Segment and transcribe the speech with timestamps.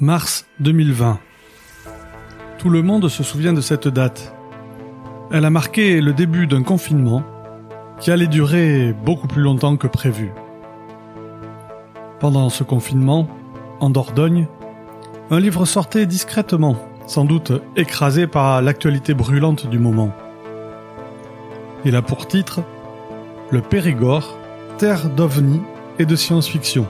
[0.00, 1.18] Mars 2020.
[2.58, 4.32] Tout le monde se souvient de cette date.
[5.32, 7.24] Elle a marqué le début d'un confinement
[7.98, 10.30] qui allait durer beaucoup plus longtemps que prévu.
[12.20, 13.26] Pendant ce confinement,
[13.80, 14.46] en Dordogne,
[15.32, 16.76] un livre sortait discrètement,
[17.08, 20.12] sans doute écrasé par l'actualité brûlante du moment.
[21.84, 22.60] Il a pour titre
[23.50, 24.38] Le Périgord,
[24.78, 25.62] terre d'ovnis
[25.98, 26.86] et de science-fiction.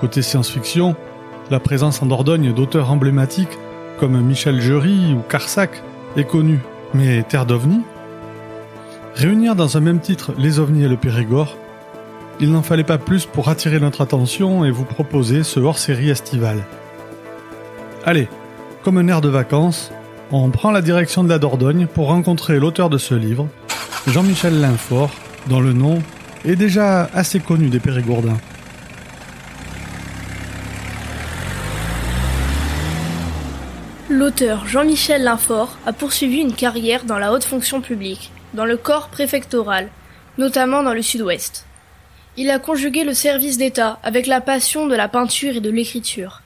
[0.00, 0.96] Côté science-fiction,
[1.50, 3.58] la présence en Dordogne d'auteurs emblématiques
[3.98, 5.82] comme Michel Jury ou Carsac
[6.16, 6.60] est connue,
[6.94, 7.82] mais Terre d'OVNI?
[9.16, 11.56] Réunir dans un même titre les ovnis et le Périgord,
[12.38, 16.64] il n'en fallait pas plus pour attirer notre attention et vous proposer ce hors-série estival.
[18.04, 18.28] Allez,
[18.82, 19.92] comme un air de vacances,
[20.32, 23.48] on prend la direction de la Dordogne pour rencontrer l'auteur de ce livre,
[24.06, 25.10] Jean-Michel Linfort,
[25.48, 25.98] dont le nom
[26.44, 28.38] est déjà assez connu des Périgourdins.
[34.20, 39.08] L'auteur Jean-Michel Linfort a poursuivi une carrière dans la haute fonction publique, dans le corps
[39.08, 39.88] préfectoral,
[40.36, 41.64] notamment dans le sud-ouest.
[42.36, 46.42] Il a conjugué le service d'État avec la passion de la peinture et de l'écriture.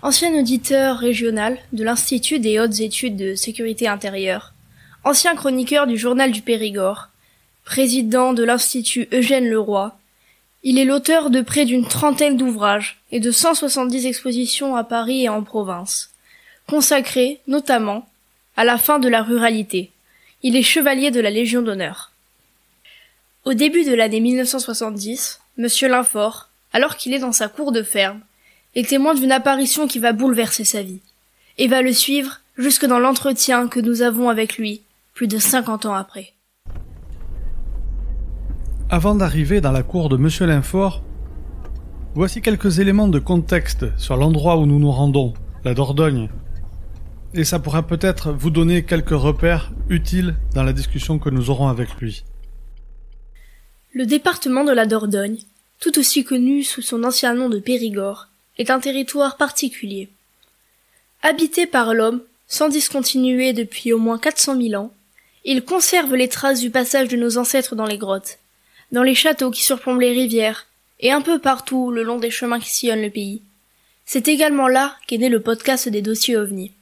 [0.00, 4.54] Ancien auditeur régional de l'Institut des hautes études de sécurité intérieure,
[5.04, 7.10] ancien chroniqueur du journal du Périgord,
[7.62, 9.94] président de l'Institut Eugène Leroy,
[10.62, 15.28] il est l'auteur de près d'une trentaine d'ouvrages et de 170 expositions à Paris et
[15.28, 16.11] en province
[16.72, 18.08] consacré, notamment,
[18.56, 19.90] à la fin de la ruralité.
[20.42, 22.12] Il est chevalier de la Légion d'honneur.
[23.44, 28.20] Au début de l'année 1970, Monsieur Linfort, alors qu'il est dans sa cour de ferme,
[28.74, 31.02] est témoin d'une apparition qui va bouleverser sa vie,
[31.58, 34.80] et va le suivre jusque dans l'entretien que nous avons avec lui,
[35.12, 36.32] plus de cinquante ans après.
[38.88, 41.02] Avant d'arriver dans la cour de Monsieur Linfort,
[42.14, 46.30] voici quelques éléments de contexte sur l'endroit où nous nous rendons, la Dordogne,
[47.34, 51.68] et ça pourra peut-être vous donner quelques repères utiles dans la discussion que nous aurons
[51.68, 52.24] avec lui.
[53.92, 55.38] Le département de la Dordogne,
[55.80, 60.08] tout aussi connu sous son ancien nom de Périgord, est un territoire particulier.
[61.22, 64.92] Habité par l'homme, sans discontinuer depuis au moins 400 000 ans,
[65.44, 68.38] il conserve les traces du passage de nos ancêtres dans les grottes,
[68.92, 70.66] dans les châteaux qui surplombent les rivières,
[71.00, 73.42] et un peu partout le long des chemins qui sillonnent le pays.
[74.04, 76.72] C'est également là qu'est né le podcast des dossiers ovnis.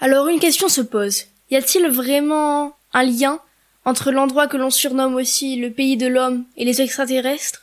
[0.00, 1.24] Alors une question se pose.
[1.50, 3.38] Y a-t-il vraiment un lien
[3.84, 7.62] entre l'endroit que l'on surnomme aussi le pays de l'homme et les extraterrestres?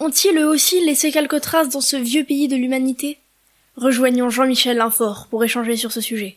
[0.00, 3.18] Ont-ils eux aussi laissé quelques traces dans ce vieux pays de l'humanité?
[3.76, 6.36] Rejoignons Jean-Michel Linfort pour échanger sur ce sujet.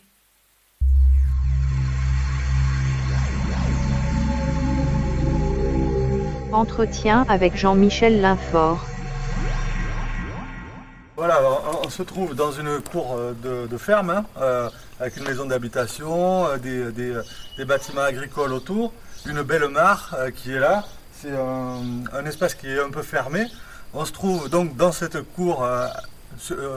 [6.51, 8.85] Entretien avec Jean-Michel Linfort.
[11.15, 11.39] Voilà,
[11.83, 14.69] on, se trouve dans une cour euh, de, ferme, hein, euh,
[15.01, 16.91] avec une maison d'habitation, euh,
[17.57, 18.93] des, bâtiments agricoles autour,
[19.25, 20.85] une belle mare qui est là.
[21.11, 23.45] C'est un, espace qui est un peu fermé.
[23.93, 25.67] On se trouve donc dans cette cour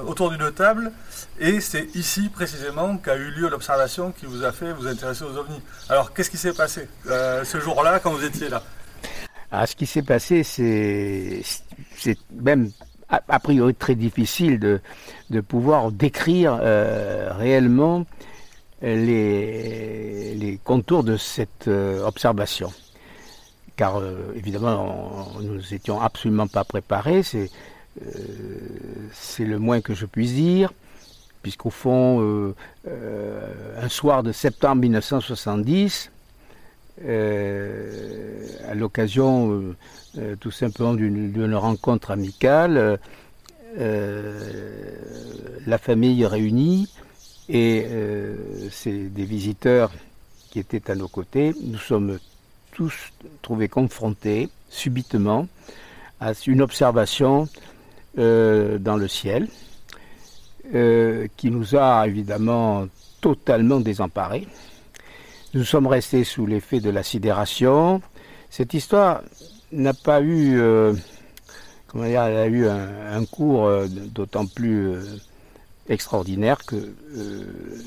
[0.07, 0.91] autour d'une table
[1.39, 5.37] et c'est ici précisément qu'a eu lieu l'observation qui vous a fait vous intéresser aux
[5.37, 5.63] ovnis.
[5.89, 8.63] Alors qu'est-ce qui s'est passé ce jour-là quand vous étiez là?
[9.51, 12.71] Ah, Ce qui s'est passé, c'est même
[13.09, 14.81] a, priori très difficile de,
[15.31, 18.07] de pouvoir décrire euh, réellement
[18.83, 22.73] les, les, contours de cette euh, observation.
[23.77, 27.51] Car euh, évidemment, nous étions absolument pas préparés, c'est
[29.13, 30.73] c'est le moins que je puisse dire,
[31.43, 32.53] puisqu'au fond,
[32.85, 36.11] un soir de septembre 1970,
[37.03, 39.75] à l'occasion
[40.17, 43.01] euh, tout simplement d'une rencontre amicale,
[43.79, 44.93] euh,
[45.67, 46.89] la famille réunie
[47.49, 48.37] et euh,
[48.71, 49.91] c'est des visiteurs
[50.51, 51.53] qui étaient à nos côtés.
[51.65, 52.21] Nous sommes
[52.71, 52.95] tous
[53.43, 55.49] trouvés confrontés subitement
[56.21, 57.49] à une observation
[58.17, 59.49] dans le ciel
[61.37, 62.87] qui nous a évidemment
[63.21, 64.47] totalement désemparés.
[65.55, 68.03] Nous sommes restés sous l'effet de la sidération.
[68.51, 69.23] Cette histoire
[69.71, 70.95] n'a pas eu, euh,
[71.87, 75.03] comment dire, elle a eu un, cours euh, d'autant plus euh,
[75.89, 76.93] extraordinaire que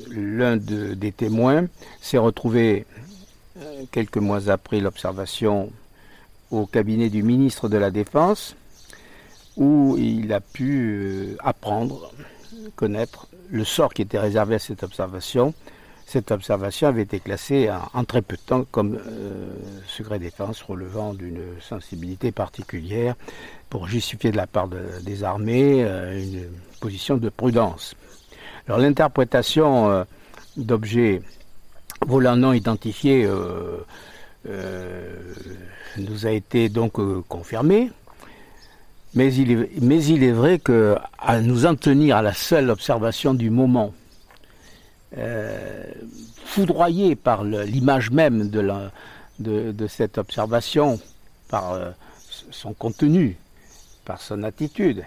[0.09, 1.65] l'un des témoins
[1.99, 2.85] s'est retrouvé
[3.91, 5.69] quelques mois après l'observation
[6.51, 8.55] au cabinet du ministre de la Défense,
[9.57, 12.13] où il a pu apprendre,
[12.77, 15.53] connaître le sort qui était réservé à cette observation,
[16.07, 19.49] cette observation avait été classée en, très peu de temps comme euh,
[19.87, 23.15] secret défense relevant d'une sensibilité particulière
[23.69, 26.45] pour justifier de la part des armées euh, une
[26.79, 27.93] position de prudence.
[28.67, 30.03] Alors l'interprétation euh,
[30.55, 31.21] d'objets
[32.05, 33.27] volants non identifiés
[35.97, 36.93] nous a été donc
[37.27, 37.91] confirmée.
[39.13, 42.69] Mais il, est, mais il est vrai que à nous en tenir à la seule
[42.69, 43.93] observation du moment,
[46.45, 50.99] foudroyé par l'image même de, cette observation,
[51.49, 51.79] par
[52.51, 53.37] son contenu,
[54.05, 55.05] par son attitude,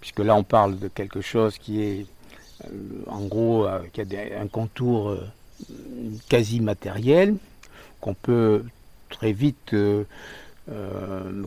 [0.00, 2.06] puisque là on parle de quelque chose qui est
[2.64, 2.68] euh,
[3.06, 5.28] en gros euh, qui a un contour euh,
[6.28, 7.36] quasi matériel,
[8.00, 8.64] qu'on peut
[9.10, 9.74] très vite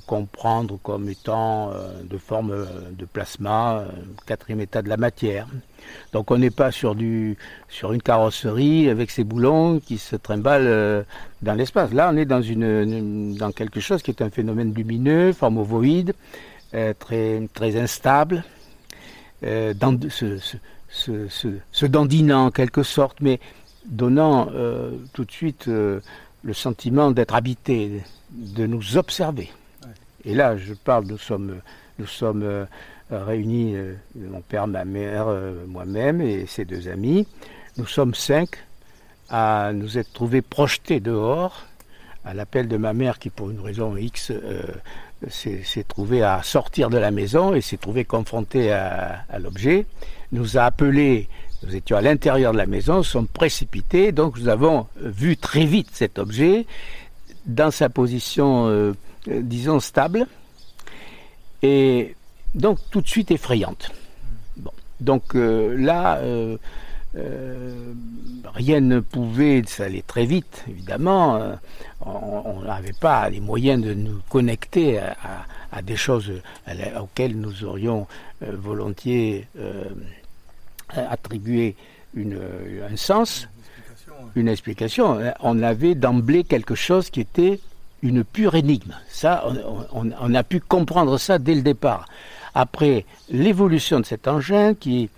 [0.06, 1.71] comprendre comme étant
[2.04, 2.66] de forme
[2.98, 3.86] de plasma,
[4.25, 5.48] quatrième état de la matière.
[6.13, 7.38] Donc on n'est pas sur, du,
[7.68, 11.06] sur une carrosserie avec ses boulons qui se trimballent
[11.42, 11.92] dans l'espace.
[11.94, 16.13] Là on est dans, une, dans quelque chose qui est un phénomène lumineux, forme ovoïde,
[16.72, 18.44] très, très instable.
[19.42, 20.00] dans
[21.89, 23.39] dandinant en quelque sorte, mais
[23.86, 26.00] donnant euh, tout de suite euh,
[26.44, 28.01] le sentiment d'être habité,
[28.31, 29.50] de nous observer.
[30.25, 31.59] Et là, je parle, nous sommes,
[31.97, 32.65] nous sommes euh,
[33.12, 33.75] réunis,
[34.15, 35.27] mon père, ma mère,
[35.68, 37.27] moi-même et ses deux amis.
[37.77, 38.50] Nous sommes cinq
[39.30, 41.65] à nous être trouvés projetés dehors
[42.25, 44.31] à l'appel de ma mère qui, pour une raison X,
[45.27, 49.86] s'est trouvé à sortir de la maison et s'est trouvé confronté à, l'objet,
[50.31, 51.27] nous a appelé,
[51.63, 55.65] nous étions à l'intérieur de la maison, nous sommes précipités, donc nous avons vu très
[55.65, 56.65] vite cet objet
[57.45, 58.94] dans sa position, euh,
[59.27, 60.25] disons, stable,
[61.61, 62.15] et
[62.56, 63.91] donc tout de suite effrayante.
[65.00, 66.57] Donc euh, là, euh,
[67.15, 67.94] euh,
[68.53, 71.38] rien ne pouvait, ça allait très vite, évidemment.
[71.38, 71.55] Euh,
[72.05, 76.31] on n'avait pas les moyens de nous connecter à, des choses
[77.00, 78.07] auxquelles nous aurions
[78.44, 79.47] euh, volontiers
[80.95, 81.75] attribué
[82.13, 82.39] une,
[82.91, 83.47] un sens,
[84.36, 85.19] une explication.
[85.41, 87.59] On avait d'emblée quelque chose qui était
[88.01, 88.95] une pure énigme.
[89.94, 92.07] On a pu comprendre ça dès le départ.
[92.56, 95.09] Après l'évolution de cet engin qui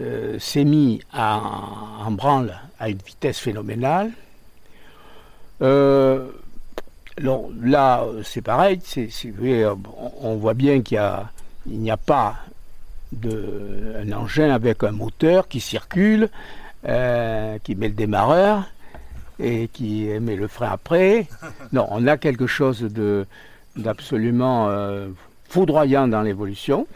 [0.00, 4.10] euh, s'est mis en branle à une vitesse phénoménale.
[5.62, 6.30] Euh,
[7.18, 8.80] là, c'est pareil,
[10.20, 11.00] on voit bien qu'il
[11.66, 12.36] n'y a, pas
[13.12, 16.28] de, un engin avec un moteur qui circule,
[16.86, 18.64] euh, qui met le démarreur
[19.38, 21.26] et qui met le frein après.
[21.72, 22.88] Non, on a quelque chose
[23.76, 24.70] d'absolument
[25.48, 26.86] foudroyant dans l'évolution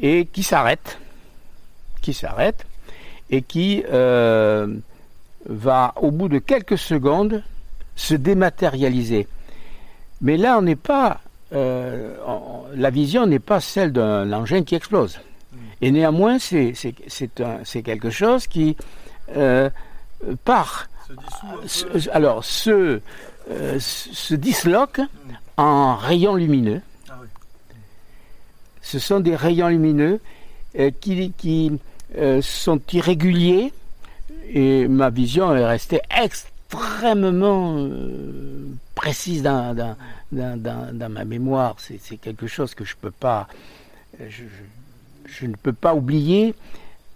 [0.00, 0.98] et qui s'arrête
[2.08, 2.64] qui s'arrête
[3.28, 4.66] et qui euh,
[5.46, 7.42] va, au bout de quelques secondes,
[7.96, 9.28] se dématérialiser.
[10.22, 11.20] Mais là, on n'est pas,
[11.52, 12.14] euh,
[12.74, 15.18] la vision n'est pas celle d'un engin qui explose.
[15.80, 16.74] Et néanmoins, c'est
[17.84, 18.76] quelque chose qui
[19.36, 19.70] euh,
[20.44, 20.88] part,
[21.66, 23.00] se alors se,
[23.78, 25.00] se disloque
[25.56, 26.82] en rayons lumineux.
[27.08, 27.14] Ah
[28.82, 30.20] Ce sont des rayons lumineux
[31.00, 31.72] qui, qui
[32.16, 33.72] euh, sont irréguliers.
[34.50, 39.96] Et ma vision est restée extrêmement euh, précise dans,
[40.32, 41.76] ma mémoire.
[41.78, 43.48] C'est quelque chose que pas,
[44.28, 46.54] je, ne peux pas oublier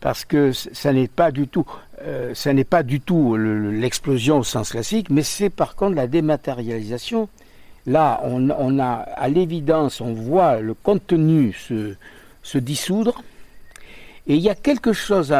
[0.00, 1.66] parce que ça n'est pas du tout,
[2.02, 6.06] euh, ça n'est pas du tout l'explosion au sens classique, mais c'est par contre la
[6.06, 7.28] dématérialisation.
[7.86, 13.22] Là, on, a à l'évidence, on voit le contenu se dissoudre
[14.26, 15.34] et il y a quelque chose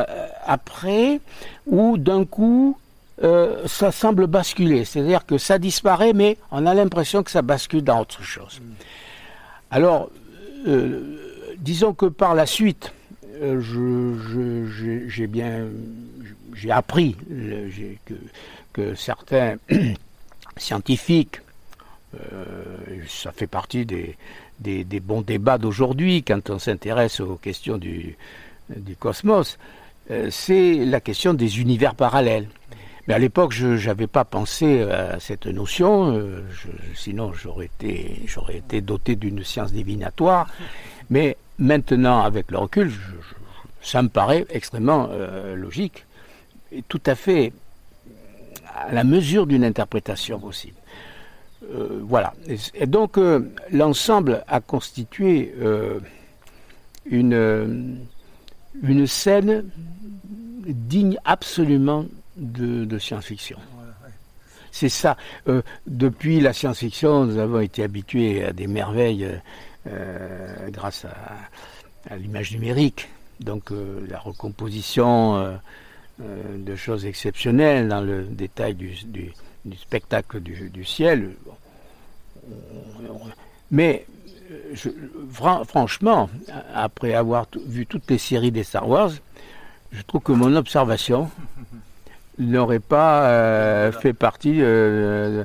[0.45, 1.21] après
[1.67, 2.77] où d'un coup,
[3.23, 4.85] euh, ça semble basculer.
[4.85, 8.61] C'est-à-dire que ça disparaît, mais on a l'impression que ça bascule dans autre chose.
[9.71, 10.11] Alors,
[10.67, 12.93] euh, disons que par la suite,
[13.41, 13.61] euh,
[15.09, 15.67] j'ai bien,
[16.71, 17.17] appris
[18.73, 19.57] que, certains
[20.57, 21.41] scientifiques,
[23.09, 24.17] ça fait partie des,
[24.61, 28.17] des, des bons débats d'aujourd'hui quand on s'intéresse aux questions du,
[28.69, 29.59] du cosmos,
[30.31, 32.49] c'est la question des univers parallèles.
[33.07, 36.43] Mais à l'époque, je n'avais pas pensé à cette notion, euh,
[36.95, 40.49] sinon j'aurais été, doté d'une science divinatoire.
[41.11, 42.93] Mais maintenant, avec le recul,
[43.81, 46.07] ça me paraît extrêmement euh, logique
[46.71, 47.53] et tout à fait
[48.75, 50.77] à la mesure d'une interprétation possible.
[52.03, 52.33] voilà.
[52.75, 53.19] Et donc,
[53.71, 55.55] l'ensemble a constitué
[57.05, 57.99] une
[58.83, 59.65] une scène
[60.67, 62.07] digne absolument
[62.37, 63.59] de, science-fiction.
[64.71, 65.17] C'est ça.
[65.49, 69.29] Euh, depuis la science-fiction, nous avons été habitués à des merveilles
[69.87, 73.09] euh, grâce à, l'image numérique.
[73.41, 73.71] Donc
[74.09, 75.59] la recomposition
[76.19, 78.95] de choses exceptionnelles dans le détail du,
[79.77, 81.35] spectacle du, ciel.
[83.71, 84.07] Mais
[84.73, 84.91] je,
[85.67, 86.31] franchement,
[86.75, 89.13] après avoir vu toutes les séries des Star Wars,
[89.93, 91.31] je trouve que mon observation
[92.39, 95.45] n'aurait pas euh, fait partie euh,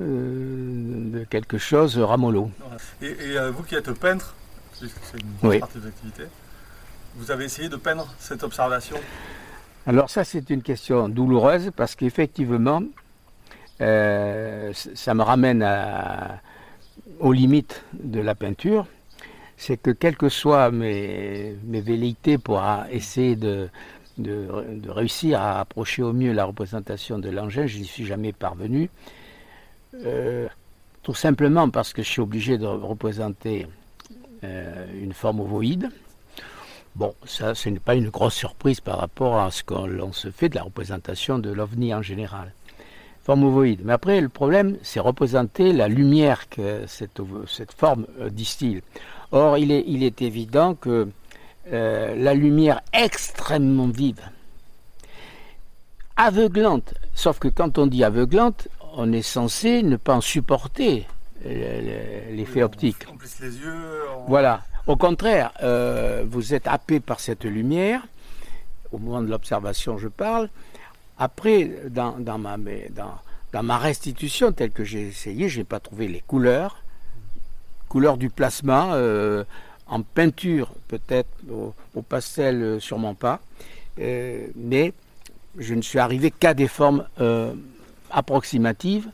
[0.00, 2.50] euh, de quelque chose ramolo.
[3.02, 3.14] Et,
[3.52, 4.34] vous qui êtes peintre,
[4.72, 4.86] c'est
[5.42, 6.24] une partie de l'activité,
[7.16, 8.96] vous avez essayé de peindre cette observation?
[9.86, 12.82] Alors ça c'est une question douloureuse parce qu'effectivement
[13.78, 16.40] ça me ramène à,
[17.20, 18.86] aux limites de la peinture.
[19.58, 23.70] C'est que quelles que soient mes, mes velléités pour essayer de,
[24.18, 27.66] de, réussir à approcher au mieux la représentation de l'engin.
[27.66, 28.90] Je n'y suis jamais parvenu.
[29.94, 30.48] Euh,
[31.02, 33.66] tout simplement parce que je suis obligé de représenter
[34.44, 35.90] euh, une forme ovoïde.
[36.94, 40.48] Bon, ça, ce n'est pas une grosse surprise par rapport à ce qu'on se fait
[40.48, 42.52] de la représentation de l'OVNI en général.
[43.22, 43.80] Forme ovoïde.
[43.84, 47.20] Mais après, le problème, c'est représenter la lumière que cette,
[47.76, 48.82] forme euh, distille.
[49.32, 51.08] Or, il est évident que
[51.72, 54.20] euh, la lumière extrêmement vive,
[56.16, 56.94] aveuglante.
[57.14, 61.06] Sauf que quand on dit aveuglante, on est censé ne pas en supporter
[61.44, 63.06] l'effet optique.
[63.40, 64.00] les yeux.
[64.26, 64.62] Voilà.
[64.86, 68.06] Au contraire, euh, vous êtes happé par cette lumière.
[68.92, 70.48] Au moment de l'observation, je parle.
[71.18, 72.56] Après, dans, ma,
[72.90, 76.82] dans, ma restitution telle que j'ai essayé, je n'ai pas trouvé les couleurs.
[77.88, 78.94] Couleurs du plasma.
[78.94, 79.44] Euh,
[79.88, 83.40] en peinture peut-être, au, pastel euh, sûrement pas,
[83.98, 84.92] euh, mais
[85.58, 87.52] je ne suis arrivé qu'à des formes euh,
[88.10, 89.08] approximatives.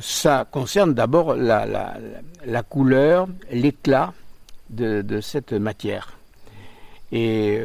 [0.00, 4.12] ça concerne d'abord la, couleur, l'éclat
[4.70, 6.18] de, cette matière.
[7.12, 7.60] Et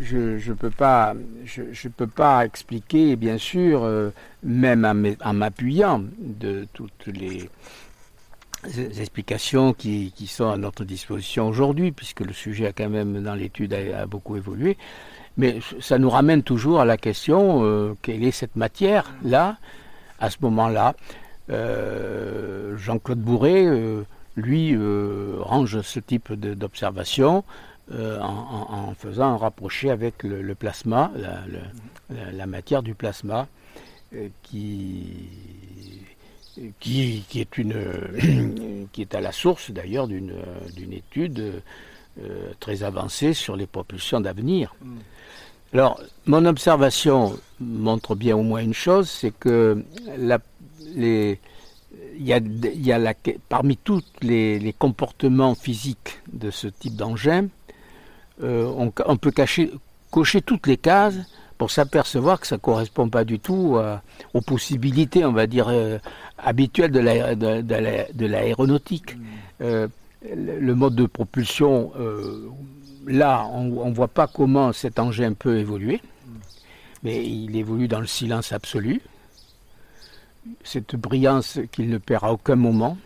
[0.00, 3.88] je ne peux, pas, je, peux pas expliquer, bien sûr,
[4.42, 7.48] même en m'appuyant de toutes les
[8.64, 13.72] explications qui, sont à notre disposition aujourd'hui, puisque le sujet a quand même dans l'étude
[13.74, 14.76] a, beaucoup évolué.
[15.36, 19.58] Mais ça nous ramène toujours à la question euh, quelle est cette matière-là,
[20.18, 20.94] à ce moment-là.
[21.50, 24.02] Euh, Jean-Claude Bourré, euh,
[24.36, 24.76] lui,
[25.40, 27.44] range ce type d'observation
[27.90, 31.10] en, faisant un rapproché avec le, plasma,
[32.10, 33.48] la, matière du plasma,
[34.42, 35.28] qui
[36.80, 37.74] qui, est une,
[38.92, 40.32] qui est à la source d'ailleurs d'une,
[40.92, 41.62] étude
[42.20, 44.74] euh, très avancée sur les propulsions d'avenir.
[44.80, 44.96] Mm.
[45.74, 49.84] Alors, mon observation montre bien au moins une chose, c'est que
[50.16, 50.38] la,
[50.94, 51.38] les,
[52.18, 53.12] il y a, il y a la,
[53.48, 57.48] parmi tous les, comportements physiques de ce type d'engin,
[58.42, 59.70] euh, on, on, peut cacher,
[60.10, 61.18] cocher toutes les cases
[61.58, 63.76] pour s'apercevoir que ça ne correspond pas du tout
[64.32, 65.98] aux possibilités, on va dire, euh,
[66.38, 69.16] habituelles de l'aéronautique.
[69.16, 69.22] Mm.
[69.62, 69.88] Euh,
[70.34, 72.48] le mode de propulsion, euh,
[73.06, 76.30] là, on ne voit pas comment cet engin peut évoluer, mm.
[77.04, 79.00] mais il évolue dans le silence absolu.
[80.64, 82.96] Cette brillance qu'il ne perd à aucun moment.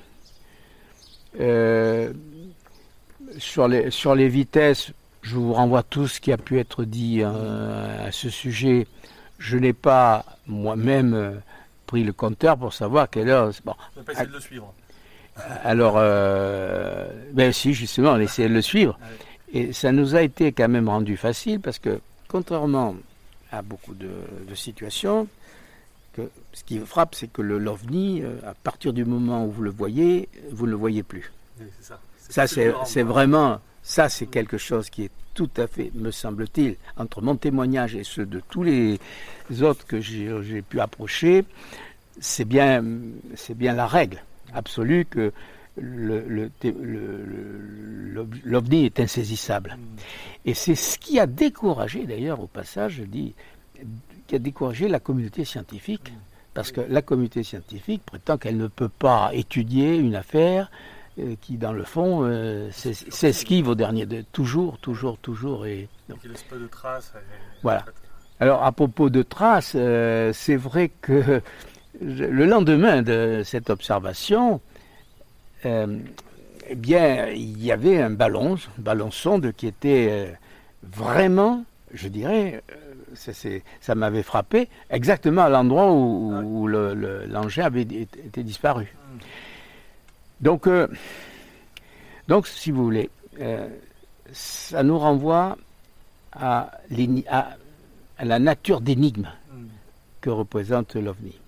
[3.39, 7.21] sur, les, sur les vitesses, je vous renvoie tout ce qui a pu être dit
[7.23, 8.87] euh, à ce sujet.
[9.39, 11.33] Je n'ai pas moi-même euh,
[11.93, 13.51] pris le compteur pour savoir quelle heure.
[13.67, 14.73] Bon, on pas essayer de le suivre.
[15.39, 15.95] Euh, alors,
[17.35, 18.99] ben si, justement, on essayé de le suivre.
[19.53, 22.97] Et ça nous a été quand même rendu facile parce que, contrairement
[23.51, 24.09] à beaucoup de,
[24.55, 25.29] situations,
[26.15, 26.23] que
[26.55, 30.31] ce qui frappe, c'est que le l'OVNI, à partir du moment où vous le voyez,
[30.51, 31.31] vous ne le voyez plus.
[31.81, 31.99] ça,
[32.47, 37.23] ça c'est vraiment ça, c'est quelque chose qui est tout à fait, me semble-t-il, entre
[37.23, 38.99] mon témoignage et ceux de tous les
[39.63, 41.45] autres que j'ai pu approcher,
[42.21, 42.85] c'est bien,
[43.57, 44.23] bien la règle
[44.53, 45.33] absolue que
[48.45, 49.77] l'OVNI est insaisissable.
[49.79, 49.97] Mm.
[50.45, 53.35] Et c'est ce qui a découragé, d'ailleurs, au passage, je dis,
[54.27, 56.11] qui a découragé la communauté scientifique.
[56.11, 56.17] Mm.
[56.55, 60.71] Parce que la communauté scientifique prétend qu'elle ne peut pas étudier une affaire
[61.19, 64.07] euh, qui, dans le fond, euh, s'esquive au dernier.
[64.07, 65.67] De, toujours, toujours, toujours.
[65.67, 67.13] Et, donc, laisse pas de traces.
[67.63, 67.85] Voilà.
[68.41, 71.43] Alors, à propos de traces, euh, c'est vrai que
[72.01, 74.63] le lendemain de cette observation,
[75.65, 80.35] eh bien, il y avait un ballon, un ballon sonde qui était
[80.83, 82.63] vraiment, je dirais,
[83.81, 88.95] ça m'avait frappé, exactement à l'endroit où, l'engin avait été disparu.
[90.43, 90.89] Donc, euh,
[92.29, 93.69] Donc, si vous voulez, euh,
[94.33, 95.57] ça nous renvoie
[96.33, 96.71] à,
[98.23, 99.29] la nature d'énigme
[100.21, 101.39] que représente l'OVNI.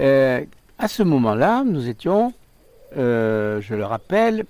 [0.00, 0.44] Euh,
[0.78, 2.32] à ce moment-là, nous étions,
[2.96, 4.44] je le rappelle,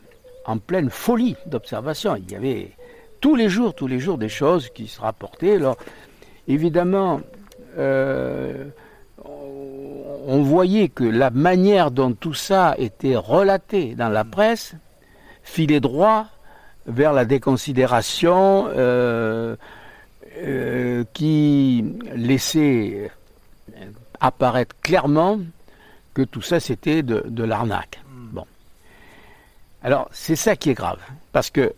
[0.46, 2.16] en pleine folie d'observation.
[2.16, 2.72] Il y avait
[3.20, 5.56] tous les jours, tous les jours des choses qui se rapportaient.
[5.56, 5.76] Alors,
[6.48, 7.20] évidemment,
[10.26, 14.74] on voyait que la manière dont tout ça était relaté dans la presse
[15.42, 16.26] filait droit
[16.86, 19.56] vers la déconsidération euh,
[20.38, 23.10] euh, qui laissait
[24.20, 25.40] apparaître clairement
[26.12, 28.00] que tout ça c'était de, l'arnaque.
[28.08, 28.28] Hmm.
[28.32, 28.46] Bon.
[29.82, 31.00] Alors c'est ça qui est grave,
[31.32, 31.74] parce que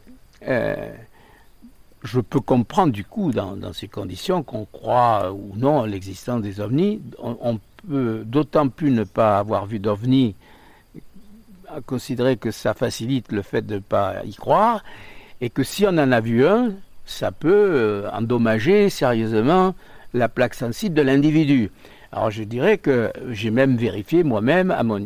[2.07, 6.61] je peux comprendre du coup dans, ces conditions qu'on croit ou non à l'existence des
[6.61, 7.03] ovnis.
[7.19, 10.35] On, peut d'autant plus ne pas avoir vu d'ovnis
[11.69, 14.83] à considérer que ça facilite le fait de ne pas y croire
[15.40, 16.73] et que si on en a vu un,
[17.05, 19.75] ça peut euh, endommager sérieusement
[20.14, 21.71] la plaque sensible de l'individu.
[22.12, 25.05] Alors je dirais que j'ai même vérifié moi-même à mon,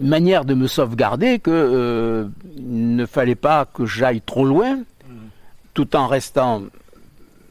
[0.00, 4.80] manière de me sauvegarder que euh, ne fallait pas que j'aille trop loin,
[5.74, 6.62] tout en restant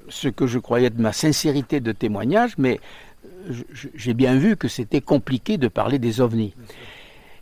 [0.09, 2.79] ce que je croyais de ma sincérité de témoignage, mais
[3.95, 6.53] j'ai bien vu que c'était compliqué de parler des ovnis.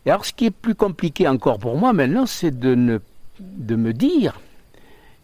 [0.05, 3.01] Et alors, ce qui est plus compliqué encore pour moi maintenant, c'est de,
[3.39, 4.39] de me dire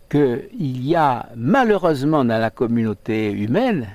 [0.10, 3.88] qu'il y a malheureusement dans la communauté humaine,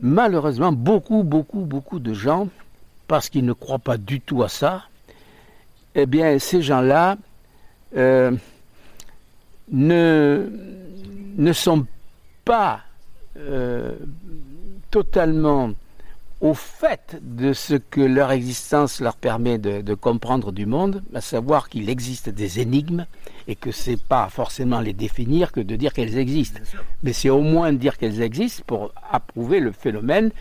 [0.00, 2.48] malheureusement beaucoup, beaucoup, beaucoup de gens
[3.08, 4.84] parce qu'ils ne croient pas du tout à ça,
[5.94, 7.16] eh bien, ces gens-là
[7.96, 8.32] euh,
[9.70, 10.48] ne,
[11.36, 11.86] ne sont
[12.44, 12.80] pas
[13.36, 13.96] euh,
[14.90, 15.72] totalement
[16.42, 21.68] au fait de ce que leur existence leur permet de, comprendre du monde, à savoir
[21.68, 23.06] qu'il existe des énigmes
[23.46, 26.60] et que c'est pas forcément les définir que de dire qu'elles existent,
[27.04, 30.32] mais c'est au moins dire qu'elles existent pour approuver le phénomène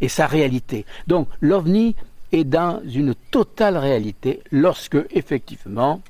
[0.00, 0.86] et sa réalité.
[1.06, 1.96] Donc l'OVNI
[2.32, 6.00] est dans une totale réalité lorsque effectivement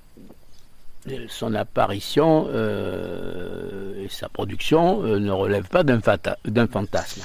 [1.29, 7.23] son apparition euh, et sa production euh, ne relèvent pas d'un fantasme.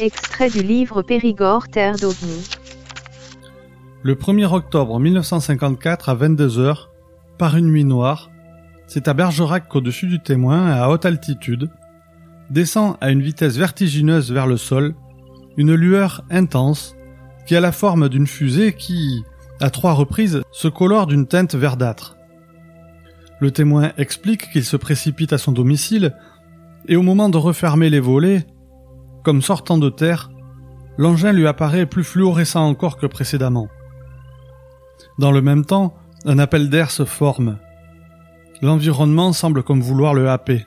[0.00, 2.48] Extrait du livre Périgord, Terre d'OVNI.
[4.02, 6.86] Le 1er octobre 1954 à 22h,
[7.38, 8.30] par une nuit noire,
[8.86, 11.70] c'est à Bergerac qu'au-dessus du témoin, à haute altitude,
[12.48, 14.94] descend à une vitesse vertigineuse vers le sol
[15.56, 16.96] une lueur intense
[17.46, 19.22] qui a la forme d'une fusée qui,
[19.60, 22.16] à trois reprises, se colore d'une teinte verdâtre.
[23.40, 26.14] Le témoin explique qu'il se précipite à son domicile,
[26.88, 28.46] et au moment de refermer les volets,
[29.24, 30.30] comme sortant de terre,
[30.98, 33.68] l'engin lui apparaît plus fluorescent encore que précédemment.
[35.18, 35.94] Dans le même temps,
[36.26, 37.58] un appel d'air se forme.
[38.62, 40.66] L'environnement semble comme vouloir le happer.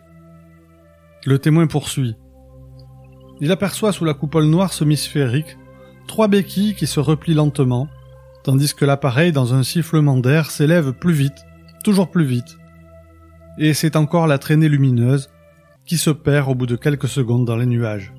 [1.26, 2.16] Le témoin poursuit.
[3.40, 5.58] Il aperçoit sous la coupole noire semi-sphérique
[6.08, 7.88] trois béquilles qui se replient lentement,
[8.44, 11.46] tandis que l'appareil, dans un sifflement d'air, s'élève plus vite,
[11.84, 12.58] toujours plus vite.
[13.58, 15.30] Et c'est encore la traînée lumineuse
[15.86, 18.14] qui se perd au bout de quelques secondes dans les nuages.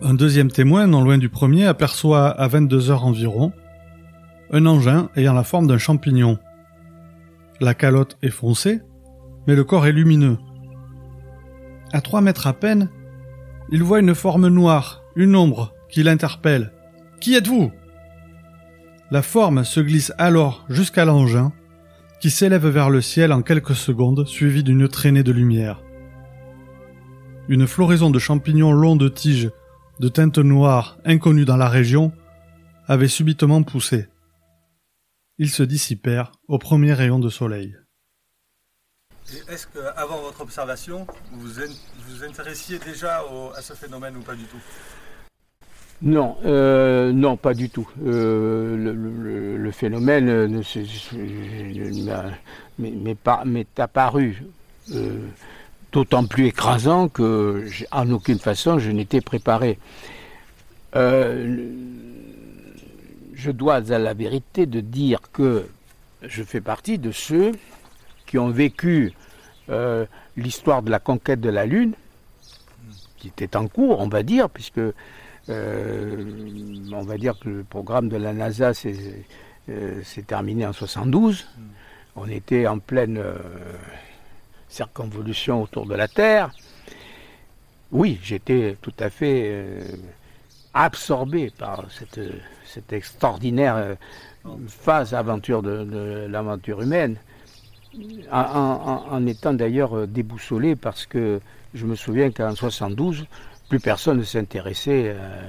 [0.00, 3.52] Un deuxième témoin, non loin du premier, aperçoit à 22 heures environ
[4.52, 6.38] un engin ayant la forme d'un champignon.
[7.60, 8.82] La calotte est foncée,
[9.46, 10.38] mais le corps est lumineux.
[11.92, 12.90] À trois mètres à peine,
[13.70, 16.72] il voit une forme noire, une ombre, qui l'interpelle.
[17.20, 17.70] Qui êtes-vous?
[19.12, 21.52] La forme se glisse alors jusqu'à l'engin,
[22.22, 25.82] qui s'élève vers le ciel en quelques secondes, suivi d'une traînée de lumière.
[27.46, 29.50] Une floraison de champignons longs de tiges,
[30.00, 32.10] de teinte noire, inconnue dans la région,
[32.86, 34.08] avait subitement poussé.
[35.36, 37.76] Ils se dissipèrent au premier rayon de soleil.
[39.46, 41.50] Est-ce qu'avant votre observation, vous
[42.08, 43.22] vous intéressiez déjà
[43.54, 44.62] à ce phénomène ou pas du tout?
[46.02, 47.88] Non, euh, non, pas du tout.
[48.04, 50.62] Euh, le, phénomène
[52.78, 54.44] m'est apparu
[54.92, 55.18] euh,
[55.92, 59.78] d'autant plus écrasant que, en aucune façon, je n'étais préparé.
[60.94, 61.50] je
[63.50, 65.66] dois à la vérité de dire que
[66.22, 67.52] je fais partie de ceux
[68.26, 69.12] qui ont vécu
[69.68, 71.94] euh, l'histoire de la conquête de la Lune,
[73.18, 74.94] qui était en cours, on va dire, puisque euh,
[75.48, 79.24] on va dire que le programme de la NASA s'est
[79.68, 81.46] euh, terminé en 72.
[82.16, 83.22] On était en pleine
[84.68, 86.50] circonvolution autour de la Terre.
[87.90, 89.78] Oui, j'étais tout à fait
[90.74, 92.20] absorbé par cette,
[92.64, 93.94] cette extraordinaire euh,
[94.66, 97.16] phase aventure de, de l'aventure humaine,
[98.30, 101.40] en, en- en étant d'ailleurs euh, déboussolé parce que
[101.74, 103.26] je me souviens qu'en 72,
[103.68, 105.40] plus personne ne s'intéressait euh,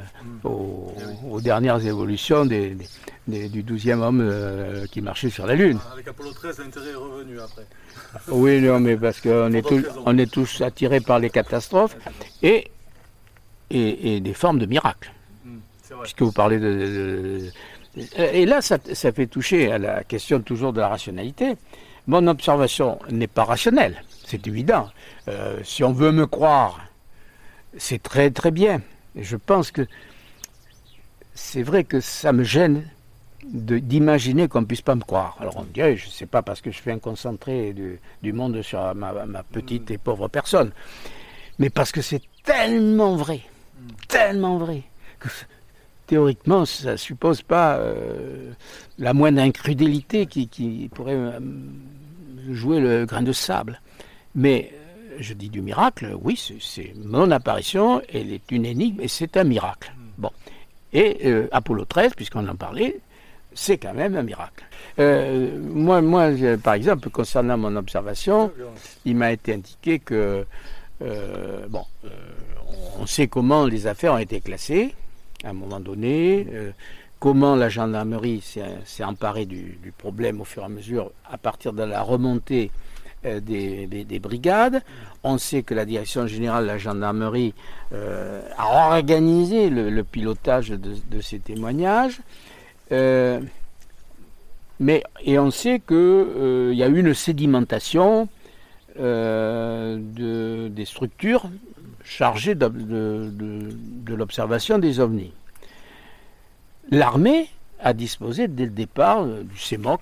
[0.44, 0.94] aux,
[1.30, 2.88] aux dernières évolutions des, des-
[3.28, 5.78] des- du 12e homme euh, qui marchait sur la Lune.
[5.92, 7.66] Avec Apollo 13, l'intérêt est revenu après.
[8.30, 10.04] Oui, non, mais parce qu'on est, tous- d'autres raisons.
[10.06, 11.98] on est tous attirés par les catastrophes
[12.42, 12.70] et,
[13.70, 15.12] et, et des formes de miracles.
[15.46, 16.02] Vrai.
[16.04, 16.70] Puisque vous parlez de.
[16.74, 17.52] de-
[17.98, 21.56] de- et là, ça, ça fait toucher à la question toujours de la rationalité.
[22.08, 24.90] Mon observation n'est pas rationnelle, c'est évident.
[25.28, 26.80] Euh, si on veut me croire,
[27.78, 28.82] c'est très très bien.
[29.16, 29.88] Je pense que
[31.34, 32.84] c'est vrai que ça me gêne
[33.46, 35.36] d'imaginer qu'on ne puisse pas me croire.
[35.40, 37.74] Alors on me dirait, je ne sais pas parce que je fais un concentré
[38.22, 40.72] du, monde sur ma, petite et pauvre personne,
[41.60, 43.42] mais parce que c'est tellement vrai,
[44.08, 44.84] tellement vrai,
[45.20, 45.28] que
[46.08, 48.52] théoriquement ça ne suppose pas euh,
[48.98, 51.40] la moindre incrédulité qui, pourrait euh,
[52.52, 53.82] jouer le grain de sable.
[54.36, 54.72] Mais
[55.20, 59.44] je dis du miracle, oui, c'est- mon apparition, elle est une énigme et c'est un
[59.44, 59.94] miracle.
[60.18, 60.32] Bon.
[60.94, 63.00] Et euh, Apollo 13, puisqu'on en parlait,
[63.54, 64.64] c'est quand même un miracle.
[65.00, 66.30] Euh, moi, moi,
[66.64, 68.52] par exemple, concernant mon observation,
[69.06, 70.46] il m'a été indiqué que,
[71.02, 71.84] euh, bon,
[73.00, 74.94] on sait comment les affaires ont été classées
[75.44, 76.48] à un moment donné,
[77.20, 81.38] comment la gendarmerie s'est s'est emparée du, du problème au fur et à mesure à
[81.38, 82.70] partir de la remontée
[83.26, 84.82] euh, des, des- des brigades.
[85.24, 87.54] On sait que la direction générale de la gendarmerie
[87.94, 92.20] euh, a organisé le, pilotage de, ces témoignages.
[92.92, 93.40] Euh,
[94.80, 98.28] mais, et on sait qu'il y a eu une sédimentation
[98.98, 101.50] de, des structures
[102.04, 105.32] chargées de, de- l'observation des ovnis.
[106.92, 107.48] L'armée
[107.80, 110.02] a disposé dès le départ du CEMOC,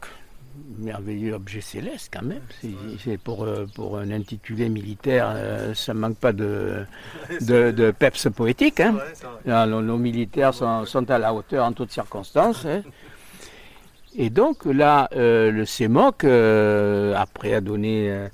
[0.77, 2.41] merveilleux objet céleste quand même.
[3.03, 6.85] C'est, pour, euh, pour un intitulé militaire, euh, ça manque pas de,
[7.41, 8.79] de, de peps poétique.
[8.79, 8.95] Hein.
[9.47, 12.65] Ah, nos, militaires sont, sont à la hauteur en toutes circonstances.
[12.65, 12.81] hein.
[14.15, 18.27] Et donc là, euh, le CEMOC, euh, après, a donné euh,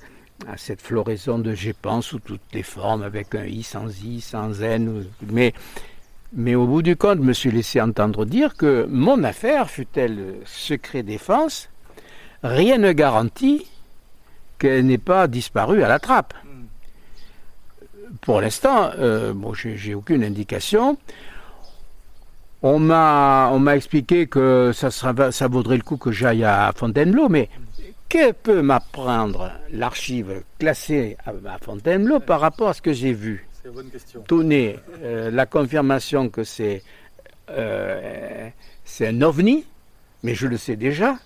[0.47, 4.61] à cette floraison de GEPAN sous toutes les formes, avec un I sans I, sans
[4.61, 5.05] N.
[5.31, 5.53] Mais,
[6.33, 10.37] mais au bout du compte, je me suis laissé entendre dire que mon affaire, fut-elle
[10.45, 11.69] secret défense,
[12.43, 13.65] rien ne garantit
[14.59, 16.33] qu'elle n'ait pas disparu à la trappe.
[16.43, 18.07] Hmm.
[18.21, 20.97] Pour l'instant, euh, bon, j'ai aucune indication.
[22.63, 26.71] On m'a, on m'a expliqué que ça, sera, ça vaudrait le coup que j'aille à
[26.75, 27.49] Fontainebleau, mais
[28.09, 33.47] que peut m'apprendre l'archive classée à, Fontainebleau par rapport à ce que j'ai vu?
[34.29, 36.83] Donner euh, la confirmation que c'est,
[37.49, 38.49] euh,
[38.85, 39.65] c'est un ovni,
[40.23, 41.17] mais je le sais déjà,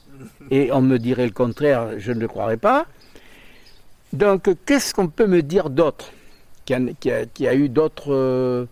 [0.50, 2.86] et on me dirait le contraire, je ne le croirais pas.
[4.14, 6.12] Donc, qu'est-ce qu'on peut me dire d'autre
[6.66, 8.66] qui a, qui a- qui a eu d'autres euh,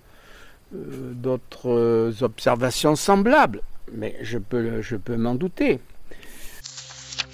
[0.75, 3.61] euh, d'autres euh, observations semblables?
[3.93, 5.79] Mais je peux, le- je peux m'en douter.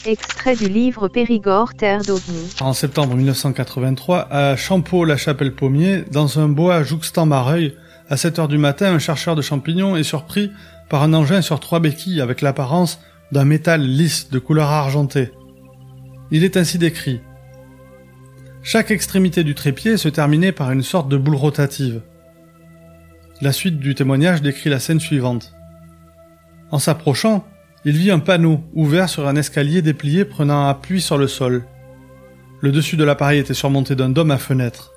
[0.06, 2.56] Extrait du livre Périgord, terre d'OVNI.
[2.62, 7.76] En septembre 1983, à Champeau-la-Chapelle-Pommier, dans un bois jouxtant Mareuil,
[8.08, 10.52] à 7 heures du matin, un chercheur de champignons est surpris
[10.90, 13.00] par un engin sur trois béquilles avec l'apparence
[13.36, 15.30] d'un métal lisse de couleur argentée.
[16.32, 17.20] Il est ainsi décrit.
[18.64, 22.02] Chaque extrémité du trépied se terminait par une sorte de boule rotative.
[23.42, 25.54] La suite du témoignage décrit la scène suivante.
[26.72, 27.46] En s'approchant,
[27.84, 31.66] il vit un panneau ouvert sur un escalier déplié prenant appui sur le sol.
[32.62, 34.94] Le dessus de l'appareil était surmonté d'un dôme à fenêtre.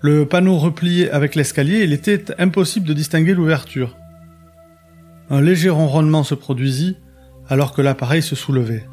[0.00, 3.98] Le panneau replié avec l'escalier, il était impossible de distinguer l'ouverture.
[5.28, 6.96] Un léger ronronnement se produisit
[7.48, 8.86] alors que l'appareil se soulevait.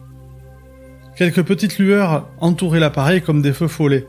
[1.15, 4.07] Quelques petites lueurs entouraient l'appareil comme des feux follets.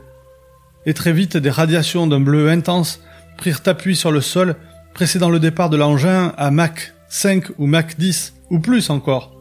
[0.85, 3.01] Et très vite, des radiations d'un bleu intense
[3.37, 4.55] prirent appui sur le sol,
[4.93, 9.31] précédant le départ de l'engin à Mach 5 ou Mach 10, ou plus encore.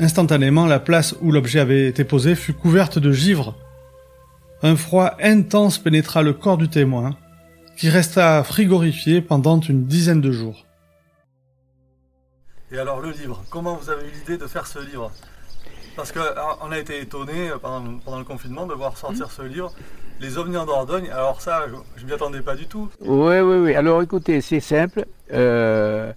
[0.00, 3.54] Instantanément, la place où l'objet avait été posé fut couverte de givre.
[4.62, 7.16] Un froid intense pénétra le corps du témoin,
[7.76, 10.66] qui resta frigorifié pendant une dizaine de jours.
[12.72, 15.10] Et alors le livre, comment vous avez eu l'idée de faire ce livre?
[15.96, 19.72] Parce qu'on a été étonné pendant, pendant le confinement de voir sortir ce livre,
[20.20, 21.10] Les ovnis en Dordogne.
[21.10, 21.64] Alors ça,
[21.96, 22.88] je ne m'y attendais pas du tout.
[23.00, 23.74] Oui, oui, oui.
[23.74, 25.04] Alors écoutez, c'est simple.
[25.32, 26.12] Euh,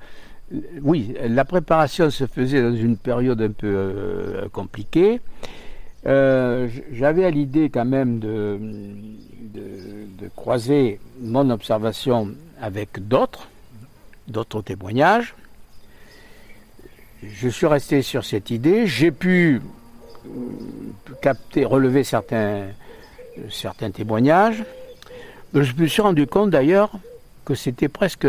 [0.81, 5.21] oui, la préparation se faisait dans une période un peu euh, compliquée.
[6.05, 8.59] Euh, J'avais à l'idée quand même de,
[9.53, 9.61] de,
[10.21, 12.29] de croiser mon observation
[12.61, 13.47] avec d'autres,
[14.27, 15.33] d'autres témoignages.
[17.31, 18.87] Je suis resté sur cette idée.
[18.87, 19.61] J'ai pu
[20.25, 20.29] euh,
[21.21, 22.67] capter, relever certains,
[23.49, 24.63] certains témoignages.
[25.53, 26.91] Je me suis rendu compte d'ailleurs
[27.45, 28.25] que c'était presque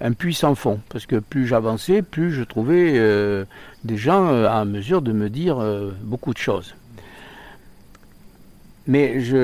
[0.00, 3.44] un puits sans fond, parce que plus j'avançais, plus je trouvais euh,
[3.84, 6.74] des gens euh, à mesure de me dire euh, beaucoup de choses.
[8.86, 9.36] Mais je,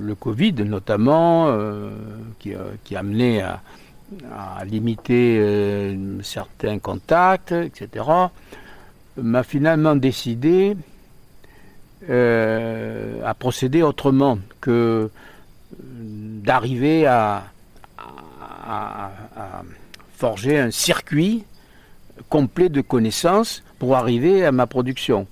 [0.00, 1.54] le Covid notamment,
[2.38, 3.60] qui, a amené à,
[4.64, 8.04] limiter certains contacts, etc.,
[9.16, 10.76] m'a finalement décidé
[12.08, 15.10] à procéder autrement que
[15.78, 17.44] d'arriver à,
[17.98, 19.10] à,
[20.16, 21.44] forger un circuit
[22.28, 25.26] complet de connaissances pour arriver à ma production.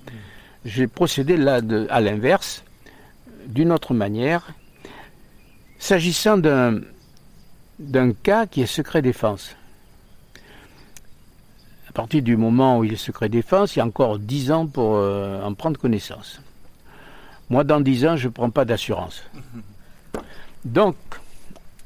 [0.64, 2.64] J'ai procédé là à l'inverse,
[3.46, 4.52] d'une autre manière,
[5.78, 6.80] s'agissant d'un,
[7.80, 9.56] d'un cas qui est secret défense.
[11.88, 14.66] À partir du moment où il est secret défense, il y a encore dix ans
[14.66, 16.40] pour euh, en prendre connaissance.
[17.48, 19.24] Moi, dans dix ans, je ne prends pas d'assurance.
[20.64, 20.94] Donc,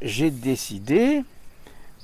[0.02, 1.22] j'ai décidé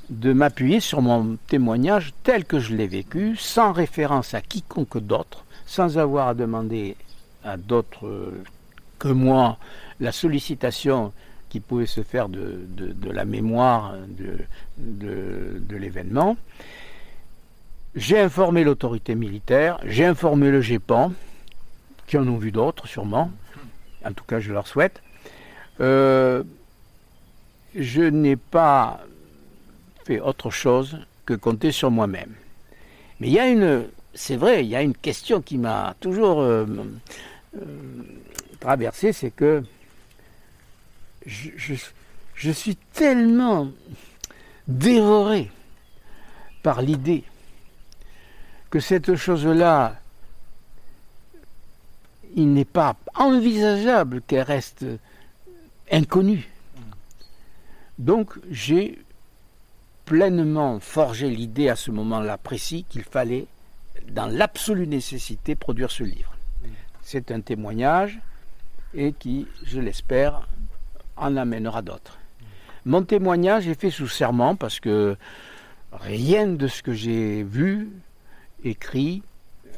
[0.09, 5.44] de m'appuyer sur mon témoignage tel que je l'ai vécu, sans référence à quiconque d'autre,
[5.66, 6.96] sans avoir à demander
[7.44, 8.33] à d'autres
[8.98, 9.59] que moi
[9.98, 11.12] la sollicitation
[11.51, 12.67] qui pouvait se faire de,
[13.13, 13.95] la mémoire
[14.79, 16.39] de, l'événement.
[17.95, 21.13] J'ai informé l'autorité militaire, j'ai informé le GEPAN,
[22.07, 23.31] qui en ont vu d'autres sûrement,
[24.05, 25.03] en tout cas je leur souhaite.
[25.81, 26.45] Euh,
[27.75, 29.01] je n'ai pas
[30.23, 32.33] autre chose que compter sur moi-même.
[33.21, 36.41] Mais il y a une, c'est vrai, il y a une question qui m'a toujours
[36.41, 36.67] euh,
[37.57, 37.65] euh,
[38.59, 39.63] traversé, c'est que
[41.26, 41.74] je,
[42.35, 43.70] je, suis tellement
[44.66, 45.50] dévoré
[46.62, 47.24] par l'idée
[48.70, 49.96] que cette chose-là,
[52.37, 54.87] il n'est pas envisageable qu'elle reste
[55.90, 56.48] inconnue.
[57.98, 58.98] Donc j'ai
[60.04, 63.46] pleinement forgé l'idée à ce moment-là précis qu'il fallait,
[64.09, 66.35] dans l'absolue nécessité, produire ce livre.
[67.02, 68.18] C'est un témoignage
[68.94, 70.48] et qui, je l'espère,
[71.20, 72.18] en amènera d'autres.
[72.85, 75.16] Mon témoignage est fait sous serment parce que
[75.92, 77.90] rien de ce que j'ai vu,
[78.64, 79.22] écrit,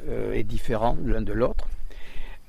[0.07, 1.67] euh, est différent l'un de l'autre.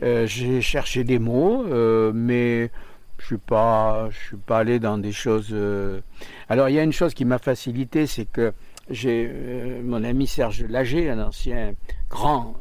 [0.02, 2.70] Euh, j'ai cherché des mots, euh, mais
[3.18, 5.54] je suis pas, suis pas allé dans des choses.
[6.48, 8.52] Alors il y a une chose qui m'a facilité, c'est que
[8.90, 11.74] j'ai mon ami Serge Lager, un ancien
[12.10, 12.54] grand,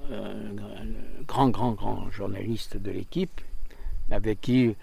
[1.27, 3.41] grand, grand, grand journaliste de l'équipe,
[4.09, 4.75] avec qui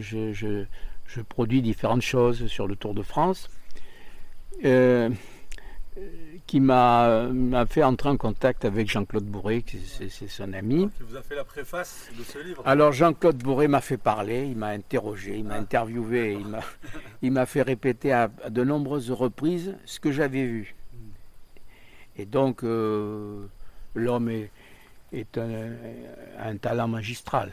[0.00, 0.64] je, je,
[1.06, 3.48] je, produis différentes choses sur le Tour de France
[6.46, 10.90] qui m'a fait entrer en contact avec Jean-Claude Bourré, c'est son ami.
[10.96, 14.46] Qui vous a fait la préface de ce livre Alors Jean-Claude Bourré m'a fait parler,
[14.46, 15.60] il m'a interrogé, il m'a ah.
[15.60, 16.38] interviewé,
[17.22, 20.74] il m'a fait répéter à, de nombreuses reprises ce que j'avais vu.
[22.16, 23.46] Et donc euh,
[23.94, 24.50] l'homme est,
[25.12, 27.52] est un, talent magistral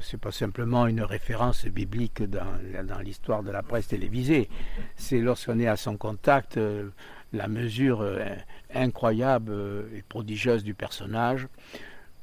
[0.00, 4.48] c'est pas simplement une référence biblique dans, dans l'histoire de la presse télévisée.
[4.96, 6.90] C'est lorsqu'on est à son contact, euh,
[7.32, 8.34] la mesure euh,
[8.74, 11.48] incroyable euh, et prodigieuse du personnage.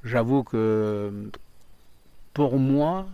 [0.03, 1.29] J'avoue que
[2.33, 3.07] pour moi,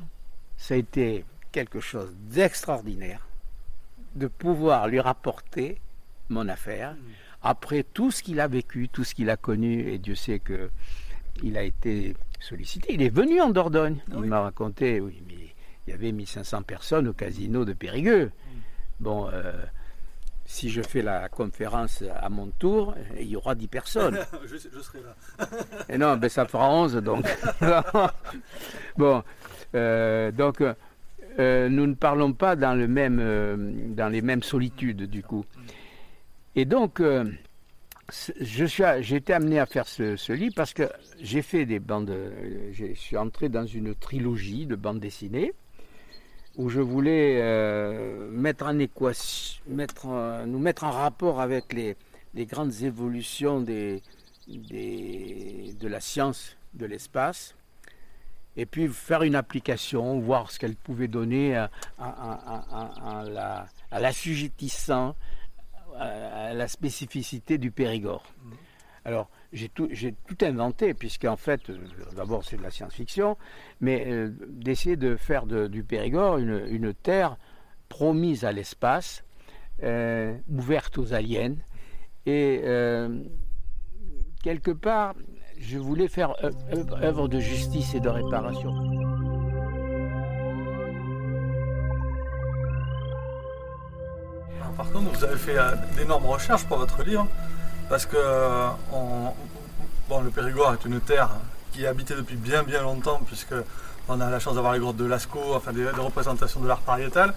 [0.58, 3.26] ça a été quelque chose d'extraordinaire
[4.16, 5.80] de pouvoir lui rapporter
[6.30, 6.96] mon affaire
[7.42, 10.70] après tout ce qu'il a vécu, tout ce qu'il a connu, et Dieu sait que
[11.44, 12.94] il a été sollicité.
[12.94, 13.98] Il est venu en Dordogne.
[14.12, 15.54] Il m'a raconté, oui, mais
[15.88, 18.32] il y avait 1500 personnes au casino de Périgueux.
[19.00, 19.54] Bon, euh,
[20.46, 24.20] si je fais la conférence à mon tour, il y aura 10 personnes.
[24.46, 25.48] je, serai là.
[25.88, 27.26] Et non, ben ça fera 11 donc.
[28.98, 29.24] bon,
[29.76, 30.62] euh, donc
[31.40, 35.46] euh, nous ne parlons pas dans, le même, dans les mêmes solitudes du coup.
[35.56, 35.62] Mm.
[36.56, 37.02] Et donc,
[38.40, 40.84] j'ai été amené à faire ce, livre parce que
[41.20, 42.16] j'ai fait des bandes.
[42.72, 45.54] Je suis entré dans une trilogie de bandes dessinées
[46.58, 50.08] où je voulais euh, mettre en équation, mettre,
[50.46, 51.96] nous mettre en rapport avec les,
[52.46, 54.02] grandes évolutions de
[55.88, 57.56] la science de l'espace
[58.58, 61.70] et puis faire une application, voir ce qu'elle pouvait donner à
[63.92, 65.16] l'assujettissant
[66.00, 68.24] à la spécificité du Périgord.
[69.06, 69.90] Alors, j'ai tout,
[70.28, 71.78] tout, inventé, puisqu'en fait, euh,
[72.16, 73.38] d'abord c'est de la science-fiction,
[73.82, 77.38] mais euh, d'essayer de faire du Périgord une, terre
[77.88, 79.24] promise à l'espace,
[79.82, 81.56] ouverte aux aliens.
[82.26, 82.62] Et
[84.44, 85.16] quelque part,
[85.58, 86.36] je voulais faire
[87.02, 88.74] œuvre de justice et de réparation.
[94.80, 95.58] Par contre, vous avez fait
[95.98, 97.28] d'énormes recherches pour votre livre,
[97.90, 98.16] parce que
[100.08, 101.32] bon, le Périgord est une terre
[101.74, 103.56] qui est habitée depuis bien bien longtemps, puisque
[104.08, 107.34] on a la chance d'avoir les grottes de Lascaux, enfin des représentations de l'art pariétal.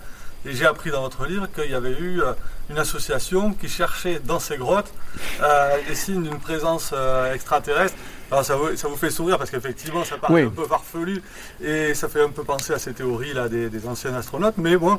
[0.47, 2.33] Et j'ai appris dans votre livre qu'il y avait eu euh,
[2.71, 4.93] une association qui cherchait dans ces grottes
[5.41, 7.97] euh, des signes d'une présence euh, extraterrestre.
[8.33, 11.23] Alors ça vous, ça vous, fait sourire parce qu'effectivement ça paraît un peu farfelu
[11.63, 14.57] et ça fait un peu penser à ces théories là des, anciens astronautes.
[14.57, 14.99] Mais bon,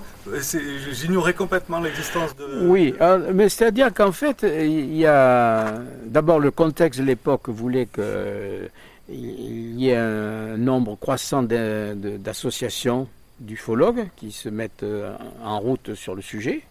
[0.91, 2.67] j'ignorais complètement l'existence de.
[2.67, 2.93] Oui,
[3.33, 8.69] mais c'est-à-dire qu'en fait, il y a d'abord le contexte de l'époque voulait que
[9.09, 13.07] il y ait un nombre croissant d'associations
[13.39, 16.63] d'ufologues qui se mettent euh, en route sur le sujet.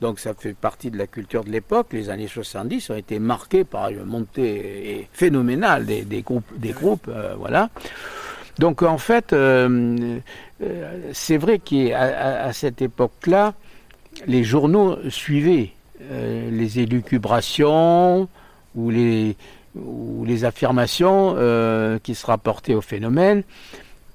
[0.00, 1.88] Donc ça fait partie de la culture de l'époque.
[1.92, 6.50] Les années 70 ont été marquées par une montée phénoménale des, groupes.
[6.56, 7.68] Des groupes euh, voilà.
[8.58, 10.18] Donc en fait, euh,
[11.12, 13.54] c'est vrai qu'à à, cette époque-là,
[14.26, 15.70] les journaux suivaient
[16.10, 18.28] les élucubrations
[18.74, 19.36] ou les,
[19.76, 21.36] ou les affirmations
[22.02, 23.44] qui se rapportaient au phénomène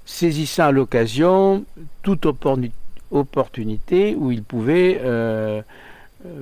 [0.06, 1.66] saisissant à l'occasion
[2.04, 2.76] toute opportunité
[3.16, 5.62] où il pouvait euh,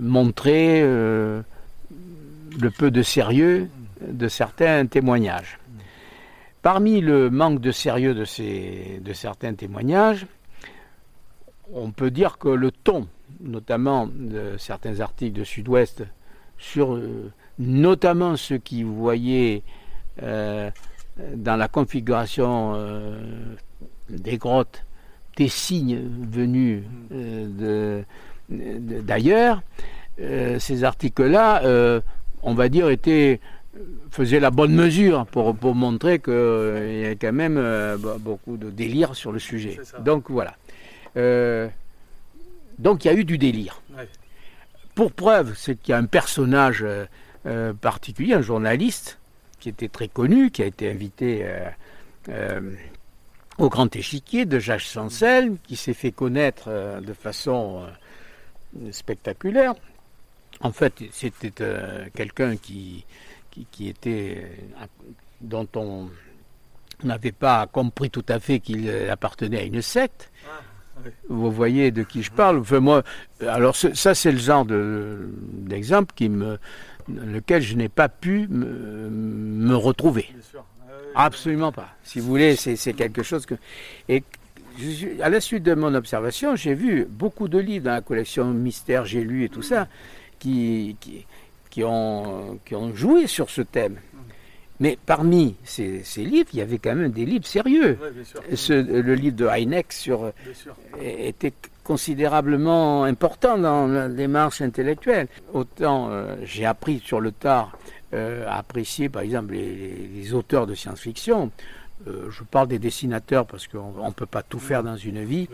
[0.01, 1.41] montrer euh,
[2.59, 3.69] le peu de sérieux
[4.01, 5.59] de certains témoignages.
[6.61, 10.25] Parmi le manque de sérieux de, certains témoignages,
[11.73, 13.07] on peut dire que le ton,
[13.41, 16.03] notamment de certains articles de Sud-Ouest,
[16.57, 19.63] sur euh, notamment ceux qui voyaient
[20.21, 22.75] dans la configuration
[24.09, 24.85] des grottes
[25.35, 28.01] des signes venus euh,
[28.49, 29.61] d'ailleurs,
[30.19, 32.01] euh, ces articles-là,
[32.43, 33.39] on va dire, étaient
[34.11, 37.59] faisaient la bonne mesure pour, pour montrer qu'il y a quand même
[38.19, 39.79] beaucoup de délire sur le sujet.
[40.01, 40.55] Donc voilà.
[42.77, 43.81] donc il y a eu du délire.
[44.93, 46.85] Pour preuve, c'est qu'il y a un personnage
[47.81, 49.17] particulier, un journaliste,
[49.63, 51.69] qui était très connu, qui a été invité euh,
[52.27, 52.59] euh,
[53.57, 57.83] au Grand Échiquier de Jacques Sansel, qui s'est fait connaître euh, de façon
[58.91, 59.73] spectaculaire.
[60.61, 61.51] En fait, c'était
[62.15, 63.05] quelqu'un qui,
[63.71, 64.49] qui, était
[65.41, 66.09] dont on
[67.03, 70.31] n'avait pas compris tout à fait qu'il appartenait à une secte.
[70.47, 72.59] Ah, Vous voyez de qui je parle.
[72.59, 73.03] Enfin, moi,
[73.45, 76.57] alors ça, c'est le genre d'exemple qui me
[77.07, 80.29] lequel je n'ai pas pu me, retrouver.
[81.15, 81.89] Absolument pas.
[82.03, 83.55] Si vous voulez, c'est quelque chose que.
[84.09, 84.23] Et
[85.21, 89.05] à la suite de mon observation, j'ai vu beaucoup de livres dans la collection Mystère,
[89.05, 89.87] j'ai lu et tout ça,
[90.39, 90.95] qui,
[91.69, 93.97] qui, ont, qui ont joué sur ce thème.
[94.79, 97.97] Mais parmi ces, livres, il y avait quand même des livres sérieux.
[98.69, 100.31] le livre de Heineck sur,
[101.01, 105.27] était considérablement important dans la démarche intellectuelle.
[105.53, 107.77] Autant euh, j'ai appris sur le tard
[108.13, 111.51] euh, à apprécier par exemple les, auteurs de science-fiction.
[112.07, 115.47] Euh, je parle des dessinateurs parce qu'on ne peut pas tout faire dans une vie,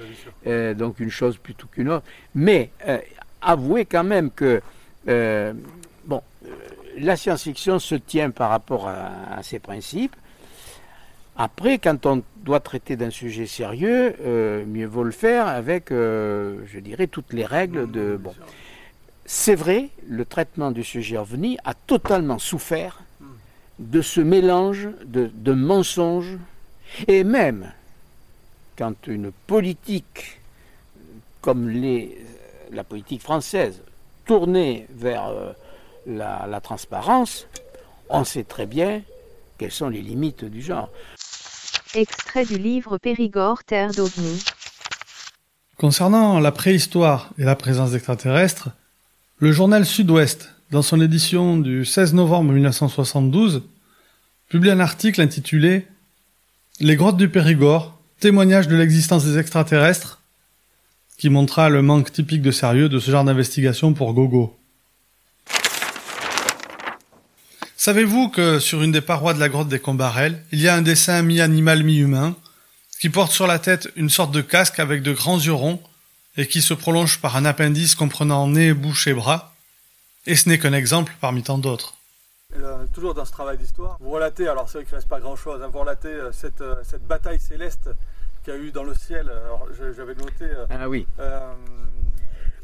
[0.75, 2.05] donc une chose plutôt qu'une autre.
[2.35, 2.71] Mais
[3.41, 4.61] avouez quand même que
[5.05, 6.21] bon,
[6.97, 10.15] la science-fiction se tient par rapport à, à ces principes.
[11.41, 16.57] Après, quand on doit traiter d'un sujet sérieux, euh, mieux vaut le faire avec, euh,
[16.65, 18.17] je dirais, toutes les règles de.
[18.17, 18.35] Bon.
[19.31, 23.03] C'est vrai, le traitement du sujet ovni a totalement souffert
[23.77, 26.39] de ce mélange de, mensonges
[27.07, 27.71] et même
[28.75, 30.41] quand une politique
[31.41, 32.17] comme les,
[32.71, 33.83] la politique française
[34.25, 35.51] tournée vers euh,
[36.07, 37.45] la, la transparence,
[38.09, 39.03] on sait très bien
[39.59, 40.89] quelles sont les limites du genre.
[41.93, 44.43] Extrait du livre Périgord, Terre d'OVNI.
[45.77, 48.69] Concernant la préhistoire et la présence d'extraterrestres,
[49.39, 53.63] le journal Sud-Ouest, dans son édition du 16 novembre 1972,
[54.49, 55.87] publie un article intitulé
[56.81, 60.19] Les grottes du Périgord, témoignage de l'existence des extraterrestres,
[61.17, 64.57] qui montra le manque typique de sérieux de ce genre d'investigation pour Gogo.
[67.77, 70.81] Savez-vous que sur une des parois de la grotte des Combarelles, il y a un
[70.81, 72.35] dessin mi-animal mi-humain,
[72.99, 75.81] qui porte sur la tête une sorte de casque avec de grands yeux ronds,
[76.39, 79.53] et qui se prolonge par un appendice comprenant nez, bouche et bras,
[80.25, 81.95] et ce n'est qu'un exemple parmi tant d'autres.
[82.55, 85.19] Euh, toujours dans ce travail d'histoire, vous relatez, alors c'est vrai qu'il ne reste pas
[85.19, 87.89] grand-chose, hein, vous relatez euh, cette, euh, cette, bataille céleste
[88.41, 89.29] qu'il y a eu dans le ciel.
[89.29, 91.05] Alors j'avais noté ah oui.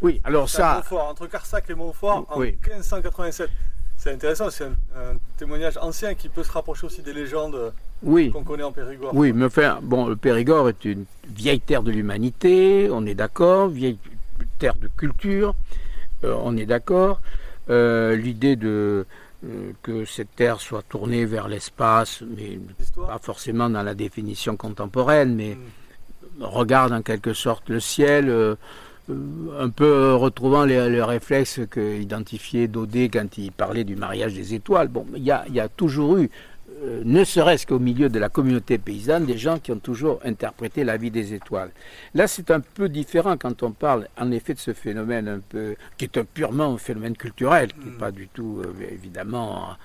[0.02, 0.82] Oui, alors ça.
[0.92, 3.50] entre Carsac et Montfort en 1587.
[3.98, 7.74] C'est intéressant, c'est un, témoignage ancien qui peut se rapprocher aussi des légendes
[8.04, 9.16] qu'on connaît en Périgord.
[9.16, 13.70] Oui, mais enfin, bon, le Périgord est une vieille terre de l'humanité, on est d'accord,
[13.70, 13.98] vieille
[14.60, 15.56] terre de culture,
[16.24, 17.22] euh, on est d'accord.
[17.70, 19.06] Euh, l'idée de
[19.44, 22.60] euh, que cette terre soit tournée vers l'espace, mais
[22.96, 26.44] pas forcément dans la définition contemporaine, mais hmm.
[26.44, 28.56] regarde en quelque sorte le ciel, euh,
[29.60, 34.88] un peu retrouvant les, les réflexes qu'identifiait Daudet quand il parlait du mariage des étoiles.
[34.88, 36.30] Bon, il y a, toujours eu,
[36.86, 40.84] euh, ne serait-ce qu'au milieu de la communauté paysanne, des gens qui ont toujours interprété
[40.84, 41.72] la vie des étoiles.
[42.14, 45.76] Là, c'est un peu différent quand on parle en effet de ce phénomène un peu,
[45.98, 49.76] qui est purement un phénomène culturel, qui n'est pas du tout, euh, évidemment,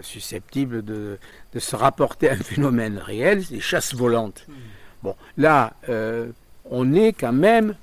[0.00, 1.18] susceptible de,
[1.56, 4.46] se rapporter à un phénomène réel, les chasses volantes.
[5.36, 5.74] Là,
[6.70, 7.74] on est quand même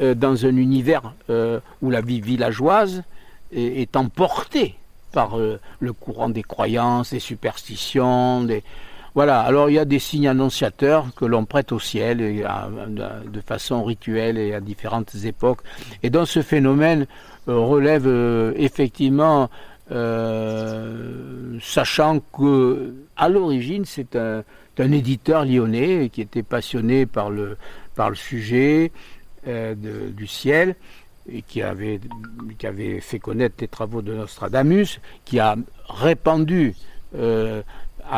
[0.00, 3.04] euh, dans un univers euh, où la vie villageoise
[3.52, 4.74] est, emportée
[5.14, 8.46] par euh, le courant des croyances, des superstitions.
[9.14, 13.84] Voilà, alors il y a des signes annonciateurs que l'on prête au ciel de façon
[13.84, 15.60] rituelle et à différentes époques.
[16.02, 17.06] Et donc ce phénomène
[17.46, 18.08] relève
[18.56, 19.48] effectivement,
[21.60, 24.42] sachant que à l'origine c'est un,
[24.78, 27.56] éditeur lyonnais qui était passionné par le,
[28.14, 28.90] sujet,
[29.46, 29.74] euh,
[30.10, 30.74] du ciel,
[31.30, 32.00] et qui avait,
[32.58, 35.56] qui avait fait connaître les travaux de Nostradamus, qui a
[35.88, 36.74] répandu
[37.16, 37.62] euh,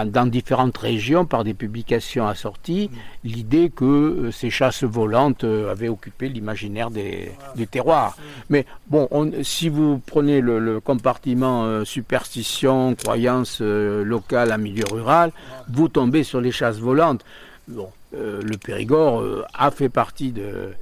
[0.06, 2.90] dans différentes régions par des publications assorties
[3.22, 7.30] l'idée que euh, ces chasses volantes avaient occupé l'imaginaire des,
[7.70, 8.16] terroirs.
[8.50, 9.08] Mais bon,
[9.42, 15.30] si vous prenez le, compartiment superstition, croyance locale en milieu rural,
[15.68, 17.24] vous tombez sur les chasses volantes.
[17.68, 20.72] Bon, le Périgord a fait partie de,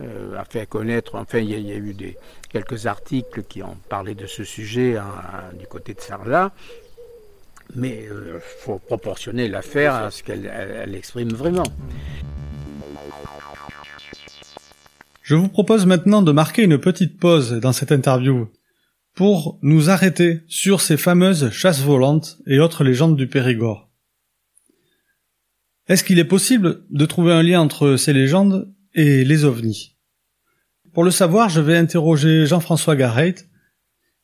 [0.00, 2.16] euh, a fait connaître, enfin il y, a eu des,
[2.48, 5.06] quelques articles qui ont parlé de ce sujet hein,
[5.58, 6.52] du côté de Sarlat,
[7.76, 11.64] mais il euh, faut proportionner l'affaire à ce qu'elle exprime vraiment.
[15.22, 18.48] Je vous propose maintenant de marquer une petite pause dans cette interview
[19.14, 23.90] pour nous arrêter sur ces fameuses chasses volantes et autres légendes du Périgord.
[25.86, 29.96] Est-ce qu'il est possible de trouver un lien entre ces légendes et les ovnis.
[30.92, 33.48] Pour le savoir, je vais interroger Jean-François Garrett,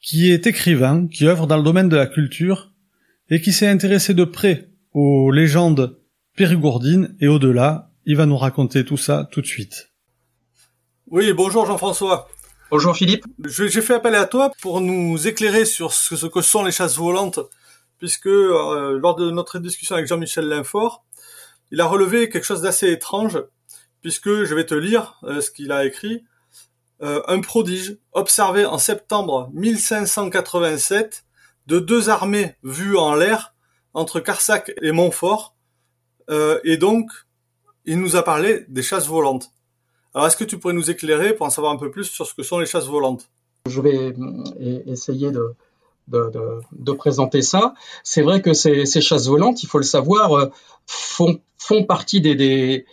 [0.00, 2.72] qui est écrivain, qui œuvre dans le domaine de la culture,
[3.28, 5.98] et qui s'est intéressé de près aux légendes
[6.36, 7.90] périgourdines et au-delà.
[8.06, 9.90] Il va nous raconter tout ça tout de suite.
[11.08, 12.28] Oui, bonjour Jean-François.
[12.70, 13.24] Bonjour Philippe.
[13.44, 17.40] J'ai fait appel à toi pour nous éclairer sur ce, que sont les chasses volantes,
[17.98, 21.04] puisque euh, lors de notre discussion avec Jean-Michel Linfort,
[21.72, 23.38] il a relevé quelque chose d'assez étrange,
[24.02, 26.24] puisque je vais te lire euh, ce qu'il a écrit.
[27.02, 31.24] Euh, un prodige observé en septembre 1587
[31.66, 33.54] de deux armées vues en l'air
[33.94, 35.54] entre Carsac et Montfort.
[36.28, 37.10] Euh, et donc,
[37.86, 39.50] il nous a parlé des chasses volantes.
[40.14, 42.34] Alors, est-ce que tu pourrais nous éclairer pour en savoir un peu plus sur ce
[42.34, 43.30] que sont les chasses volantes?
[43.66, 44.14] Je vais
[44.86, 45.54] essayer de,
[46.08, 47.74] de, présenter ça.
[48.02, 50.50] C'est vrai que ces, chasses volantes, il faut le savoir,
[50.86, 52.86] font, font partie des, des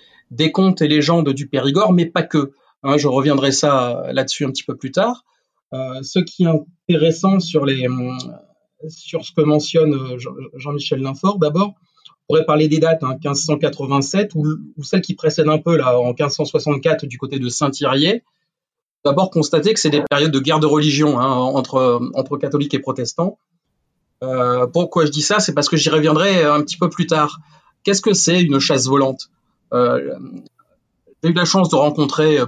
[0.52, 2.52] contes et légendes du Périgord, mais pas que.
[2.84, 5.26] Hein, je reviendrai ça là-dessus un petit peu plus tard.
[5.74, 7.66] Euh, ce qui est intéressant sur,
[8.88, 10.18] sur ce que mentionne euh,
[10.56, 11.74] Jean-Michel Linfort, d'abord,
[12.30, 14.40] on pourrait parler des dates, 1587 hein,
[14.78, 18.24] ou, celle qui précède un peu, là, en 1564, du côté de Saint-Thirier.
[19.04, 23.38] D'abord, constater que c'est des périodes de guerre de religion hein, entre, catholiques et protestants.
[24.24, 25.40] Euh, pourquoi je dis ça?
[25.40, 27.40] C'est parce que j'y reviendrai un petit peu plus tard.
[27.84, 29.30] Qu'est-ce que c'est une chasse volante?
[29.30, 29.37] euh,
[29.72, 32.46] j'ai eu la chance de rencontrer euh,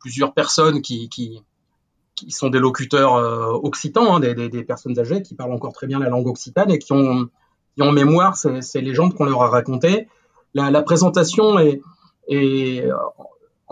[0.00, 1.42] plusieurs personnes qui,
[2.28, 6.08] sont des locuteurs euh, occitans, hein, des, personnes âgées qui parlent encore très bien la
[6.08, 7.28] langue occitane et qui ont,
[7.80, 10.06] en mémoire ces, ces légendes qu'on leur a racontées.
[10.54, 11.80] La, présentation est,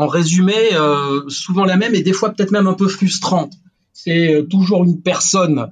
[0.00, 3.52] en résumé euh, souvent la même et des fois peut-être même un peu frustrante.
[3.92, 5.70] C'est toujours une personne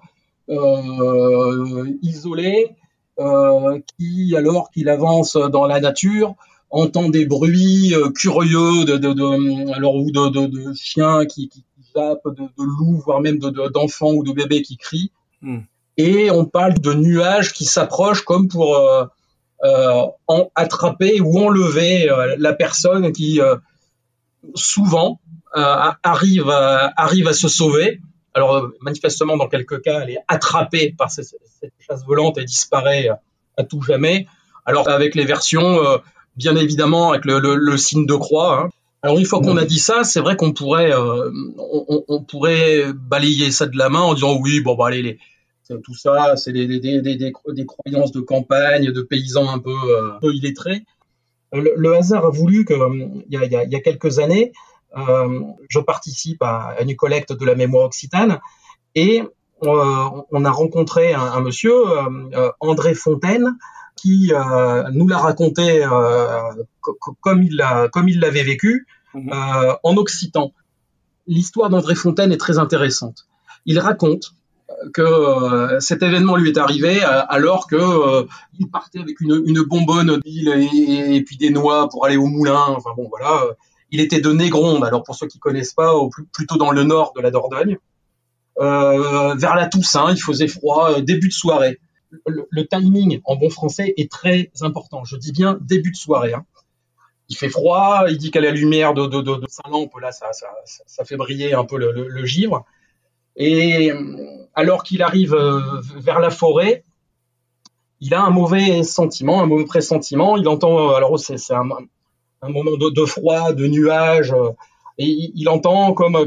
[0.51, 2.77] euh, isolée
[3.19, 6.35] euh, qui, alors qu'il avance dans la nature,
[6.71, 11.49] entend des bruits euh, curieux de, de, de, alors ou de, de, de chiens qui,
[11.49, 11.65] qui,
[11.95, 15.11] zappent, de, loups, voire même d'enfants ou de bébés qui crient.
[15.41, 15.61] Hmm.
[15.97, 19.05] Et on parle de nuages qui s'approchent comme pour euh,
[19.65, 23.57] euh, en, attraper ou enlever euh, la personne qui euh,
[24.55, 25.19] souvent
[25.53, 28.01] arrive, arrive à se sauver.
[28.35, 33.09] Alors manifestement, dans quelques cas, elle est attrapée par cette, cette chasse volante et disparaît
[33.57, 34.29] à tout jamais.
[34.65, 35.81] Alors avec les versions
[36.39, 38.63] bien évidemment avec le, le, signe de croix.
[38.63, 38.69] Hein.
[39.03, 42.93] Alors une fois qu'on a dit ça, c'est vrai qu'on pourrait, euh, on, on, pourrait
[42.95, 45.19] balayer ça de la main en disant oui, bon, bah, allez, les,
[45.85, 50.13] tout ça, c'est des, des, des, des, croyances de campagne, de paysans un peu, euh,
[50.21, 50.83] peu illettrés.
[51.53, 52.75] Le, le, hasard a voulu que,
[53.29, 54.53] il y a, il y a quelques années,
[54.97, 58.41] euh, je participe à, une collecte de la mémoire occitane
[58.95, 59.23] et
[59.65, 63.57] euh, on a rencontré un, un monsieur, euh, André Fontaine,
[64.01, 64.33] qui
[64.93, 65.85] nous l'a raconté
[67.21, 69.31] comme il comme il l'avait vécu mhm.
[69.83, 70.53] en occitan.
[71.27, 73.27] L'histoire d'André Fontaine est très intéressante.
[73.67, 74.33] Il raconte
[74.95, 78.27] que cet événement lui est arrivé alors que
[78.59, 82.27] il partait avec une, une bonbonne d'huile et, et, puis des noix pour aller au
[82.27, 82.65] moulin.
[82.69, 83.45] Enfin bon, voilà.
[83.91, 86.85] Il était de Négronde, alors pour ceux qui connaissent pas, au plus, plutôt dans le
[86.85, 87.79] nord de la Dordogne.
[88.61, 91.79] Euh, vers la Toussaint, il faisait froid, euh, début de soirée.
[92.27, 95.05] Le, timing en bon français est très important.
[95.05, 96.33] Je dis bien début de soirée.
[96.33, 96.47] Hein.
[97.29, 100.13] Il fait froid, il dit qu'à la lumière de, de, de, de, sa lampe, là,
[100.13, 102.65] ça, ça, ça, fait briller un peu le, givre.
[103.37, 103.93] Et
[104.55, 105.61] alors qu'il arrive euh,
[105.97, 106.85] vers la forêt,
[108.01, 110.37] il a un mauvais sentiment, un mauvais pressentiment.
[110.37, 111.69] Il entend, alors c'est un,
[112.43, 114.51] un moment de, de, froid, de nuages, euh,
[114.99, 116.27] et il, entend comme euh,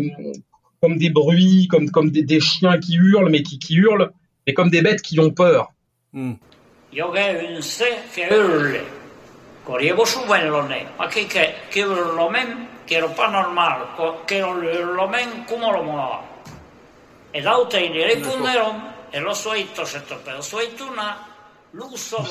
[0.82, 4.11] comme des bruits, comme comme des, des, chiens qui hurlent, mais qui, qui hurlent,
[4.48, 5.72] et comme des bêtes qui ont peur.
[6.14, 6.34] Mm.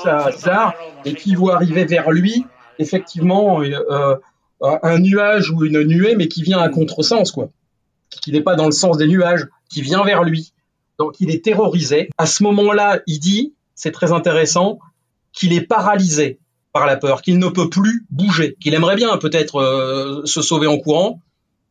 [0.02, 2.44] Ça, ça, et qui voit arriver vers lui
[2.80, 4.16] effectivement euh,
[4.60, 7.50] un nuage ou une nuée, mais qui vient à contresens, quoi.
[8.10, 10.52] Qui n'est pas dans le sens des nuages, qui vient vers lui.
[11.00, 12.10] Donc il est terrorisé.
[12.18, 14.80] À ce moment-là, il dit, c'est très intéressant,
[15.32, 16.38] qu'il est paralysé
[16.74, 20.66] par la peur, qu'il ne peut plus bouger, qu'il aimerait bien peut-être euh, se sauver
[20.66, 21.22] en courant,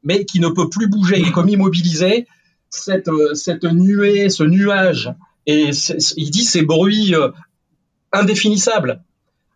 [0.04, 1.20] mais qu'il ne peut plus bouger.
[1.20, 2.26] Il est comme immobilisé.
[2.72, 5.14] Cette, euh, cette nuée, ce nuage,
[5.46, 5.70] et
[6.18, 7.14] il dit ces bruits
[8.12, 9.04] indéfinissables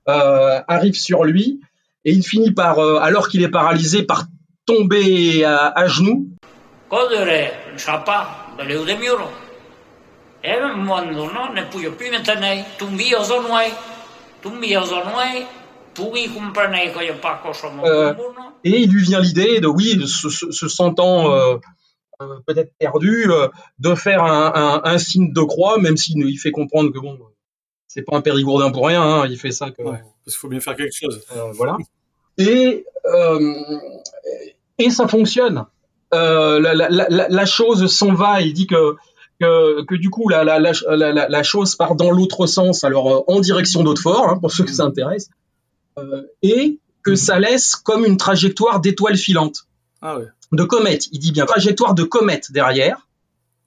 [0.08, 1.62] euh, arrive sur lui
[2.06, 4.26] et il finit par, alors qu'il est paralysé, par
[4.68, 6.28] tomber à, à genoux.
[17.86, 18.14] Euh,
[18.64, 21.58] et il lui vient l'idée de, oui, se, se sentant euh,
[22.22, 23.48] euh, peut-être perdu, euh,
[23.80, 27.18] de faire un, un, un, signe de croix, même s'il il fait comprendre que bon,
[27.88, 29.84] c'est pas un périgourdin pour rien, hein, il fait ça que.
[29.84, 31.22] parce qu'il faut bien faire quelque chose.
[31.36, 31.78] Euh, voilà.
[32.38, 33.56] Et euh,
[34.78, 35.66] et ça fonctionne.
[36.14, 38.42] Euh, la, la, la, la, chose s'en va.
[38.42, 38.96] Il dit que
[39.44, 43.40] que, que du coup la, la, la, chose part dans l'autre sens, alors euh, en
[43.40, 45.32] direction d'Hautefort, hein, pour ceux qui s'intéressent,
[45.98, 49.68] euh, et que ça laisse comme une trajectoire d'étoile filante,
[50.02, 50.28] ah ouais.
[50.52, 51.08] de comète.
[51.12, 53.08] Il dit bien trajectoire de comète derrière,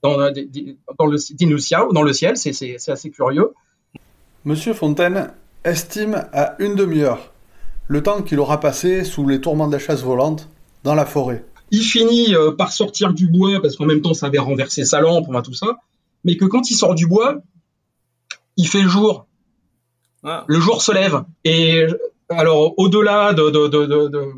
[0.03, 3.53] dans, dans le, dans le ciel, c'est assez curieux.
[4.45, 5.31] Monsieur Fontaine
[5.65, 7.33] estime à une demi-heure
[7.89, 10.49] le temps qu'il aura passé sous les tourments de la chasse volante
[10.83, 11.45] dans la forêt.
[11.71, 15.01] Il finit euh, par sortir du bois parce qu'en même temps ça avait renversé sa
[15.01, 15.79] lampe, tout ça,
[16.25, 17.39] mais que quand il sort du bois,
[18.57, 19.27] il fait le jour.
[20.23, 20.45] Ah.
[20.47, 21.25] Le jour se lève.
[21.45, 21.87] Et
[22.29, 24.33] alors au-delà de, de, de, de,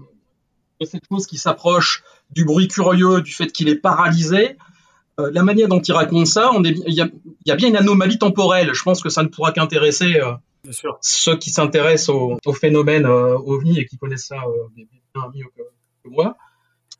[0.84, 4.56] cette chose qui s'approche du bruit curieux, du fait qu'il est paralysé,
[5.18, 7.00] euh, la manière dont il raconte ça, il y
[7.50, 8.72] a, bien une anomalie temporelle.
[8.72, 10.34] Je pense que ça ne pourra qu'intéresser euh,
[11.00, 14.36] ceux qui s'intéressent au, au, phénomène euh, ovni et qui connaissent ça
[14.76, 15.62] bien mieux que,
[16.08, 16.36] moi.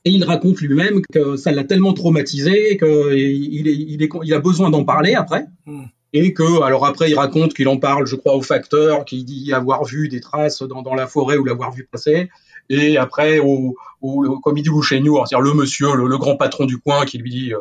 [0.05, 4.84] Et il raconte lui-même que ça l'a tellement traumatisé qu'il il, il, a besoin d'en
[4.84, 5.46] parler après.
[5.66, 5.84] Hmm.
[6.12, 9.53] Et que, alors après, il raconte qu'il en parle, je crois, au facteur, qu'il dit
[9.53, 12.30] avoir vu des traces dans, la forêt ou l'avoir vu passer.
[12.70, 17.05] Et après, au, comme il dit nous, c'est-à-dire le monsieur, le, grand patron du coin,
[17.05, 17.53] qui lui dit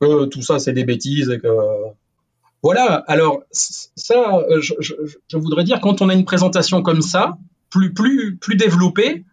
[0.00, 1.48] que tout ça c'est des bêtises et que
[2.62, 3.04] voilà.
[3.06, 4.94] Alors ça, je, je,
[5.28, 7.38] je, voudrais dire quand on a une présentation comme ça,
[7.70, 9.24] plus plus plus développée,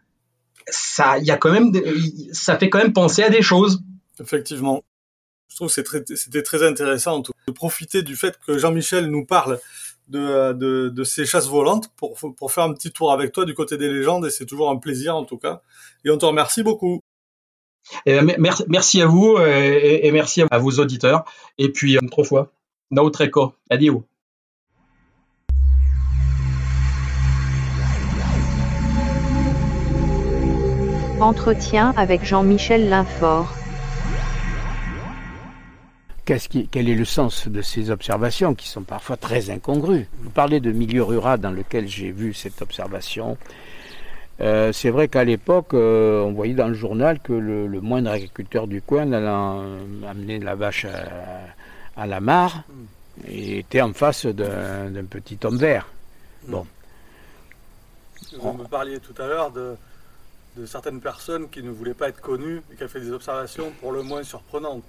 [0.70, 1.72] ça, y a quand même,
[2.32, 3.82] ça fait quand même penser à des choses.
[4.20, 4.84] Effectivement.
[5.50, 9.60] Je trouve que c'était très, très intéressant de profiter du fait que Jean-Michel nous parle
[10.08, 13.54] de, de, de, ces chasses volantes pour, pour faire un petit tour avec toi du
[13.54, 15.62] côté des légendes et c'est toujours un plaisir en tout cas.
[16.06, 17.02] Et on te remercie beaucoup.
[18.06, 21.26] Et merci, merci à vous et, et, merci à vos auditeurs.
[21.58, 22.52] Et puis, une autre fois,
[22.92, 23.54] notre écho.
[23.70, 24.04] Adieu.
[31.20, 33.54] Entretien avec Jean-Michel Linfort.
[36.26, 40.08] Qu'est-ce qui, quel est le sens de ces observations qui sont parfois très incongrues?
[40.22, 43.38] Vous parlez de milieu rural dans lequel j'ai vu cette observation
[44.40, 48.12] Euh, c'est vrai qu'à l'époque, euh, on voyait dans le journal que le, le moindre
[48.12, 49.64] agriculteur du coin allant
[50.08, 52.62] amener la vache à, à la mare
[53.28, 55.88] et était en face d'un d'un petit homme vert.
[56.48, 56.68] Bon.
[58.40, 59.76] Vous me parliez tout à l'heure de,
[60.58, 63.72] de certaines personnes qui ne voulaient pas être connues et qui ont fait des observations
[63.80, 64.84] pour le moins surprenantes,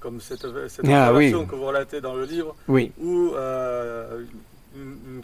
[0.00, 1.46] comme cette, cette Ah, observation oui.
[1.46, 4.22] que vous relatez dans le livre, Oui, où euh,
[4.76, 5.22] une,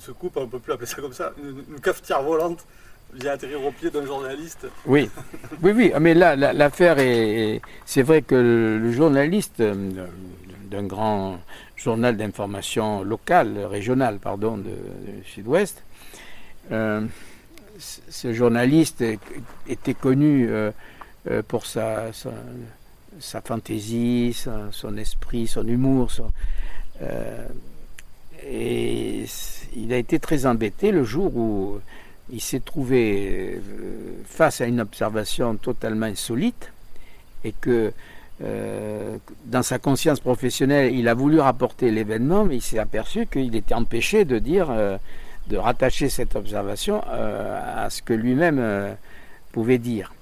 [0.00, 2.64] soucoupe, on ne peut plus appeler ça comme ça, une, une cafetière volante
[3.14, 4.66] vient atterrir au pied d'un journaliste.
[4.86, 5.08] oui,
[5.62, 5.92] oui, oui.
[6.00, 7.60] Mais là, la- l'affaire est.
[7.84, 9.74] C'est vrai que le, journaliste euh,
[10.70, 11.38] d'un grand
[11.76, 15.82] journal d'information local, régional, pardon, de, de Sud-Ouest,
[16.70, 17.02] euh,
[17.78, 19.04] ce journaliste
[19.68, 20.70] était connu euh,
[21.30, 22.10] euh, pour sa,
[23.18, 24.36] sa, fantaisie,
[24.70, 26.10] son esprit, son humour.
[27.02, 27.46] euh,
[28.44, 29.24] et
[29.76, 31.78] il a été très embêté le jour où
[32.32, 33.60] il s'est trouvé
[34.24, 36.72] face à une observation totalement insolite
[37.44, 37.92] et que
[38.40, 43.74] dans sa conscience professionnelle, il a voulu rapporter l'événement, mais il s'est aperçu qu'il était
[43.74, 44.72] empêché de dire,
[45.52, 48.94] de rattacher cette observation euh, à ce que lui-même euh,
[49.52, 50.14] pouvait dire.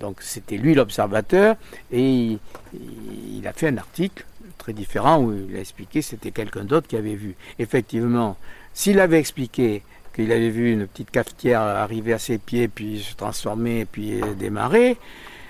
[0.00, 1.56] Donc c'était lui l'observateur
[1.92, 2.38] et
[2.72, 4.24] il, a fait un article
[4.56, 7.34] très différent où il a expliqué que c'était quelqu'un d'autre qui avait vu.
[7.58, 8.38] Effectivement,
[8.72, 9.82] s'il avait expliqué
[10.14, 14.96] qu'il avait vu une petite cafetière arriver à ses pieds, puis se transformer, puis démarrer,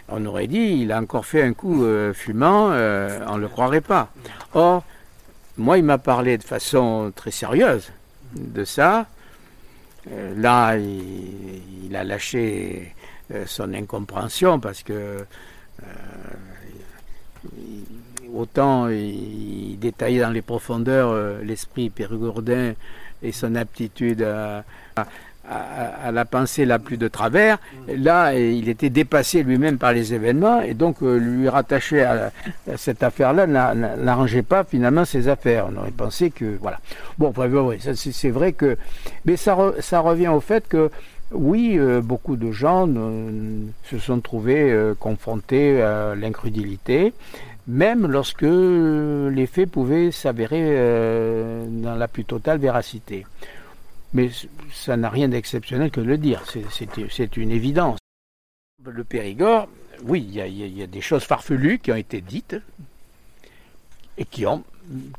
[0.08, 3.80] on aurait dit il a encore fait un coup euh, fumant, on ne le croirait
[3.80, 4.10] pas.
[4.54, 4.82] Or,
[5.56, 7.92] moi, il m'a parlé de façon très sérieuse
[8.34, 9.06] de ça.
[10.10, 12.94] Euh, là, il, a lâché
[13.32, 15.24] euh, son incompréhension parce que euh,
[18.34, 22.74] autant il, il détaillait dans les profondeurs l'esprit périgourdin
[23.22, 24.64] et son aptitude à-
[25.50, 27.58] à- la pensée la plus de travers.
[27.88, 32.30] Là, il était dépassé lui-même par les événements et donc euh, lui rattacher à,
[32.76, 35.68] cette affaire-là n'a- n'a- n'arrangeait pas finalement ses affaires.
[35.72, 36.78] On aurait pensé que voilà.
[37.18, 37.32] Bon,
[37.94, 38.76] c'est vrai que,
[39.24, 40.90] mais ça, re- ça revient au fait que
[41.32, 42.88] oui, euh, beaucoup de gens
[43.84, 47.12] se sont trouvés euh, confrontés à l'incrédulité,
[47.68, 50.76] même lorsque les faits pouvaient s'avérer
[51.68, 53.26] dans la plus totale véracité.
[54.12, 54.30] Mais
[54.72, 56.68] ça n'a rien d'exceptionnel que de le dire, c'est-
[57.36, 57.98] une évidence.
[58.84, 59.68] Le Périgord,
[60.04, 62.56] oui, il y, a- y y des choses farfelues qui ont été dites
[64.18, 64.64] et qui ont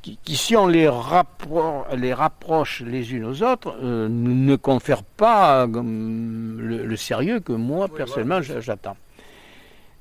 [0.01, 5.03] qui, qui, si on les, rappro- les rapproche les unes aux autres, euh, ne confèrent
[5.03, 8.59] pas euh, le, le sérieux que moi, Oui, personnellement, voilà.
[8.59, 8.97] j'attends.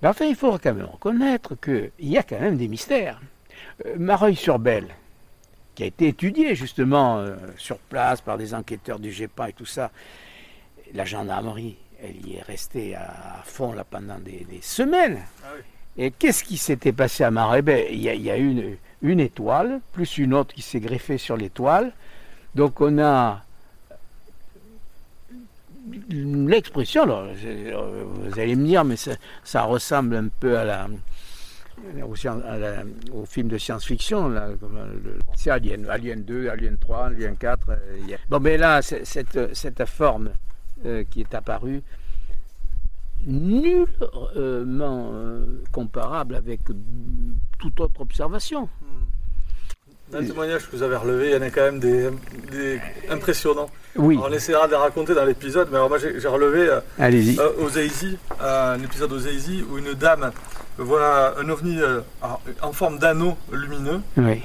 [0.02, 3.20] Mais enfin, il faut quand même reconnaître qu'il y a quand même des mystères.
[3.86, 4.88] Euh, Mareuil-sur-Belle,
[5.80, 9.64] qui a été étudié justement euh, sur place par des enquêteurs du GEPA et tout
[9.64, 9.90] ça,
[10.92, 15.20] la gendarmerie, elle y est restée à, fond là pendant des, des semaines.
[15.42, 15.62] Ah oui.
[15.96, 17.62] Et qu'est-ce qui s'était passé à Marais?
[17.62, 20.80] Ben, Il y a, il y a une, une étoile, plus une autre qui s'est
[20.80, 21.94] greffée sur l'étoile.
[22.54, 23.42] Donc on a
[26.10, 29.12] l'expression, vous allez me dire, mais ça,
[29.44, 30.88] ça ressemble un peu à la,
[32.08, 34.54] au, scien- à la- au film de science-fiction, euh,
[35.36, 37.70] c'est Alien, Alien 2, Alien 3, Alien 4.
[37.70, 37.76] euh,
[38.28, 40.30] Bon, mais là, c'est- cette, cette forme
[40.86, 41.82] euh, qui est apparue,
[43.26, 46.60] nullement euh, comparable avec
[47.58, 48.68] toute autre observation.
[50.10, 52.10] Dans le témoignage que vous avez relevé, il y en a quand même des,
[52.50, 53.70] des impressionnants.
[53.94, 56.80] Oui, Alors, on essaiera de les raconter dans l'épisode, mais alors moi j'ai relevé euh,
[56.98, 57.38] allez-y.
[57.38, 57.76] euh, aux
[58.40, 59.18] euh, un épisode aux
[59.62, 60.32] où une dame
[60.82, 62.00] voit un ovni euh,
[62.62, 64.00] en forme d'anneau lumineux.
[64.16, 64.42] Oui.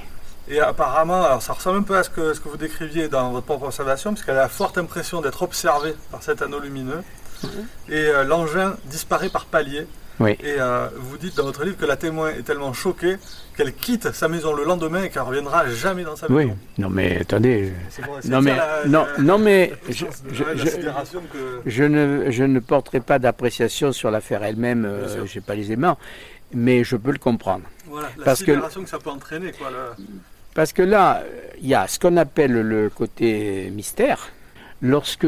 [0.47, 3.31] Et apparemment, alors ça ressemble un peu à ce que, ce que vous décriviez dans
[3.31, 7.03] votre propre observation, puisqu'elle a la forte impression d'être observée par cet anneau lumineux.
[7.89, 9.87] Et euh, l'engin disparaît par palier.
[10.19, 10.31] Oui.
[10.41, 13.17] Et euh, vous dites dans votre livre que la témoin est tellement choquée
[13.57, 16.45] qu'elle quitte sa maison le lendemain et qu'elle ne reviendra jamais dans sa Oui.
[16.45, 16.57] maison.
[16.77, 17.73] Non mais attendez.
[18.25, 21.61] Non mais la- non la- non mais je, je, je- que...
[21.65, 24.85] je ne je ne porterai pas d'appréciation sur l'affaire elle-même.
[24.85, 25.97] Euh, J'ai pas les aimants,
[26.53, 27.63] mais je peux le comprendre.
[27.87, 28.53] Voilà, la Parce que...
[28.85, 29.51] ça peut entraîner.
[29.51, 30.03] Quoi, le-
[30.53, 31.23] Parce que là,
[31.61, 34.29] il y a ce qu'on appelle le côté mystère.
[34.81, 35.25] Lorsque,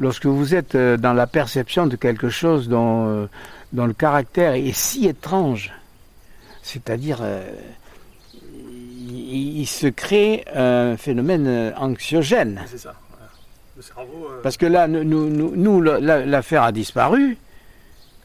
[0.00, 3.26] lorsque vous êtes euh, dans la perception de quelque chose dont, euh,
[3.72, 5.72] dont le caractère est si étrange,
[6.62, 7.48] c'est-à-dire euh,
[9.08, 12.62] il, il se crée un phénomène anxiogène.
[12.66, 12.94] C'est ça.
[13.10, 13.30] voilà.
[13.76, 14.28] Le cerveau...
[14.30, 17.36] euh, Parce que là, nous, nous, nous, la- l'affaire a disparu,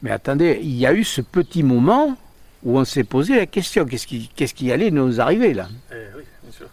[0.01, 2.15] mais attendez, il y a eu ce petit moment
[2.63, 5.67] où on s'est posé la question, qu'est-ce qui, allait nous arriver là?
[5.91, 6.67] Eh oui, bien sûr.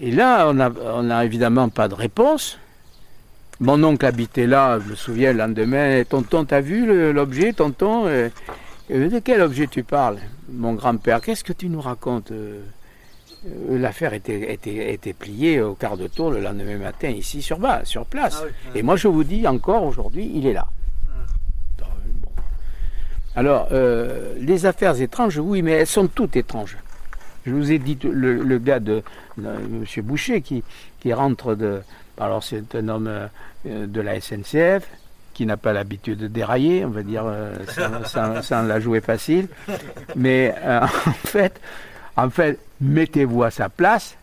[0.00, 2.58] Et là, on n'a on a évidemment pas de réponse,
[3.60, 6.02] Mon oncle habitait là, je me souviens, le lendemain.
[6.04, 8.06] Tonton, t'as vu l'objet, tonton?
[8.90, 10.18] De quel objet tu parles?
[10.50, 12.32] Mon grand-père, qu'est-ce que tu nous racontes?
[12.32, 12.60] Euh,
[13.46, 17.58] euh, L'affaire était, était, était pliée au quart de tour le lendemain matin, ici sur,
[17.58, 18.42] bas, sur place.
[18.42, 20.66] Ah oui, Et moi, je vous dis encore aujourd'hui, il est là.
[21.78, 21.86] Bon.
[23.36, 26.76] Alors, euh, les affaires étranges, oui, mais elles sont toutes étranges.
[27.46, 29.02] Je vous ai dit le, le gars de,
[29.38, 29.84] de M.
[30.02, 30.62] Boucher qui,
[31.00, 31.80] qui rentre de.
[32.18, 33.08] Alors, c'est un homme
[33.66, 34.88] euh, de la SNCF
[35.32, 39.00] qui n'a pas l'habitude de dérailler, on va dire, euh, sans, sans- sans la jouer
[39.00, 39.48] facile.
[40.14, 41.60] Mais euh, en fait,
[42.16, 44.16] en fait, mettez-vous à sa place.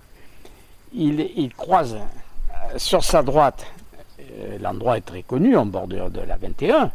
[0.93, 3.65] Il, il croise euh, sur sa droite,
[4.19, 6.91] euh, l'endroit est très connu, en bordure de la 21.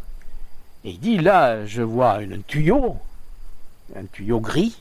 [0.85, 2.97] Et il dit là, je vois un tuyau,
[3.95, 4.81] un tuyau gris,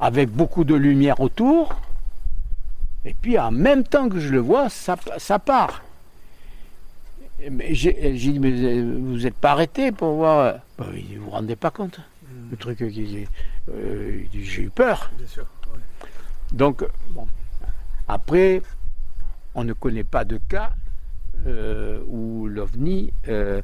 [0.00, 1.74] avec beaucoup de lumière autour.
[3.06, 5.82] Et puis en même temps que je le vois, ça, ça part.
[7.70, 10.56] J'ai dit, mais euh, vous n'êtes pas arrêté pour voir.
[10.94, 12.00] Il dit, vous vous rendez pas compte
[12.50, 13.26] Le truc qui.
[13.70, 15.10] euh, il dit, j'ai eu peur.
[15.16, 15.46] Bien sûr.
[15.72, 16.08] ouais.
[16.52, 17.26] Donc, bon.
[18.08, 18.62] après,
[19.54, 20.72] on ne connaît pas de cas
[21.46, 23.62] euh, où l'OVNI euh,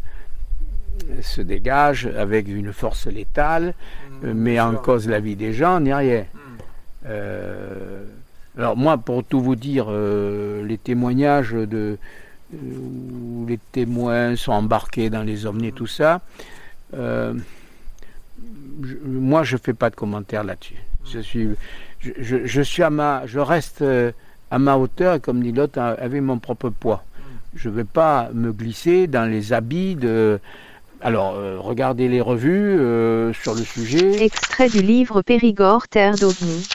[1.23, 3.75] se dégage avec une force létale,
[4.23, 6.27] euh, met bien en cause la vie des gens, ni rien.
[8.59, 11.97] Alors moi, pour tout vous dire, euh, les témoignages de
[12.55, 16.21] euh, où les témoins sont embarqués dans les ovnis tout ça,
[16.95, 17.33] euh,
[18.83, 20.77] je- moi je fais pas de commentaires là-dessus.
[21.11, 21.49] Je suis,
[22.01, 24.13] je, je- suis à ma, je reste euh,
[24.51, 27.05] à ma hauteur comme dit l'autre, avec mon propre poids.
[27.55, 30.39] Je ne vais pas me glisser dans les habits de.
[31.05, 32.77] Alors, regardez les revues
[33.35, 34.23] sur le sujet.
[34.25, 36.69] Extrait du livre Périgord, Terre d'OVNI.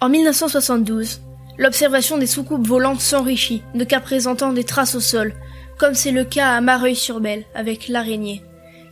[0.00, 1.20] En 1972,
[1.58, 5.34] l'observation des soucoupes volantes s'enrichit de cas présentant des traces au sol,
[5.76, 8.42] comme c'est le cas à Mareuil-sur-Belle avec l'araignée,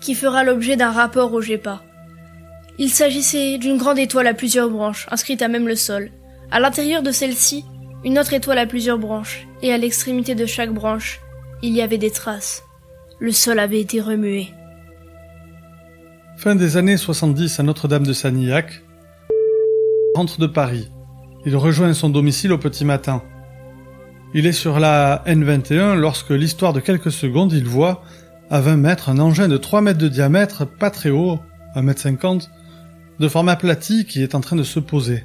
[0.01, 1.81] qui fera l'objet d'un rapport au GEPA.
[2.79, 6.11] Il s'agissait d'une grande étoile à plusieurs branches, inscrite à même le sol.
[6.51, 7.65] À l'intérieur de celle-ci,
[8.05, 11.21] une autre étoile à plusieurs branches, et à l'extrémité de chaque branche,
[11.63, 12.65] il y avait des traces.
[13.21, 14.49] Le sol avait été remué.
[16.37, 18.83] Fin des années 70 à Notre-Dame de Sanilhac,
[20.17, 20.91] rentre de Paris.
[21.47, 23.23] Il rejoint son domicile au petit matin.
[24.35, 28.03] Il est sur la N21 lorsque l'histoire de quelques secondes, il voit,
[28.51, 31.39] à 20 mètres, un engin de 3 mètres de diamètre, pas très haut,
[31.77, 32.51] 1 mètre 50,
[33.21, 35.23] de forme aplatie qui est en train de se poser.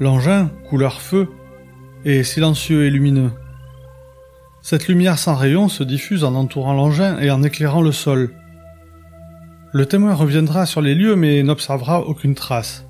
[0.00, 1.28] L'engin, couleur feu,
[2.04, 3.30] est silencieux et lumineux.
[4.60, 8.34] Cette lumière sans rayon se diffuse en entourant l'engin et en éclairant le sol.
[9.72, 12.87] Le témoin reviendra sur les lieux mais n'observera aucune trace.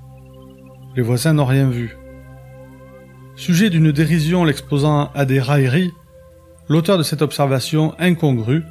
[0.95, 1.97] Les voisins n'ont rien vu.
[3.35, 5.91] Sujet d'une dérision l'exposant à des railleries,
[6.67, 8.63] l'auteur de cette observation incongrue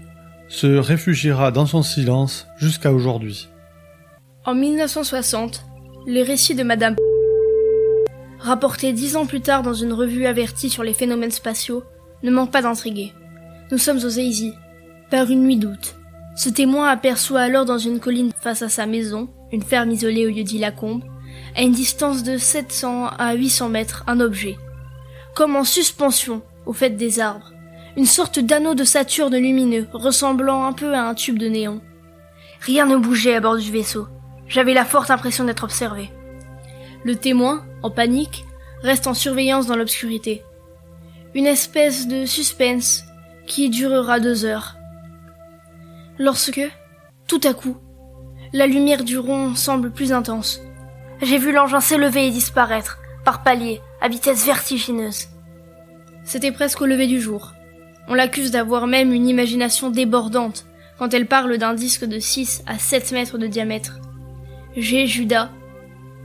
[0.48, 3.48] se réfugiera dans son silence jusqu'à aujourd'hui.
[4.44, 5.64] En 1960,
[6.06, 6.96] les récits de Madame
[8.38, 11.82] rapportés dix ans plus tard dans une revue avertie sur les phénomènes spatiaux,
[12.22, 13.12] ne manquent pas d'intriguer.
[13.70, 14.54] Nous sommes aux Aisy,
[15.10, 15.96] par une nuit d'août.
[16.36, 20.30] Ce témoin aperçoit alors dans une colline face à sa maison, une ferme isolée au
[20.30, 21.02] lieu-dit Lacombe,
[21.56, 24.56] à une distance de 700 à 800 mètres, un objet.
[25.34, 27.52] Comme en suspension, au fait des arbres.
[27.96, 31.80] Une sorte d'anneau de Saturne lumineux, ressemblant un peu à un tube de néon.
[32.60, 34.06] Rien ne bougeait à bord du vaisseau.
[34.46, 36.10] J'avais la forte impression d'être observé.
[37.04, 38.44] Le témoin, en panique,
[38.82, 40.42] reste en surveillance dans l'obscurité.
[41.34, 43.04] Une espèce de suspense
[43.46, 44.76] qui durera deux heures.
[46.18, 46.60] Lorsque,
[47.26, 47.76] tout à coup,
[48.52, 50.60] la lumière du rond semble plus intense.
[51.20, 55.26] J'ai vu l'engin s'élever et disparaître, par paliers, à vitesse vertigineuse.
[56.24, 57.54] C'était presque au lever du jour.
[58.06, 60.66] On l'accuse d'avoir même une imagination débordante
[60.98, 63.98] quand elle parle d'un disque de 6 à 7 mètres de diamètre.
[64.76, 65.06] G.
[65.06, 65.50] Judas,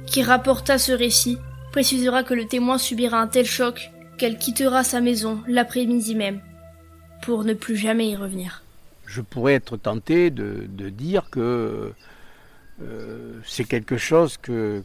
[0.06, 1.39] qui rapporta ce récit,
[1.72, 6.39] précisera que le témoin subira un tel choc qu'elle quittera sa maison l'après-midi même,
[7.24, 8.62] pour ne plus jamais y revenir.
[9.08, 11.94] Je pourrais être tenté de, de dire que
[12.84, 14.84] euh, c'est quelque chose que,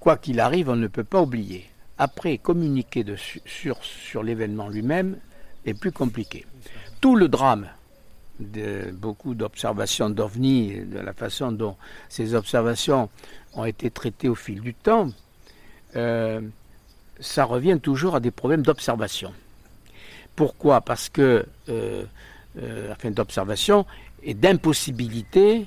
[0.00, 1.68] quoi qu'il arrive, on ne peut pas oublier.
[1.98, 3.04] Après, communiquer
[3.44, 5.16] sur l'événement lui-même
[5.64, 6.46] est plus compliqué.
[7.00, 7.68] Tout le drame
[8.40, 11.76] de beaucoup d'observations d'OVNI, de la façon dont
[12.08, 13.08] ces observations
[13.54, 15.10] ont été traitées au fil du temps,
[15.96, 16.40] euh,
[17.20, 19.32] ça revient toujours à des problèmes d'observation.
[20.34, 20.80] Pourquoi?
[20.80, 22.04] Parce que, euh,
[22.58, 23.86] euh, enfin, d'observation
[24.22, 25.66] et d'impossibilité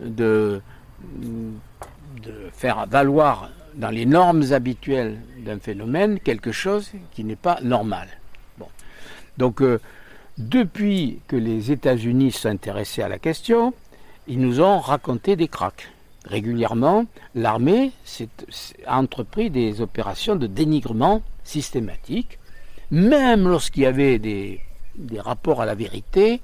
[0.00, 0.60] de,
[1.02, 8.08] de faire valoir dans les normes habituelles d'un phénomène quelque chose qui n'est pas normal.
[9.38, 9.80] Donc, euh,
[10.38, 13.74] depuis que les États-Unis s'intéressaient à la question,
[14.26, 15.88] ils nous ont raconté des cracks.
[16.24, 17.92] Régulièrement, l'armée
[18.86, 22.38] a entrepris des opérations de dénigrement systématique.
[22.90, 24.60] Même lorsqu'il y avait des,
[25.18, 26.40] rapports à la vérité,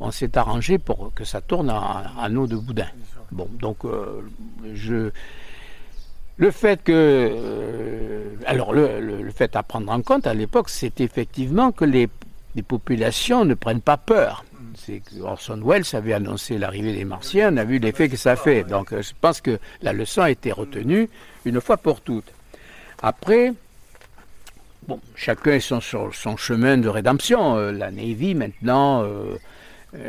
[0.00, 2.88] on s'est arrangé pour que ça tourne en, eau de boudin.
[3.32, 4.22] Bon, donc euh,
[4.74, 5.10] je,
[6.36, 11.72] le fait que, euh, alors le, fait à prendre en compte à l'époque, c'est effectivement
[11.72, 12.08] que les,
[12.66, 14.44] populations ne prennent pas peur
[15.22, 18.64] Orson Welles avait annoncé l'arrivée des Martiens, on a vu l'effet que ça fait.
[18.64, 21.08] Donc euh, je pense que la leçon a été retenue
[21.44, 22.32] une fois pour toutes.
[23.02, 23.52] Après,
[24.86, 27.56] bon, chacun est son, son chemin de rédemption.
[27.56, 29.04] La Navy maintenant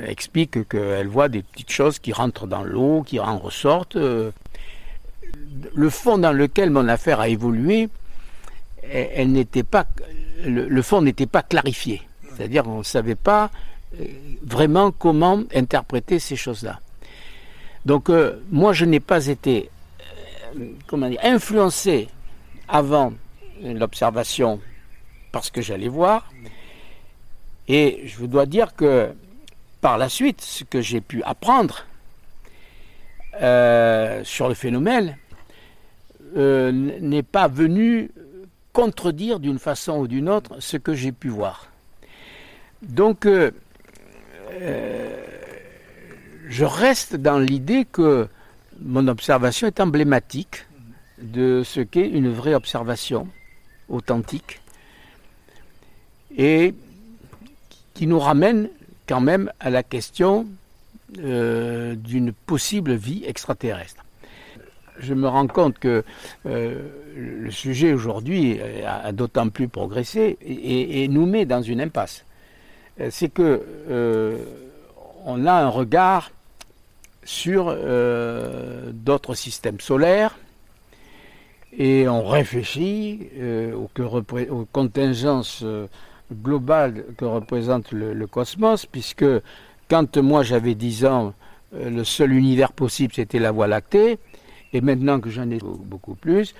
[0.07, 3.95] explique qu'elle voit des petites choses qui rentrent dans l'eau, qui en ressortent.
[3.95, 7.89] le fond dans lequel mon affaire a évolué,
[8.91, 9.85] elle, n'était pas,
[10.45, 12.01] le, fond n'était pas clarifié.
[12.35, 13.49] C'est-à-dire qu'on ne savait pas
[13.99, 14.05] euh,
[14.43, 16.79] vraiment comment interpréter ces choses-là.
[17.85, 19.69] Donc euh, moi je n'ai pas été
[20.59, 22.09] euh, comment dire, influencé
[22.67, 23.13] avant
[23.63, 24.59] l'observation
[25.31, 26.31] parce que j'allais voir.
[27.67, 29.09] Et je dois dire que
[29.81, 31.85] par la suite, ce que j'ai pu apprendre
[34.23, 35.17] sur le phénomène
[36.35, 38.09] n'est pas venu
[38.73, 41.71] contredire d'une façon ou d'une autre ce que j'ai pu voir.
[42.81, 43.51] Donc euh,
[46.47, 48.27] je reste dans l'idée que
[48.79, 50.65] mon observation est emblématique
[51.19, 53.27] de ce qu'est une vraie observation
[53.89, 54.61] authentique
[56.37, 56.75] et
[57.93, 58.69] qui nous ramène
[59.07, 60.47] quand même à la question
[61.19, 64.03] euh, d'une possible vie extraterrestre.
[64.99, 66.03] Je me rends compte que
[66.45, 72.25] euh, le sujet aujourd'hui a, d'autant plus progressé et, nous met dans une impasse.
[72.99, 74.37] Euh, c'est que euh,
[75.25, 76.31] on a un regard
[77.23, 80.37] sur euh, d'autres systèmes solaires
[81.77, 83.29] et on réfléchit
[83.75, 85.63] aux, contingences
[86.31, 89.25] globales que représente le, cosmos, puisque
[89.89, 91.33] quand moi j'avais 10 ans,
[91.73, 94.19] le seul univers possible c'était la Voie lactée,
[94.73, 96.53] et maintenant que j'en ai beaucoup plus,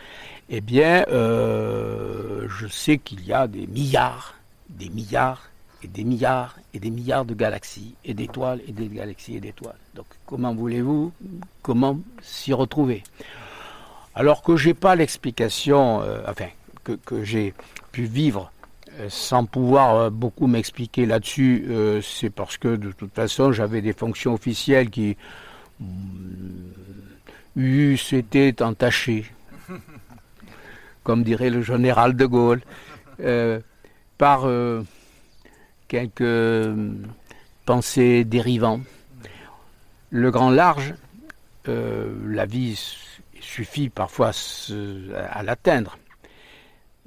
[0.50, 4.36] eh bien, je sais qu'il y a des milliards,
[4.70, 5.50] des milliards
[5.84, 9.78] et des milliards et des milliards de galaxies et d'étoiles et des galaxies et d'étoiles.
[9.96, 11.12] Donc comment voulez-vous,
[11.62, 13.04] comment s'y retrouver?
[14.16, 16.48] Alors que j'ai pas l'explication, euh, enfin
[16.84, 17.54] que, j'ai
[17.92, 18.57] pu vivre euh,
[19.10, 21.68] sans pouvoir euh, beaucoup m'expliquer là-dessus,
[22.02, 25.18] c'est parce que de toute façon j'avais des fonctions officielles qui
[27.56, 29.32] eussent été entachées,
[31.04, 32.62] comme dirait le général de Gaulle,
[34.18, 34.48] par
[35.88, 36.94] quelques euh,
[37.66, 38.82] pensées dérivantes.
[40.10, 40.94] Le grand large,
[41.68, 42.80] euh, la vie
[43.40, 44.32] suffit parfois
[45.30, 45.98] à l'atteindre.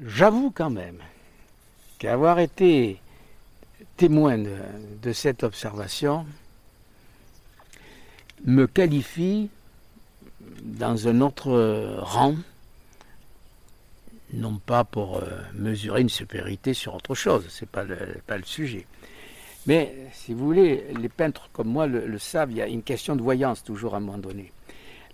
[0.05, 0.99] J'avoue quand même
[2.01, 2.98] qu'avoir été
[3.96, 6.26] témoin de, cette observation
[8.44, 9.51] me qualifie
[10.62, 12.34] dans un autre rang
[14.32, 18.86] non pas pour euh, mesurer une supériorité sur autre chose, ce n'est pas le, sujet.
[19.66, 23.16] Mais si vous voulez, les peintres comme moi le, savent, il y a une question
[23.16, 24.53] de voyance toujours à un moment donné.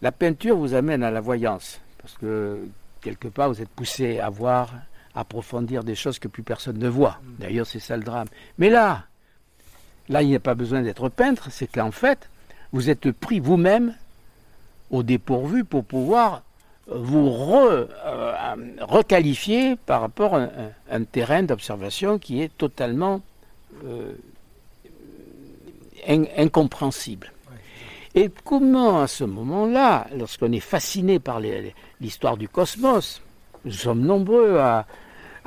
[0.02, 2.68] La peinture vous amène à la voyance, parce que
[3.00, 4.70] quelque part vous êtes poussé à voir,
[5.16, 7.18] approfondir des choses que plus personne ne voit.
[7.38, 8.28] D'ailleurs, c'est ça le drame.
[8.58, 9.04] Mais là,
[10.08, 12.28] là, il n'y a pas besoin d'être peintre, c'est qu'en fait,
[12.72, 13.94] vous êtes pris vous-même
[14.90, 16.42] au dépourvu pour pouvoir
[16.88, 20.48] vous re, euh, requalifiez par rapport à
[20.90, 23.22] un, terrain d'observation qui est totalement
[23.84, 24.12] euh,
[26.06, 27.32] incompréhensible.
[28.14, 31.40] Et comment à ce moment-là, lorsqu'on est fasciné par
[32.00, 33.20] l'histoire du cosmos,
[33.64, 34.86] nous sommes nombreux à,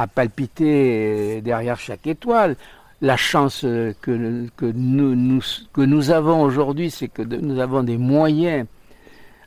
[0.08, 2.56] palpiter derrière chaque étoile,
[3.02, 5.42] la chance que, que, nous,
[5.74, 8.66] que nous avons aujourd'hui, c'est que nous avons des moyens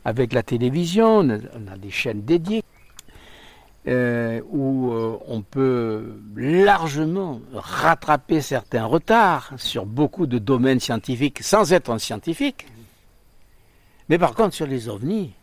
[0.05, 2.63] avec la télévision, on a des chaînes dédiées
[3.85, 11.73] euh, où euh, on peut largement rattraper certains retards sur beaucoup de domaines scientifiques sans
[11.73, 12.67] être un scientifique.
[14.07, 15.33] Mais par contre, sur les ovnis,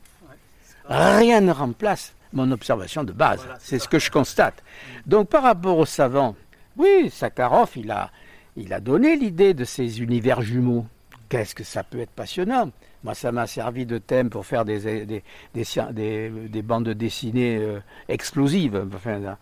[0.87, 3.47] rien ne remplace mon observation de base.
[3.59, 4.63] C'est ce que je constate.
[5.07, 6.37] Donc par rapport aux savants,
[6.77, 8.11] oui, Sakharov, il a,
[8.57, 10.87] il a donné l'idée de ces univers jumeaux.
[11.29, 12.71] Qu'est-ce que ça peut être passionnant?
[13.03, 15.23] Moi, ça m'a servi de thème pour faire des, des,
[15.55, 18.87] des, des bandes dessinées euh, explosives.
[18.95, 19.37] Enfin,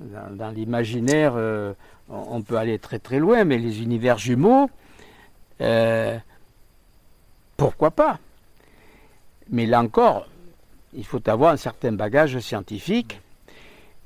[0.00, 1.72] dans, l'imaginaire, euh,
[2.08, 4.68] on, peut aller très très loin, mais les univers jumeaux,
[5.60, 6.18] euh,
[7.56, 8.18] pourquoi pas?
[9.50, 10.26] Mais là encore,
[10.96, 13.20] il faut avoir un certain bagage scientifique.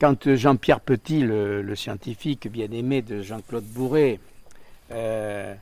[0.01, 4.19] Quand Jean-Pierre Petit, le, scientifique bien aimé de Jean-Claude Bourré,
[4.93, 5.55] euh,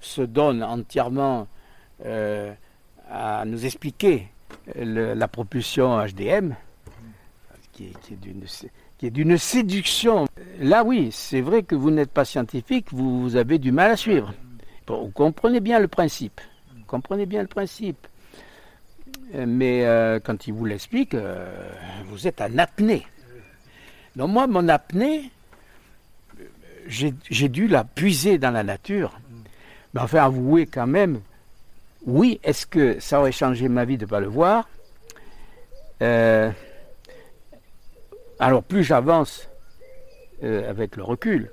[0.00, 1.48] se donne entièrement
[3.10, 4.28] à nous expliquer
[4.74, 6.54] la propulsion HDM,
[7.72, 7.92] qui
[9.02, 10.26] est, d'une séduction.
[10.58, 14.32] Là, oui, c'est vrai que vous n'êtes pas scientifique, vous, avez du mal à suivre.
[14.88, 16.40] vous comprenez bien le principe.
[16.74, 18.06] Vous comprenez bien le principe.
[19.32, 21.48] Mais euh, quand il vous l'explique, euh,
[22.06, 23.06] vous êtes en apnée.
[24.16, 25.30] Donc moi, mon apnée,
[26.86, 29.18] j'ai dû la puiser dans la nature.
[29.92, 31.20] Mais enfin, avouez quand même
[32.06, 34.68] oui, est-ce que ça aurait changé ma vie de ne pas le voir?
[36.02, 36.50] Euh,
[38.38, 39.48] Alors plus j'avance
[40.42, 41.50] euh, avec le recul,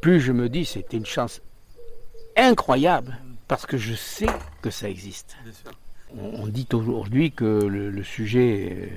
[0.00, 1.40] plus je me dis c'était une chance
[2.36, 4.26] incroyable parce que je sais
[4.62, 5.36] que ça existe.
[6.18, 8.90] On, dit aujourd'hui que le, sujet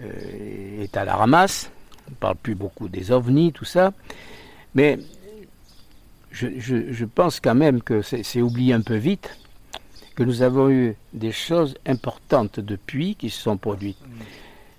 [0.00, 1.70] euh, est à la ramasse,
[2.06, 3.92] on ne parle plus beaucoup des ovnis, tout ça,
[4.74, 4.98] mais
[6.30, 9.36] je, je pense quand même que c'est oublié un peu vite
[10.14, 13.98] que nous avons eu des choses importantes depuis qui se sont produites.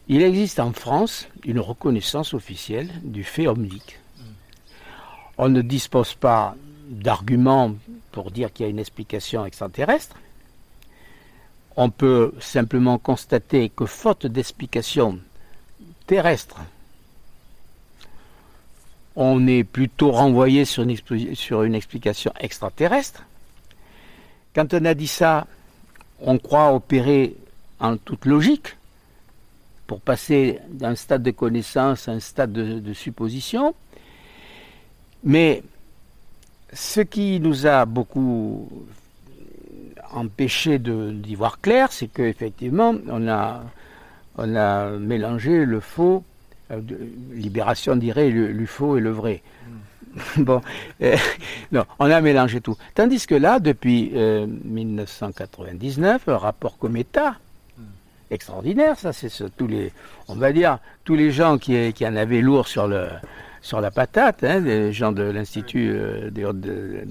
[0.09, 3.99] Il existe en France une reconnaissance officielle du fait omnique.
[5.37, 6.55] On ne dispose pas
[6.89, 7.75] d'arguments
[8.11, 10.15] pour dire qu'il y a une explication extraterrestre.
[11.81, 15.17] On peut simplement constater que faute d'explication
[16.07, 16.57] terrestre,
[19.15, 23.23] on est plutôt renvoyé sur une, explication extraterrestre.
[24.53, 25.47] Quand on a dit ça,
[26.19, 27.37] on croit opérer
[27.79, 28.75] en toute logique
[29.87, 33.73] pour passer d'un stade de connaissance à un stade de, supposition.
[35.23, 35.63] Mais
[36.73, 38.69] ce qui nous a beaucoup
[40.13, 43.63] empêché d'y voir clair, c'est qu'effectivement, on a,
[44.37, 46.23] on a mélangé le faux,
[46.71, 46.81] euh,
[47.31, 49.41] Libération dirait le, faux et le vrai.
[50.37, 50.61] bon,
[51.01, 51.15] euh,
[51.71, 52.77] non, on a mélangé tout.
[52.95, 57.35] Tandis que là, depuis 1999, euh, un rapport Cometa,
[57.77, 57.83] hmm.
[58.31, 59.91] extraordinaire, ça, c'est tous les,
[60.27, 63.07] on va dire, tous les gens qui, qui en avaient lourd sur le,
[63.61, 67.03] sur la patate, hein, les gens de l'Institut euh, des hautes, de,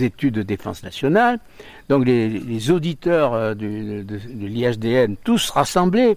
[0.00, 1.38] études de défense nationale,
[1.88, 6.16] donc les, auditeurs de, de l'IHDN, tous rassemblés,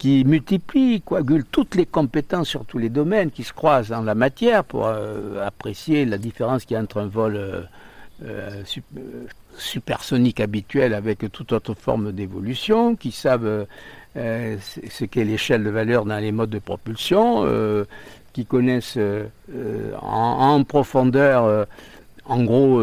[0.00, 4.14] qui multiplie, coagule toutes les compétences sur tous les domaines qui se croisent en la
[4.14, 7.60] matière pour euh, apprécier la différence qu'il y a entre un vol euh,
[8.24, 8.62] euh,
[9.58, 13.66] supersonique habituel avec toute autre forme d'évolution, qui savent
[14.14, 17.46] ce qu'est l'échelle de valeur dans les modes de propulsion,
[18.32, 18.98] qui connaissent
[20.00, 21.66] en, profondeur
[22.30, 22.80] en gros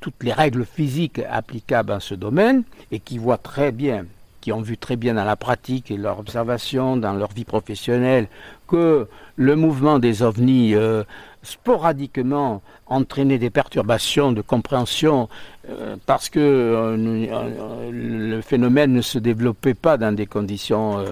[0.00, 4.06] toutes les règles physiques applicables à ce domaine et qui voient très bien
[4.40, 8.28] qui ont vu très bien dans la pratique et leur observation dans leur vie professionnelle
[8.66, 11.02] que le mouvement des ovnis euh,
[11.42, 15.28] sporadiquement entraînait des perturbations de compréhension
[15.68, 21.04] euh, parce que euh, le phénomène ne se développait pas dans des conditions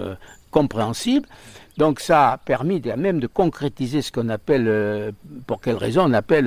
[0.50, 1.28] compréhensibles.
[1.76, 5.12] Donc ça a permis même de concrétiser ce qu'on appelle,
[5.46, 6.46] pour quelle raison on appelle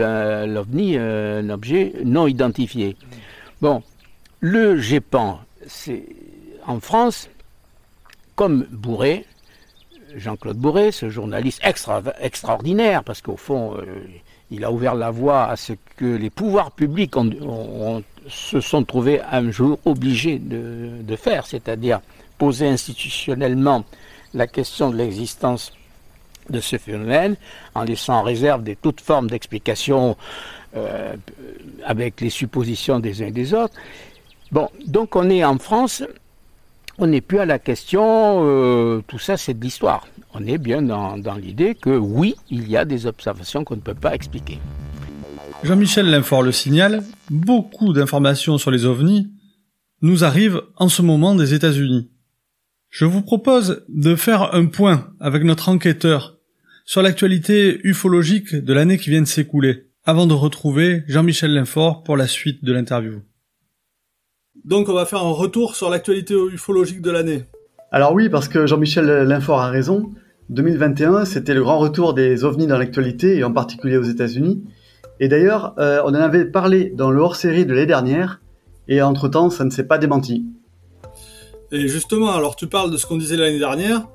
[0.51, 2.97] l'OVNI un objet non identifié.
[3.61, 3.84] Bon,
[4.39, 6.05] le GEPAN, c'est
[6.65, 7.30] en France,
[8.36, 9.25] comme Bourré,
[10.15, 11.61] Jean-Claude Bourré, ce journaliste
[12.21, 13.84] extraordinaire, parce qu'au fond, euh,
[14.51, 17.13] il a ouvert la voie à ce que les pouvoirs publics
[18.27, 22.01] se sont trouvés un jour obligés de, faire, c'est-à-dire
[22.38, 23.84] poser institutionnellement
[24.34, 25.73] la question de l'existence
[26.49, 27.36] de ce phénomène,
[27.75, 30.17] en laissant en réserve des toutes formes d'explications
[30.75, 31.15] euh,
[31.86, 33.75] avec les suppositions des uns et des autres.
[34.51, 36.03] Bon, donc on est en France
[36.99, 40.05] on n'est plus à la question, euh, tout ça c'est de l'histoire.
[40.34, 43.93] On est bien dans, l'idée que oui, il y a des observations qu'on ne peut
[43.95, 44.59] pas expliquer.
[45.63, 49.30] Jean-Michel Linfort le signale, beaucoup d'informations sur les ovnis
[50.01, 52.09] nous arrivent en ce moment des États-Unis.
[52.89, 56.39] Je vous propose de faire un point avec notre enquêteur
[56.85, 62.17] sur l'actualité ufologique de l'année qui vient de s'écouler, avant de retrouver Jean-Michel Linfort pour
[62.17, 63.21] la suite de l'interview.
[64.65, 67.43] Donc on va faire un retour sur l'actualité ufologique de l'année.
[67.91, 70.09] Alors oui, parce que Jean-Michel Linfort a raison.
[70.49, 74.63] 2021, c'était le grand retour des ovnis dans l'actualité, et en particulier aux États-Unis.
[75.19, 78.41] Et d'ailleurs, euh, on en avait parlé dans le hors-série de l'année dernière,
[78.87, 80.47] et entre-temps, ça ne s'est pas démenti.
[81.72, 84.07] Et justement, alors tu parles de ce qu'on disait l'année dernière.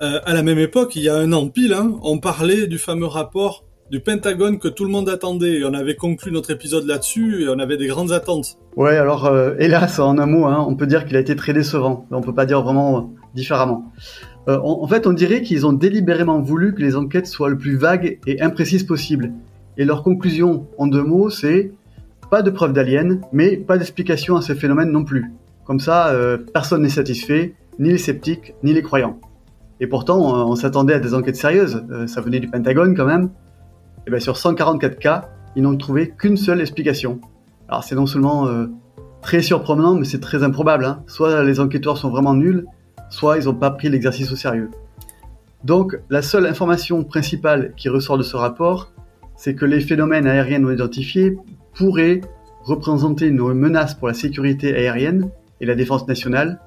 [0.00, 2.78] Euh, à la même époque, il y a un an pile, hein, on parlait du
[2.78, 5.60] fameux rapport du Pentagone que tout le monde attendait.
[5.60, 8.58] Et on avait conclu notre épisode là-dessus et on avait des grandes attentes.
[8.76, 11.52] Ouais, alors euh, hélas, en un mot, hein, on peut dire qu'il a été très
[11.52, 12.06] décevant.
[12.10, 13.92] On peut pas dire vraiment différemment.
[14.48, 17.76] Euh, en, fait, on dirait qu'ils ont délibérément voulu que les enquêtes soient le plus
[17.76, 19.32] vagues et imprécises possible.
[19.76, 21.72] Et leur conclusion, en deux mots, c'est
[22.30, 25.32] pas de preuves d'aliens, mais pas d'explication à ce phénomène non plus.
[25.68, 29.20] Comme ça, euh, personne n'est satisfait, ni les sceptiques, ni les croyants.
[29.80, 33.04] Et pourtant, on, on s'attendait à des enquêtes sérieuses, euh, ça venait du Pentagone quand
[33.04, 33.28] même.
[34.06, 37.20] Et bien sur 144 cas, ils n'ont trouvé qu'une seule explication.
[37.68, 38.68] Alors c'est non seulement euh,
[39.20, 40.86] très surprenant, mais c'est très improbable.
[40.86, 41.02] Hein.
[41.06, 42.64] Soit les enquêteurs sont vraiment nuls,
[43.10, 44.70] soit ils n'ont pas pris l'exercice au sérieux.
[45.64, 48.90] Donc la seule information principale qui ressort de ce rapport,
[49.36, 51.36] c'est que les phénomènes aériens non identifiés
[51.74, 52.22] pourraient
[52.64, 56.60] représenter une menace pour la sécurité aérienne et la défense nationale.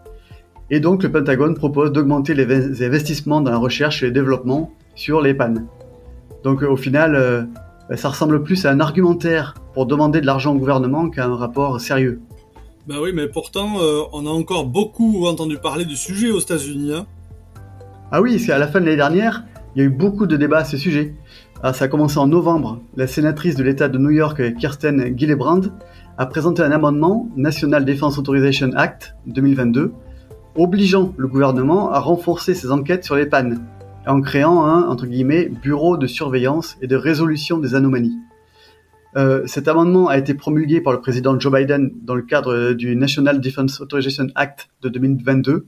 [0.69, 5.21] Et donc le Pentagone propose d'augmenter les investissements dans la recherche et le développement sur
[5.21, 5.67] les pannes.
[6.43, 7.43] Donc au final, euh,
[7.95, 11.79] ça ressemble plus à un argumentaire pour demander de l'argent au gouvernement qu'à un rapport
[11.79, 12.21] sérieux.
[12.87, 16.93] Bah oui, mais pourtant, euh, on a encore beaucoup entendu parler du sujet aux États-Unis.
[16.93, 17.05] Hein.
[18.11, 19.43] Ah oui, c'est à la fin de l'année dernière,
[19.75, 21.13] il y a eu beaucoup de débats à ce sujet.
[21.63, 22.79] Ah, ça a commencé en novembre.
[22.97, 25.61] La sénatrice de l'État de New York, Kirsten Gillibrand,
[26.17, 29.91] a présenté un amendement, National Defense Authorization Act 2022,
[30.55, 33.65] obligeant le gouvernement à renforcer ses enquêtes sur les pannes,
[34.05, 38.17] en créant un, entre guillemets, bureau de surveillance et de résolution des anomalies.
[39.17, 42.95] Euh, cet amendement a été promulgué par le président Joe Biden dans le cadre du
[42.95, 45.67] National Defense Authorization Act de 2022.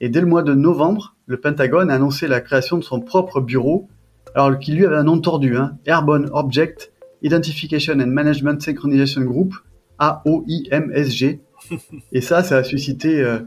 [0.00, 3.40] Et dès le mois de novembre, le Pentagone a annoncé la création de son propre
[3.40, 3.88] bureau,
[4.34, 6.92] alors qui lui avait un nom tordu, hein, Airborne Object
[7.22, 9.54] Identification and Management Synchronization Group,
[9.98, 11.40] AOIMSG.
[12.12, 13.38] Et ça, ça a suscité euh,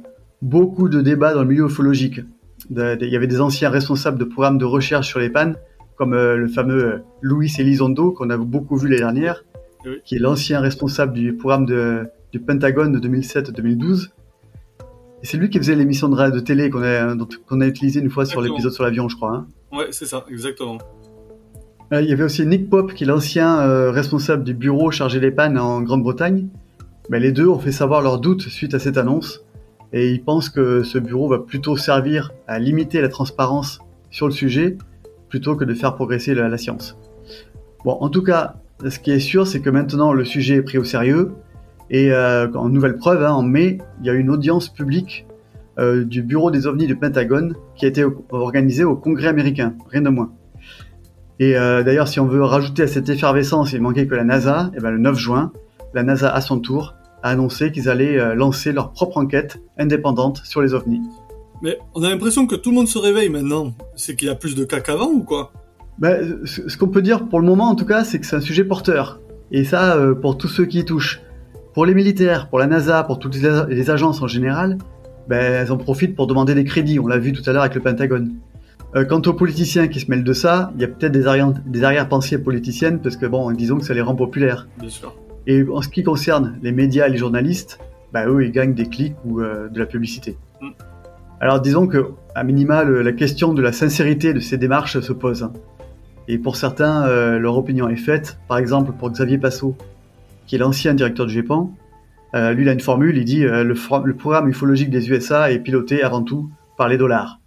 [0.41, 2.21] beaucoup de débats dans le milieu ufologique.
[2.69, 5.55] Il y avait des anciens responsables de programmes de recherche sur les pannes,
[5.95, 9.45] comme euh, le fameux euh, Luis Elizondo, qu'on a beaucoup vu l'année dernière,
[9.85, 9.97] Oui.
[10.05, 14.09] qui est l'ancien responsable du programme de- du Pentagone de 2007-2012.
[15.21, 18.09] Et c'est lui qui faisait l'émission de, télé qu'on a, dont- qu'on a utilisé une
[18.09, 19.35] fois sur l'épisode sur l'avion, je crois.
[19.35, 19.47] hein.
[19.71, 20.77] Ouais, c'est ça, exactement.
[21.91, 25.19] Euh, Il y avait aussi Nick Pope, qui est l'ancien euh, responsable du bureau chargé
[25.19, 26.47] des pannes en Grande-Bretagne.
[27.09, 29.43] Ben, les deux ont fait savoir leurs doutes suite à cette annonce,
[29.91, 33.79] et ils pensent que ce bureau va plutôt servir à limiter la transparence
[34.11, 34.77] sur le sujet,
[35.29, 36.95] plutôt que de faire progresser la, science.
[37.83, 38.55] Bon, en tout cas,
[38.87, 41.31] ce qui est sûr, c'est que maintenant le sujet est pris au sérieux,
[41.89, 45.25] et euh, en nouvelle preuve, hein, en mai, il y a eu une audience publique
[45.79, 50.03] euh, du bureau des ovnis du Pentagone qui a été organisée au Congrès américain, rien
[50.03, 50.31] de moins.
[51.39, 54.71] Et euh, d'ailleurs, si on veut rajouter à cette effervescence, il manquait que la NASA,
[54.75, 55.51] et ben, le 9 juin,
[55.93, 60.41] la NASA à son tour a annoncé qu'ils allaient euh, lancer leur propre enquête indépendante
[60.43, 61.01] sur les ovnis.
[61.61, 63.73] Mais on a l'impression que tout le monde se réveille maintenant.
[63.95, 65.51] C'est qu'il y a plus de cas qu'avant ou quoi?
[65.97, 68.35] Ben, ce ce qu'on peut dire pour le moment, en tout cas, c'est que c'est
[68.35, 69.19] un sujet porteur.
[69.51, 71.21] Et ça, euh, pour tous ceux qui y touchent.
[71.73, 74.77] Pour les militaires, pour la NASA, pour toutes les, les agences en général,
[75.29, 76.99] ben, elles en profitent pour demander des crédits.
[76.99, 78.35] On l'a vu tout à l'heure avec le Pentagone.
[78.95, 81.53] Euh, quant aux politiciens qui se mêlent de ça, il y a peut-être des arrière-
[81.65, 84.67] des arrière-pensées politiciennes parce que bon, disons que ça les rend populaires.
[84.79, 85.15] Bien sûr.
[85.45, 87.79] Et en ce qui concerne les médias et les journalistes,
[88.13, 90.37] bah eux, ils gagnent des clics ou euh, de la publicité.
[90.61, 90.69] Mm.
[91.39, 95.13] Alors disons que, à minima, le- la question de la sincérité de ces démarches se
[95.13, 95.43] pose.
[95.43, 95.53] hein.
[96.27, 98.39] Et pour certains, euh, leur opinion est faite.
[98.47, 99.75] Par exemple, pour Xavier Passot,
[100.47, 101.71] qui est l'ancien directeur du GEPAN,
[102.35, 105.51] euh, lui, il a une formule, il dit euh, le, le programme ufologique des USA
[105.51, 107.39] est piloté avant tout par les dollars.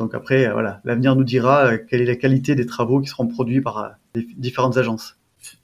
[0.00, 3.08] Donc après, euh, voilà, l'avenir nous dira euh, quelle est la qualité des travaux qui
[3.08, 5.16] seront produits par euh, les différentes agences.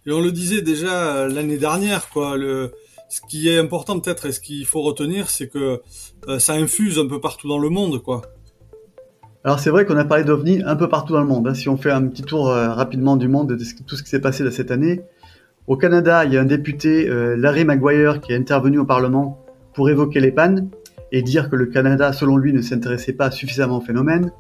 [0.07, 2.37] Et on le disait déjà l'année dernière, quoi.
[2.37, 2.71] Le,
[3.09, 5.81] ce qui est important peut-être et ce qu'il faut retenir, c'est que
[6.29, 8.23] euh, ça infuse un peu partout dans le monde, quoi.
[9.43, 11.47] Alors c'est vrai qu'on a parlé d'OVNI un peu partout dans le monde.
[11.47, 11.55] hein.
[11.55, 14.21] Si on fait un petit tour euh, rapidement du monde de tout ce qui s'est
[14.21, 15.03] passé là, cette année,
[15.67, 19.45] au Canada, il y a un député, euh, Larry Maguire, qui est intervenu au Parlement
[19.73, 20.69] pour évoquer les pannes
[21.17, 24.33] et dire que le Canada, selon lui, ne s'intéressait pas suffisamment au phénomène.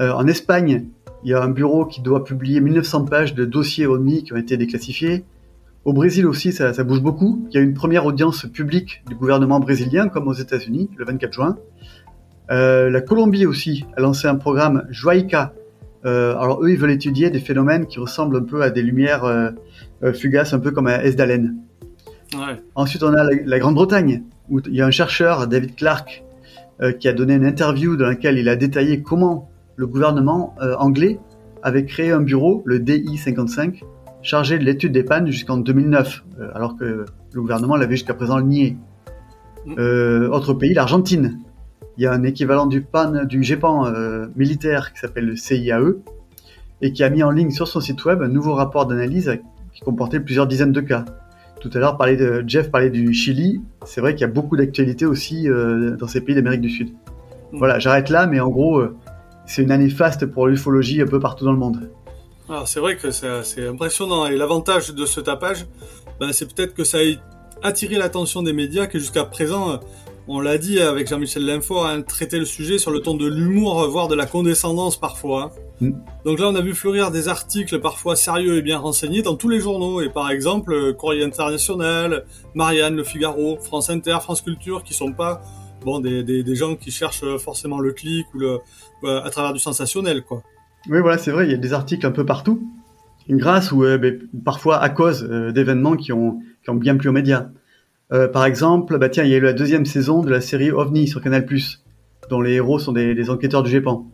[0.00, 0.86] Euh, en Espagne,
[1.24, 4.38] il y a un bureau qui doit publier 1900 pages de dossiers OVNI qui ont
[4.38, 5.26] été déclassifiés.
[5.84, 7.46] Au Brésil aussi, ça, bouge beaucoup.
[7.50, 11.32] Il y a une première audience publique du gouvernement brésilien, comme aux États-Unis, le 24
[11.34, 11.58] juin.
[12.50, 15.52] Euh, la Colombie aussi a lancé un programme Joaica.
[16.06, 19.52] Euh, alors eux, ils veulent étudier des phénomènes qui ressemblent un peu à des lumières
[20.14, 21.56] fugaces, un peu comme à Esdalen.
[22.34, 22.62] Ouais.
[22.74, 26.24] Ensuite, on a la, la Grande-Bretagne, où il y a un chercheur, David Clark,
[26.82, 30.76] euh, qui a donné une interview dans laquelle il a détaillé comment le gouvernement euh,
[30.78, 31.18] anglais
[31.62, 33.82] avait créé un bureau, le DI55,
[34.22, 38.40] chargé de l'étude des pannes jusqu'en 2009, euh, alors que le gouvernement l'avait jusqu'à présent
[38.40, 38.78] nié.
[39.66, 40.30] Mm.
[40.32, 41.38] Autre pays, l'Argentine.
[41.98, 43.92] Il y a un équivalent du PAN, du GEPAN
[44.34, 45.96] militaire qui s'appelle le CIAE
[46.80, 49.38] et qui a mis en ligne sur son site web un nouveau rapport d'analyse
[49.74, 51.04] qui comportait plusieurs dizaines de cas.
[51.60, 53.60] Tout à l'heure, de, Jeff parlait du Chili.
[53.84, 56.90] C'est vrai qu'il y a beaucoup d'actualités aussi euh, dans ces pays d'Amérique du Sud.
[57.52, 58.82] Voilà, j'arrête là, mais en gros,
[59.46, 61.90] c'est une année faste pour l'ufologie un peu partout dans le monde.
[62.48, 65.66] Alors c'est vrai que c'est impressionnant et l'avantage de ce tapage,
[66.18, 69.80] ben, c'est peut-être que ça a attiré l'attention des médias que jusqu'à présent,
[70.28, 73.88] on l'a dit avec Jean-Michel Linfort, hein, traité le sujet sur le ton de l'humour,
[73.88, 75.52] voire de la condescendance parfois.
[75.56, 75.69] Hein.
[75.80, 79.48] Donc là, on a vu fleurir des articles parfois sérieux et bien renseignés dans tous
[79.48, 82.24] les journaux, et par exemple Courrier International,
[82.54, 85.40] Marianne, Le Figaro, France Inter, France Culture, qui sont pas
[85.82, 88.58] bon des, des, gens qui cherchent forcément le clic ou le
[89.06, 90.42] à travers du sensationnel, quoi.
[90.88, 92.62] Oui, voilà, c'est vrai, il y a des articles un peu partout,
[93.28, 97.08] grâce ou euh, ben, parfois à cause euh, d'événements qui ont, qui ont bien plu
[97.08, 97.48] aux médias.
[98.12, 100.70] Euh, par exemple, bah tiens, il y a eu la deuxième saison de la série
[100.70, 101.46] OVNI sur Canal+,
[102.28, 104.10] dont les héros sont des, des enquêteurs du GEPAN.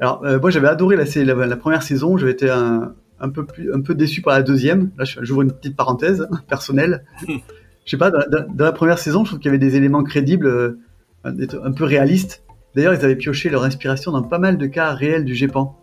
[0.00, 3.72] Alors, moi, j'avais adoré la, la, la, première saison, j'avais été un, un, peu plus,
[3.72, 4.90] un peu déçu par la deuxième.
[4.98, 7.04] Là, j'ouvre une petite parenthèse personnelle.
[7.26, 10.02] Je sais pas, dans, dans, la première saison, je trouve qu'il y avait des éléments
[10.02, 10.78] crédibles,
[11.24, 12.42] un peu réalistes.
[12.76, 15.74] D'ailleurs, ils avaient pioché leur inspiration dans pas mal de cas réels du GEPAN.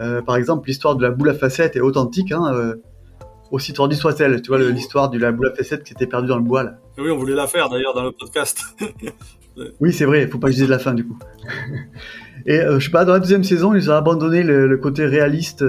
[0.00, 2.76] Euh, par exemple, l'histoire de la boule à facettes est authentique, hein, euh,
[3.50, 4.40] aussi tordue soit-elle.
[4.40, 6.62] Tu vois, l'histoire de la boule à facettes qui était perdue dans le bois.
[6.62, 6.78] Là.
[6.96, 8.62] Oui, on voulait la faire d'ailleurs dans le podcast.
[9.80, 11.18] oui, c'est vrai, il faut pas que je dise la fin du coup.
[12.48, 15.64] Et euh, je sais pas, dans la deuxième saison, ils ont abandonné le, côté réaliste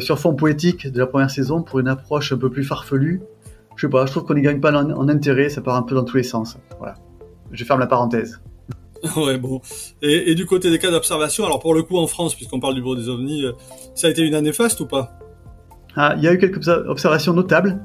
[0.00, 3.20] sur fond poétique de la première saison pour une approche un peu plus farfelue.
[3.76, 5.94] Je sais pas, je trouve qu'on n'y gagne pas en, intérêt, ça part un peu
[5.94, 6.58] dans tous les sens.
[6.78, 6.94] Voilà.
[7.52, 8.40] Je ferme la parenthèse.
[9.16, 9.60] ouais, bon.
[10.02, 12.80] Et, du côté des cas d'observation, alors pour le coup en France, puisqu'on parle du
[12.80, 13.52] bureau des ovnis, euh,
[13.94, 15.18] ça a été une année faste ou pas?
[15.96, 17.80] Ah, Il y a eu quelques observations notables,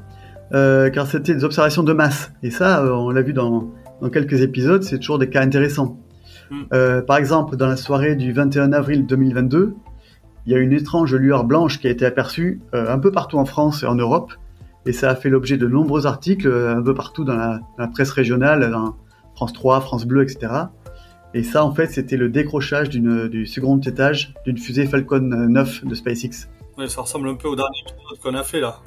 [0.54, 2.32] euh, car c'était des observations de masse.
[2.42, 3.72] Et ça, euh, on l'a vu dans,
[4.12, 5.98] quelques épisodes, c'est toujours des cas intéressants.
[6.52, 7.02] Hmm.
[7.08, 9.76] par exemple, dans la soirée du 21 avril 2022,
[10.46, 13.46] il y a une étrange lueur blanche qui a été aperçue un peu partout en
[13.46, 14.34] France et en Europe,
[14.86, 17.88] et ça a fait l'objet de nombreux articles un peu partout dans la, dans la
[17.88, 18.96] presse régionale, dans
[19.36, 20.52] France 3, France Bleu, etc.
[21.34, 25.96] Et ça, en fait, c'était le décrochage du second étage d'une fusée Falcon 9 de
[25.96, 26.48] SpaceX.
[26.78, 28.80] Ouais, ça ressemble un peu au dernier épisode qu'on a fait là.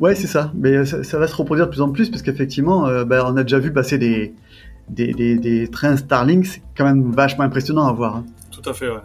[0.00, 0.52] Ouais, c'est ça.
[0.54, 3.42] Mais ça, va se reproduire de plus en plus parce qu'effectivement, euh, bah, on a
[3.42, 4.34] déjà vu passer des,
[4.90, 6.46] des, trains Starlink.
[6.46, 8.16] C'est quand même vachement impressionnant à voir.
[8.16, 8.24] Hein.
[8.50, 8.98] Tout à fait, ouais.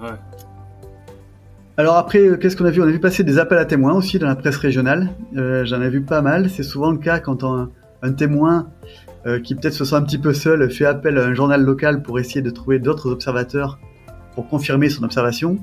[1.77, 2.81] Alors après, euh, qu'est-ce qu'on a vu?
[2.81, 5.09] On a vu passer des appels à témoins aussi dans la presse régionale.
[5.35, 6.49] Euh, j'en ai vu pas mal.
[6.49, 8.69] C'est souvent le cas quand un témoin
[9.27, 12.03] euh, qui peut-être se sent un petit peu seul, fait appel à un journal local
[12.03, 13.79] pour essayer de trouver d'autres observateurs
[14.35, 15.57] pour confirmer son observation.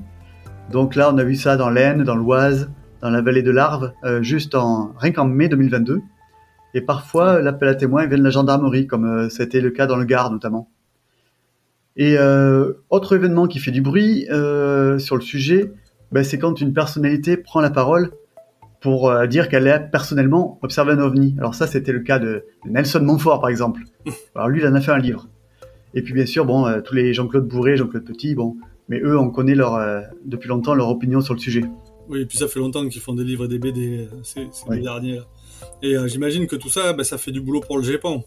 [0.69, 2.69] Donc là, on a vu ça dans l'Aisne, dans l'Oise,
[3.01, 6.01] dans la vallée de l'Arve, euh, juste en rien qu'en mai 2022.
[6.73, 9.85] Et parfois, l'appel à témoins vient de la gendarmerie, comme euh, a été le cas
[9.85, 10.69] dans le Gard notamment.
[11.95, 12.17] Et
[12.89, 15.71] autre événement qui fait du bruit sur le sujet,
[16.11, 18.09] ben, c'est quand une personnalité prend la parole
[18.83, 21.35] pour euh, dire qu'elle a personnellement observé un ovni.
[21.39, 23.81] Alors ça, c'était le cas de, Nelson Montfort, par exemple.
[24.35, 25.29] Alors lui, il en a fait un livre.
[25.93, 28.57] Et puis bien sûr, bon, euh, tous les Jean-Claude Bourré, Jean-Claude Petit, bon,
[28.89, 31.63] mais eux, on connaît leur, euh, depuis longtemps leur opinion sur le sujet.
[32.09, 34.49] Oui, et puis ça fait longtemps qu'ils font des livres et des BD, ces,
[34.81, 35.15] derniers.
[35.15, 35.23] Là.
[35.81, 38.23] Et j'imagine que tout ça, ben, ça fait du boulot pour le GEPAN.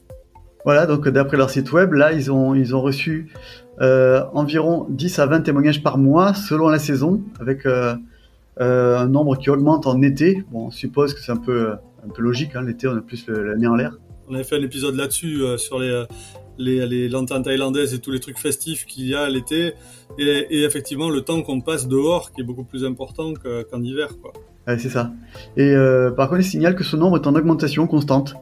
[0.64, 3.32] Voilà, donc d'après leur site web, là, ils ont, ils ont reçu
[3.80, 7.66] environ 10 à 20 témoignages par mois selon la saison, avec
[8.60, 10.42] euh, un nombre qui augmente en été.
[10.50, 13.26] Bon, on suppose que c'est un peu, un peu logique, hein, l'été on a plus
[13.26, 13.98] le, la en l'air.
[14.28, 16.04] On avait fait un épisode là-dessus, euh, sur les,
[16.56, 19.74] les, les, lanternes thaïlandaises et tous les trucs festifs qu'il y a l'été,
[20.18, 24.08] et, et, effectivement le temps qu'on passe dehors qui est beaucoup plus important qu'en hiver.
[24.22, 24.32] Quoi.
[24.66, 25.12] Ouais, c'est ça.
[25.56, 28.34] Et euh, par contre, il signale que ce nombre est en augmentation constante.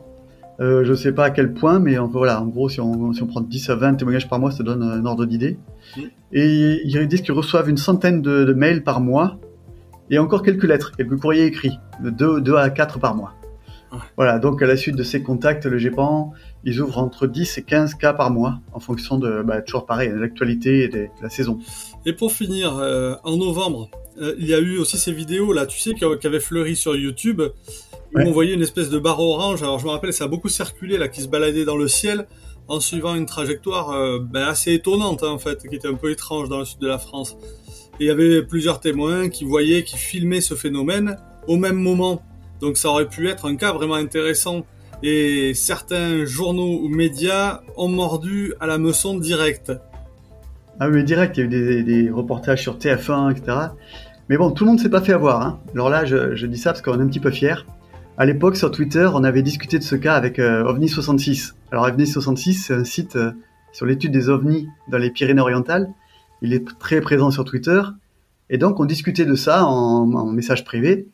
[0.60, 3.12] Euh, je ne sais pas à quel point, mais en, voilà, en gros, si on,
[3.12, 5.58] si on prend 10 à 20 témoignages par mois, ça donne un ordre d'idée.
[5.96, 6.00] Mmh.
[6.32, 9.38] Et ils disent qu'ils reçoivent une centaine de, de mails par mois
[10.10, 13.34] et encore quelques lettres, quelques courriers écrits, de 2, à 4 par mois.
[14.16, 16.32] Voilà, donc à la suite de ces contacts, le GEPAN,
[16.64, 20.08] ils ouvrent entre 10 et 15 cas par mois, en fonction de, bah, toujours pareil,
[20.10, 21.60] de l'actualité et de, la saison.
[22.04, 23.88] Et pour finir, euh, en novembre,
[24.20, 26.96] euh, il y a eu aussi ces vidéos, là, tu sais, qui, avaient fleuri sur
[26.96, 27.42] YouTube,
[28.14, 30.48] où on voyait une espèce de barre orange, alors je me rappelle, ça a beaucoup
[30.48, 32.26] circulé, là, qui se baladait dans le ciel,
[32.68, 36.10] en suivant une trajectoire euh, ben, assez étonnante, hein, en fait, qui était un peu
[36.10, 37.36] étrange dans le sud de la France.
[38.00, 41.16] Et il y avait plusieurs témoins qui voyaient, qui filmaient ce phénomène
[41.46, 42.22] au même moment.
[42.60, 44.64] Donc ça aurait pu être un cas vraiment intéressant.
[45.02, 49.72] Et certains journaux ou médias ont mordu à la meçon directe.
[50.80, 53.58] Ah oui, direct, il y a eu des, reportages sur TF1, etc.
[54.28, 55.42] Mais bon, tout le monde s'est pas fait avoir.
[55.42, 55.60] Hein.
[55.74, 57.66] Alors là, je, dis ça parce qu'on est un petit peu fiers.
[58.16, 61.52] À l'époque, sur Twitter, on avait discuté de ce cas avec euh, OVNI66.
[61.70, 63.32] Alors OVNI66, c'est un site euh,
[63.72, 65.90] sur l'étude des ovnis dans les Pyrénées-Orientales.
[66.40, 67.82] Il est très présent sur Twitter.
[68.48, 71.08] Et donc, on discutait de ça en, message privé.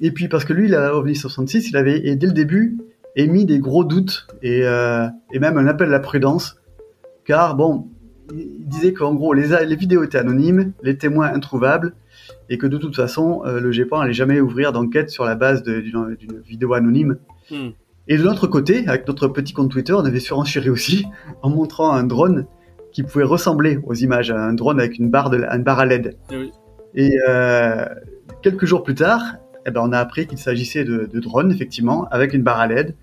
[0.00, 2.78] Et puis, parce que lui, la OVNI66, il avait, dès le début,
[3.16, 6.56] émis des gros doutes et, euh, et même un appel à la prudence.
[7.24, 7.88] Car, bon,
[8.34, 11.94] il disait qu'en gros, les vidéos étaient anonymes, les témoins introuvables,
[12.48, 15.62] et que de toute façon, euh, le GEPAN n'allait jamais ouvrir d'enquête sur la base
[15.62, 17.18] d'une vidéo anonyme.
[17.50, 17.70] Hmm.
[18.06, 21.06] Et de l'autre côté, avec notre petit compte Twitter, on avait surenchéri aussi
[21.42, 22.46] en montrant un drone
[22.92, 26.16] qui pouvait ressembler aux images, un drone avec une barre, de, une barre à LED.
[26.30, 26.52] Eh oui.
[26.94, 27.86] Et euh,
[28.42, 29.22] quelques jours plus tard,
[29.66, 32.66] eh ben, on a appris qu'il s'agissait de, de drones, effectivement, avec une barre à
[32.66, 32.94] LED,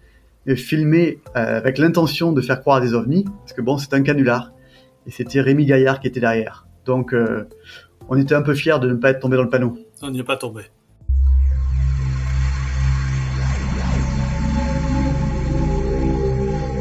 [0.56, 4.02] filmés euh, avec l'intention de faire croire à des ovnis, parce que bon, c'est un
[4.02, 4.52] canular.
[5.08, 6.68] Et c'était Rémi Gaillard qui était derrière.
[6.86, 7.46] Donc, euh,
[8.12, 9.78] on était un peu fiers de ne pas être tombé dans le panneau.
[10.02, 10.64] On n'y est pas tombé.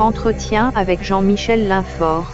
[0.00, 2.32] Entretien avec Jean-Michel Linfort.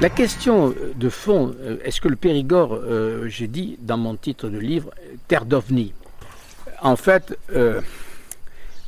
[0.00, 4.48] La question de fond, euh, est-ce que le Périgord, euh, j'ai dit dans mon titre
[4.48, 4.90] de livre,
[5.28, 5.92] terre d'ovni?
[6.80, 7.80] En fait, euh,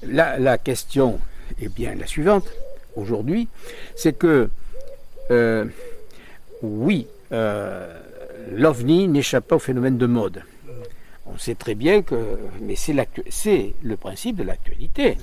[0.03, 1.21] la, la question
[1.63, 2.49] est bien la suivante
[2.97, 3.47] aujourd'hui,
[3.95, 4.49] c'est que
[5.31, 5.65] euh,
[6.63, 8.01] oui, euh,
[8.53, 10.43] l'ovni n'échappe pas au phénomène de mode.
[11.27, 15.17] On sait très bien que, mais c'est le principe de l'actualité.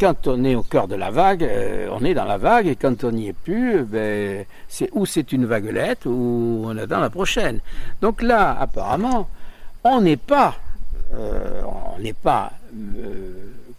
[0.00, 2.74] Quand on est au cœur de la vague, euh, on est dans la vague, et
[2.74, 7.10] quand on n'y est plus, ben, c'est ou c'est une vaguelette ou on attend la
[7.10, 7.60] prochaine.
[8.00, 9.28] Donc là, apparemment,
[9.84, 10.56] on n'est pas,
[11.14, 11.62] euh,
[11.96, 13.32] euh,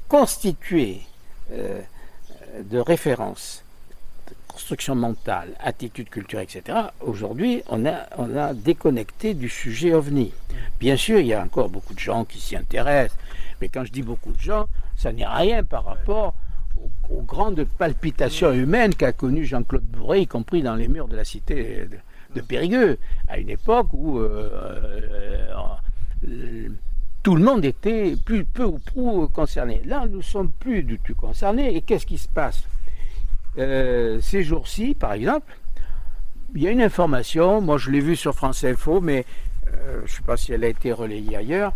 [0.08, 1.02] constitué
[1.52, 3.65] de référence
[4.66, 10.34] construction mentale, attitude culturelle, etc., aujourd'hui, on a, on a déconnecté du sujet ovni.
[10.80, 13.16] Bien sûr, il y a encore beaucoup de gens qui s'y intéressent,
[13.62, 14.66] mais quand je dis beaucoup de gens,
[14.98, 16.34] ça n'est rien par rapport
[16.78, 21.16] aux, aux grandes palpitations humaines qu'a connues Jean-Claude Bourré, y compris dans les murs de
[21.16, 21.98] la cité de,
[22.34, 22.98] de Périgueux,
[23.28, 25.76] à une époque où euh, euh,
[26.28, 26.70] euh,
[27.22, 29.84] tout le monde était plus, peu ou prou concerné.
[29.86, 31.76] Là, nous ne sommes plus du tout concernés.
[31.76, 32.64] Et qu'est-ce qui se passe?
[33.58, 35.58] Euh, Ces jours-ci, par exemple,
[36.54, 39.26] il y a une information, moi je l'ai vue sur France Info, mais
[39.68, 41.74] euh, je ne sais pas si elle a été relayée ailleurs.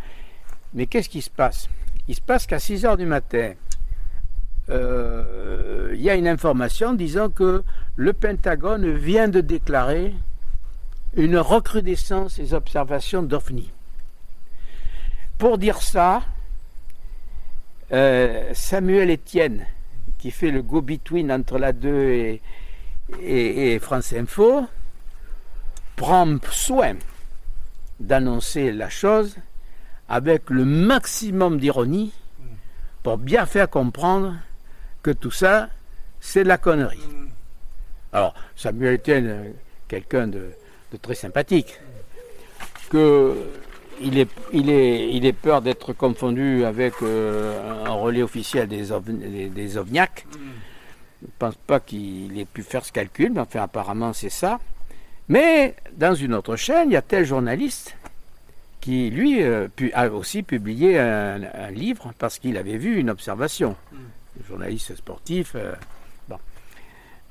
[0.73, 1.69] Mais qu'est-ce qui se passe?
[2.07, 3.53] Il se passe qu'à 6 heures du matin,
[4.69, 7.63] euh, il y a une information disant que
[7.95, 10.13] le Pentagone vient de déclarer
[11.15, 13.71] une recrudescence des observations d'OVNI.
[15.37, 16.21] Pour dire ça,
[18.53, 19.65] Samuel Etienne,
[20.19, 22.41] qui fait le go-between entre la 2 et,
[23.21, 24.65] et- et France Info,
[25.95, 26.95] prend soin
[27.99, 29.35] d'annoncer la chose
[30.07, 32.13] avec le maximum d'ironie
[33.03, 34.35] pour bien faire comprendre
[35.03, 35.69] que tout ça,
[36.19, 36.99] c'est de la connerie.
[38.11, 39.51] Alors, Samuel euh,
[39.87, 40.51] quelqu'un de,
[40.91, 41.79] de très sympathique,
[42.89, 43.35] que
[44.01, 48.91] il est, il est, il est peur d'être confondu avec euh, un relais officiel des,
[48.91, 50.25] ovn- des, des ovniacs.
[51.21, 54.59] Je ne pense pas qu'il ait pu faire ce calcul, mais enfin, apparemment, c'est ça.
[55.27, 57.95] Mais dans une autre chaîne, il y a tel journaliste
[58.81, 63.09] qui, lui, euh, pu- a aussi publié un, un livre parce qu'il avait vu une
[63.09, 63.75] observation.
[64.47, 65.51] Journaliste sportif.
[65.55, 65.73] euh,
[66.29, 66.37] bon.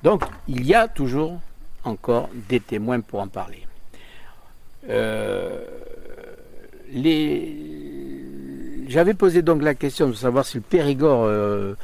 [0.03, 1.41] Donc, il y a toujours
[1.85, 3.67] encore des témoins pour en parler.
[4.91, 5.65] Euh,
[6.93, 7.55] les...
[8.89, 11.75] J'avais posé donc la question de savoir si le Périgord euh,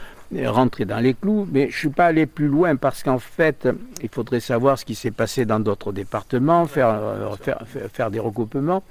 [0.46, 3.68] rentrait dans les clous, mais je ne suis pas allé plus loin parce qu'en fait,
[4.02, 8.10] il faudrait savoir ce qui s'est passé dans d'autres départements, faire, euh, faire, faire- faire
[8.10, 8.82] des recoupements.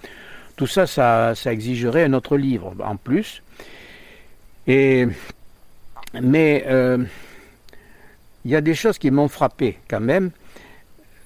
[0.56, 3.42] Tout ça, ça, ça exigerait un autre livre en plus.
[4.68, 5.08] Et,
[6.22, 7.04] mais euh,
[8.46, 10.30] il y a des choses qui m'ont frappé quand même.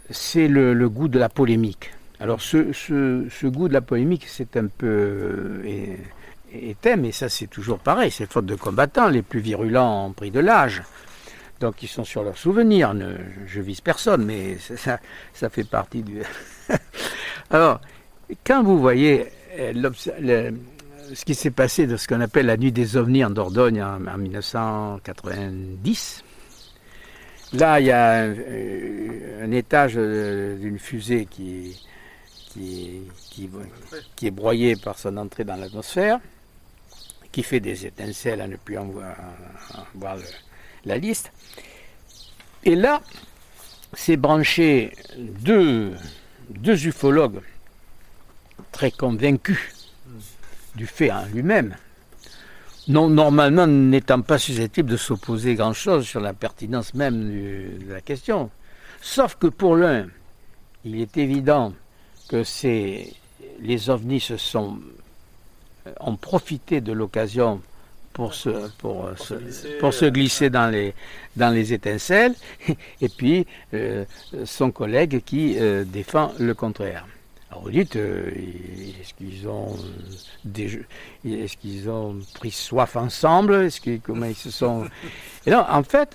[0.09, 1.91] C'est le, le goût de la polémique.
[2.19, 5.95] Alors ce, goût de la polémique, c'est un peu euh,
[6.51, 8.11] éteint, mais ça c'est toujours pareil.
[8.11, 9.09] C'est faute de combattants.
[9.09, 10.83] Les plus virulents ont pris de l'âge.
[11.59, 12.95] Donc ils sont sur leurs souvenirs.
[13.45, 14.99] Je vise personne, mais ça,
[15.49, 16.21] fait partie du...
[17.49, 17.81] Alors,
[18.45, 19.27] quand vous voyez
[19.59, 20.51] euh,
[21.13, 24.05] ce qui s'est passé de ce qu'on appelle la nuit des ovnis en Dordogne en,
[24.07, 26.23] en 1990,
[27.53, 31.87] là il y a un, euh, un étage euh, d'une fusée qui,
[33.29, 33.49] qui,
[34.15, 36.19] qui, est broyé par son entrée dans l'atmosphère,
[37.31, 39.15] qui fait des étincelles à ne plus en voir,
[39.93, 40.17] voir
[40.85, 41.31] la liste.
[42.63, 43.01] Et là,
[43.93, 45.93] c'est branché deux,
[46.49, 47.41] deux ufologues
[48.71, 49.59] très convaincus
[50.75, 51.75] du fait en lui-même,
[52.87, 57.29] non, normalement n'étant pas susceptible de s'opposer grand-chose sur la pertinence même
[57.79, 58.49] de la question.
[59.01, 60.07] Sauf que pour l'un,
[60.85, 61.73] il est évident
[62.27, 63.13] que c'est
[63.59, 64.77] les ovnis se sont
[65.99, 67.61] ont profité de l'occasion
[68.13, 68.49] pour se,
[68.79, 70.95] pour, se, glisser, pour se glisser dans les,
[71.35, 72.33] dans les étincelles,
[73.01, 73.45] et puis
[73.75, 74.05] euh,
[74.43, 77.05] son collègue qui euh, défend le contraire.
[77.51, 78.31] Alors vous dites, euh,
[78.99, 79.75] est-ce qu'ils ont
[80.57, 83.53] est-ce qu'ils ont pris soif ensemble?
[83.65, 84.85] Est-ce que, comment ils se sont
[85.45, 86.09] Et non, en fait,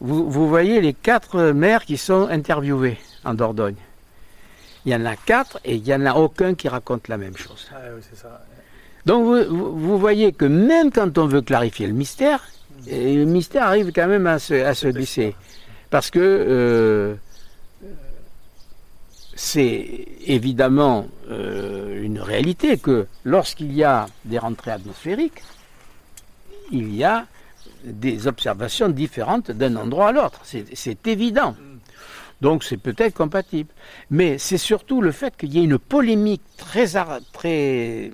[0.00, 3.76] vous, vous voyez les quatre maires qui sont interviewés en Dordogne.
[4.84, 7.36] Il y en a quatre et il n'y en a aucun qui raconte la même
[7.36, 7.68] chose.
[7.72, 8.44] Ah, oui, c'est ça.
[9.06, 12.48] Donc vous, vous, voyez que même quand on veut clarifier le mystère,
[12.86, 15.34] le mystère arrive quand même à se, à se glisser.
[15.90, 17.14] Parce que euh,
[19.34, 25.42] c'est évidemment euh, une réalité que lorsqu'il y a des rentrées atmosphériques,
[26.70, 27.26] il y a
[27.84, 30.40] des observations différentes d'un endroit à l'autre.
[30.44, 31.56] C'est évident.
[32.42, 33.70] Donc c'est peut-être compatible.
[34.10, 36.86] Mais c'est surtout le fait qu'il y ait une polémique très,
[37.32, 38.10] très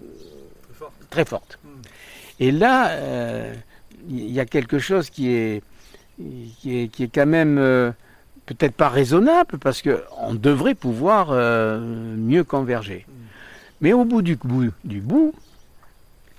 [1.09, 1.59] très forte.
[2.39, 3.55] Et là, euh,
[4.07, 5.63] il y a quelque chose qui est,
[6.61, 7.91] qui est, qui est quand même euh,
[8.45, 13.07] peut-être pas raisonnable, parce qu'on devrait pouvoir euh, mieux converger.
[13.81, 15.35] Mais au bout du bout, du bout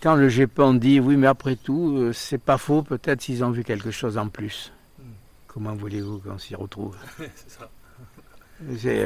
[0.04, 3.64] quand le GEPAN dit oui, mais après tout, c'est pas faux, peut-être s'ils ont vu
[3.64, 4.72] quelque chose en plus.
[5.48, 6.96] Comment voulez-vous qu'on s'y retrouve?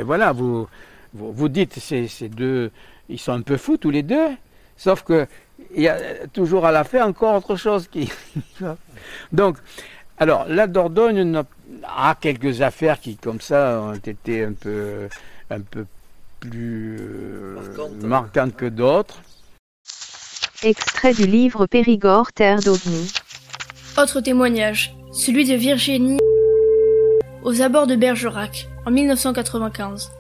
[0.04, 0.68] Voilà, vous,
[1.14, 2.72] vous, vous dites, ces deux,
[3.10, 4.30] ils sont un peu fous tous les deux,
[4.78, 5.28] sauf que
[5.76, 8.12] il y a toujours à la fin encore autre chose qui.
[9.32, 9.58] Donc,
[10.18, 11.44] alors, la Dordogne
[11.84, 15.08] a quelques affaires qui, comme ça, ont été un peu,
[15.50, 15.86] un peu
[16.40, 17.58] plus euh,
[18.02, 19.22] marquantes que d'autres.
[20.64, 23.12] Extrait du livre Périgord, Terre d'OVNI.
[23.98, 26.20] Autre témoignage, celui de Virginie
[27.44, 30.12] aux abords de Bergerac, en 1995.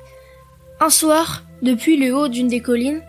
[0.80, 3.02] Un soir, depuis le haut d'une des collines,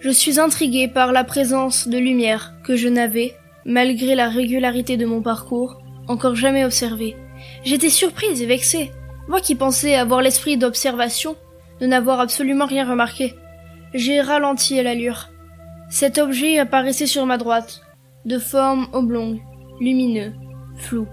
[0.00, 3.34] je suis intrigué par la présence de lumière que je n'avais,
[3.64, 7.16] malgré la régularité de mon parcours, encore jamais observée.
[7.64, 8.92] J'étais surprise et vexée,
[9.28, 11.36] moi qui pensais avoir l'esprit d'observation,
[11.80, 13.34] de n'avoir absolument rien remarqué.
[13.94, 15.30] J'ai ralenti à l'allure.
[15.90, 17.82] Cet objet apparaissait sur ma droite,
[18.24, 19.40] de forme oblongue,
[19.80, 20.32] lumineux,
[20.76, 21.06] flou,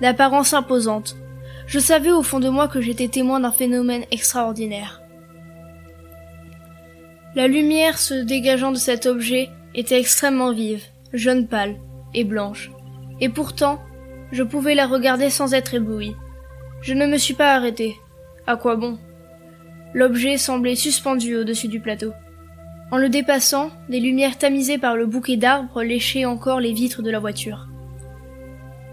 [0.00, 1.16] d'apparence imposante.
[1.66, 5.02] Je savais au fond de moi que j'étais témoin d'un phénomène extraordinaire.
[7.34, 11.76] La lumière se dégageant de cet objet était extrêmement vive, jaune pâle
[12.14, 12.70] et blanche.
[13.20, 13.80] Et pourtant,
[14.32, 16.14] je pouvais la regarder sans être ébloui.
[16.82, 17.96] Je ne me suis pas arrêté.
[18.46, 18.98] À quoi bon?
[19.94, 22.12] L'objet semblait suspendu au-dessus du plateau.
[22.90, 27.10] En le dépassant, des lumières tamisées par le bouquet d'arbres léchaient encore les vitres de
[27.10, 27.68] la voiture.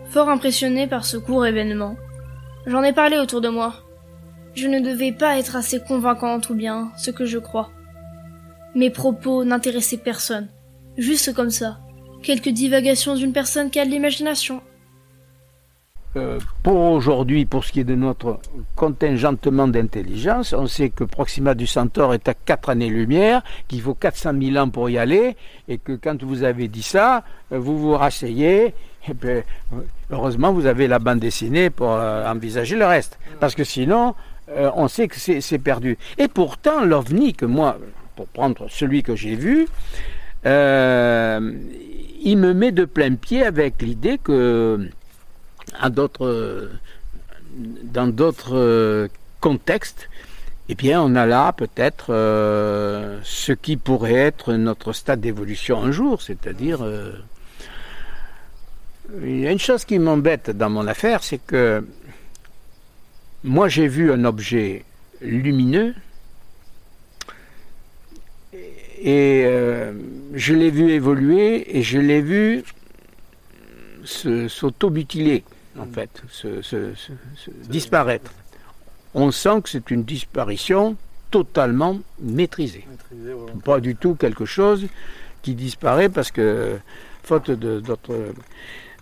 [0.05, 1.97] Fort impressionné par ce court événement,
[2.65, 3.73] j'en ai parlé autour de moi.
[4.55, 7.69] Je ne devais pas être assez convaincante ou bien ce que je crois.
[8.75, 10.47] Mes propos n'intéressaient personne.
[10.97, 11.79] Juste comme ça.
[12.23, 14.61] Quelques divagations d'une personne qui a de l'imagination.
[16.15, 18.39] Euh, pour aujourd'hui, pour ce qui est de notre
[18.75, 24.31] contingentement d'intelligence, on sait que Proxima du Centaure est à 4 années-lumière, qu'il faut 400
[24.41, 25.37] 000 ans pour y aller,
[25.67, 28.73] et que quand vous avez dit ça, euh, vous vous rasseyez,
[29.07, 29.29] et puis,
[30.11, 33.17] heureusement, vous avez la bande dessinée pour euh, envisager le reste.
[33.39, 34.15] Parce que sinon,
[34.49, 35.97] on sait que c'est perdu.
[36.17, 37.77] Et pourtant, l'OVNI, que moi,
[38.15, 39.67] pour prendre celui que j'ai vu,
[40.45, 41.53] euh,
[42.23, 44.89] il me met de plein pied avec l'idée que
[47.83, 49.07] dans d'autres
[49.39, 50.09] contextes,
[50.71, 55.91] eh bien, on a là peut-être euh, ce qui pourrait être notre stade d'évolution un
[55.91, 57.13] jour, c'est-à-dire euh,
[59.21, 61.83] il y a une chose qui m'embête dans mon affaire, c'est que
[63.43, 64.83] moi j'ai vu un objet
[65.21, 65.95] lumineux
[69.01, 69.93] et euh,
[70.33, 72.63] je l'ai vu évoluer et je l'ai vu
[74.03, 75.43] s'auto-mutiler,
[75.77, 75.93] en mm.
[75.93, 76.93] fait, se,
[77.69, 78.33] disparaître.
[79.13, 80.95] On sent que c'est une disparition
[81.31, 82.85] totalement maîtrisée.
[83.63, 84.87] Pas du tout quelque chose
[85.41, 86.77] qui disparaît parce que,
[87.23, 88.33] faute d'autres.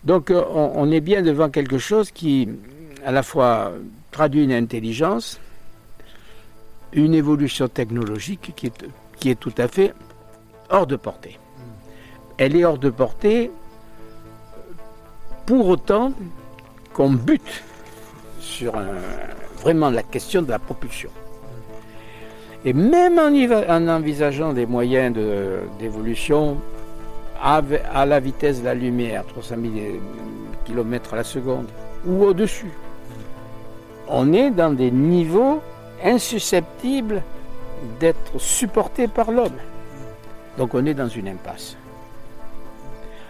[0.03, 2.47] Donc, euh, on, est bien devant quelque chose qui,
[3.05, 3.73] à la fois,
[4.11, 5.39] traduit une intelligence,
[6.93, 9.93] une évolution technologique qui est tout à fait
[10.69, 11.39] hors de portée.
[12.37, 13.51] Elle est hors de portée
[15.45, 16.13] pour autant
[16.93, 17.63] qu'on bute
[18.39, 18.73] sur
[19.61, 21.09] vraiment la question de la propulsion.
[22.65, 25.15] Et même en envisageant des moyens
[25.79, 26.57] d'évolution
[27.41, 29.73] à la vitesse de la lumière, 300 000
[30.65, 31.67] km à la seconde,
[32.05, 32.71] ou au-dessus.
[34.07, 35.61] On est dans des niveaux
[36.03, 37.21] insusceptibles
[37.99, 39.57] d'être supportés par l'homme.
[40.57, 41.77] Donc on est dans une impasse.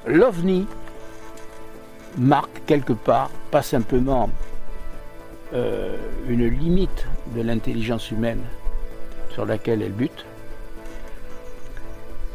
[0.06, 0.66] L'OVNI
[2.18, 4.30] marque quelque part, pas simplement
[5.54, 5.98] euh,
[6.28, 7.06] une limite
[7.36, 8.42] de l'intelligence humaine
[9.32, 10.26] sur laquelle elle bute,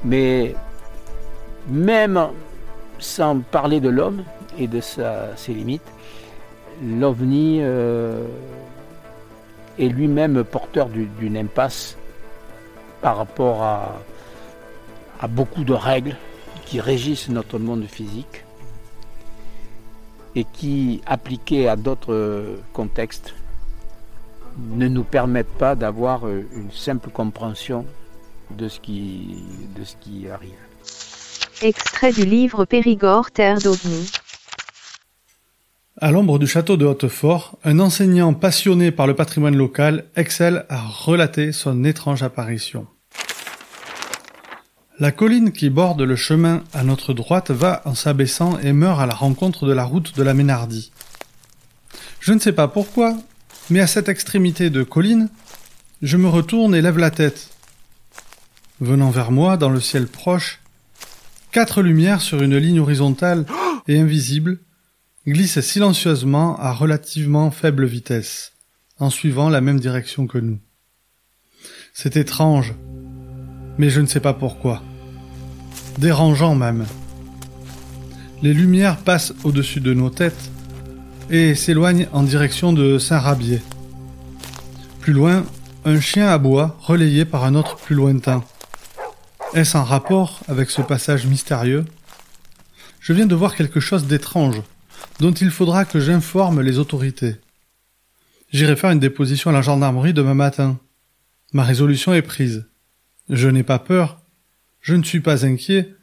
[0.04, 0.54] mais
[1.68, 2.28] même
[2.98, 4.24] sans parler de l'homme
[4.58, 5.82] et de ses limites,
[6.82, 8.26] l'OVNI euh,
[9.78, 11.96] est lui-même porteur d'une impasse
[13.00, 13.92] par rapport à,
[15.28, 16.16] beaucoup de règles
[16.66, 18.44] qui régissent notre monde physique
[20.34, 23.34] et qui, appliquées à d'autres contextes,
[24.58, 27.86] ne nous permettent pas d'avoir une simple compréhension
[28.50, 30.61] de ce qui arrive.
[31.62, 34.10] Extrait du livre Périgord, Terre d'OVNI.
[36.00, 40.80] À l'ombre du château de Hautefort, un enseignant passionné par le patrimoine local excelle à
[40.80, 42.88] relater son étrange apparition.
[44.98, 49.06] La colline qui borde le chemin à notre droite va en s'abaissant et meurt à
[49.06, 50.90] la rencontre de la route de la Ménardie.
[52.18, 53.16] Je ne sais pas pourquoi,
[53.70, 55.28] mais à cette extrémité de colline,
[56.02, 57.50] je me retourne et lève la tête.
[58.80, 60.61] Venant vers moi, dans le ciel proche,
[61.52, 63.44] quatre lumières sur une ligne horizontale
[63.86, 64.58] et invisible
[65.26, 68.54] glissent silencieusement à relativement faible vitesse,
[68.98, 70.58] en suivant la même direction que nous.
[71.92, 72.74] C'est étrange,
[73.78, 74.82] mais je ne sais pas pourquoi.
[75.98, 76.86] Dérangeant même.
[78.42, 80.50] Les lumières passent au-dessus de nos têtes
[81.30, 83.60] et s'éloignent en direction de Saint-Rabier.
[85.00, 85.44] Plus loin,
[85.84, 88.42] un chien aboie relayé par un autre plus lointain.
[89.54, 91.84] Est-ce en rapport avec ce passage mystérieux?
[93.00, 94.62] Je viens de voir quelque chose d'étrange,
[95.20, 97.36] dont il faudra que j'informe les autorités.
[98.50, 100.78] J'irai faire une déposition à la gendarmerie demain matin.
[101.52, 102.64] Ma résolution est prise.
[103.28, 104.22] Je n'ai pas peur,
[104.80, 105.94] je ne suis pas inquiet,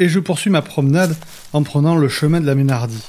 [0.00, 1.16] et je poursuis ma promenade
[1.52, 3.04] en prenant le chemin de la Ménardie.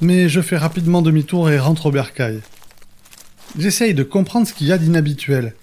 [0.00, 2.40] Mais je fais rapidement demi-tour et rentre au bercail.
[3.58, 5.54] J'essaye de comprendre ce qu'il y a d'inhabituel.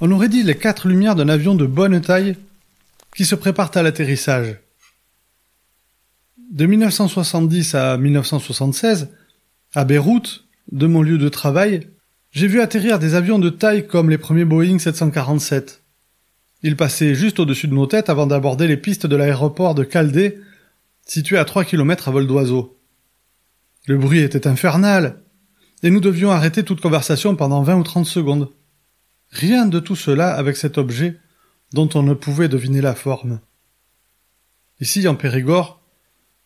[0.00, 2.36] On aurait dit les quatre lumières d'un avion de bonne taille
[3.16, 4.56] qui se prépare à l'atterrissage.
[6.52, 9.08] De 1970 à 1976,
[9.74, 11.88] à Beyrouth, de mon lieu de travail,
[12.30, 15.82] j'ai vu atterrir des avions de taille comme les premiers Boeing 747.
[16.62, 20.38] Ils passaient juste au-dessus de nos têtes avant d'aborder les pistes de l'aéroport de Caldé,
[21.06, 22.78] situé à 3 km à vol d'oiseau.
[23.86, 25.22] Le bruit était infernal,
[25.82, 28.48] et nous devions arrêter toute conversation pendant 20 ou 30 secondes.
[29.30, 31.18] Rien de tout cela avec cet objet
[31.72, 33.40] dont on ne pouvait deviner la forme.
[34.80, 35.80] Ici, en Périgord,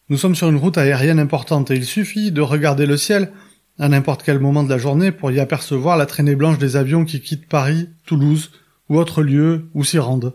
[0.09, 3.33] nous sommes sur une route aérienne importante et il suffit de regarder le ciel
[3.79, 7.05] à n'importe quel moment de la journée pour y apercevoir la traînée blanche des avions
[7.05, 8.51] qui quittent Paris, Toulouse
[8.89, 10.35] ou autres lieux où s'y rendent.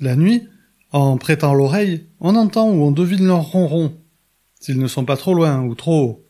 [0.00, 0.48] La nuit,
[0.90, 3.94] en prêtant l'oreille, on entend ou on devine leurs ronrons,
[4.60, 6.26] s'ils ne sont pas trop loin ou trop hauts.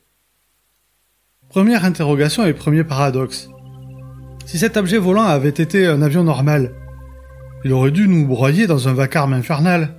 [1.48, 3.48] Première interrogation et premier paradoxe.
[4.46, 6.72] Si cet objet volant avait été un avion normal,
[7.64, 9.94] il aurait dû nous broyer dans un vacarme infernal.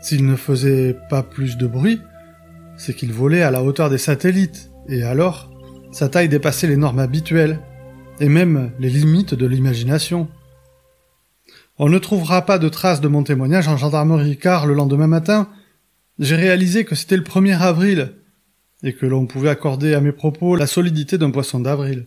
[0.00, 2.00] S'il ne faisait pas plus de bruit,
[2.76, 5.50] c'est qu'il volait à la hauteur des satellites, et alors,
[5.92, 7.60] sa taille dépassait les normes habituelles,
[8.20, 10.28] et même les limites de l'imagination.
[11.78, 15.48] On ne trouvera pas de traces de mon témoignage en gendarmerie car le lendemain matin,
[16.20, 18.12] j'ai réalisé que c'était le 1er avril
[18.84, 22.06] et que l'on pouvait accorder à mes propos la solidité d'un poisson d'avril.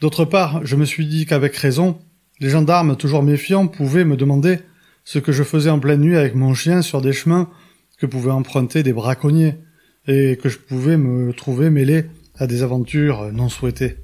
[0.00, 1.98] D'autre part, je me suis dit qu'avec raison,
[2.40, 4.60] les gendarmes, toujours méfiants, pouvaient me demander
[5.04, 7.50] ce que je faisais en pleine nuit avec mon chien sur des chemins
[7.98, 9.56] que pouvaient emprunter des braconniers,
[10.06, 12.06] et que je pouvais me trouver mêlé
[12.38, 13.98] à des aventures non souhaitées.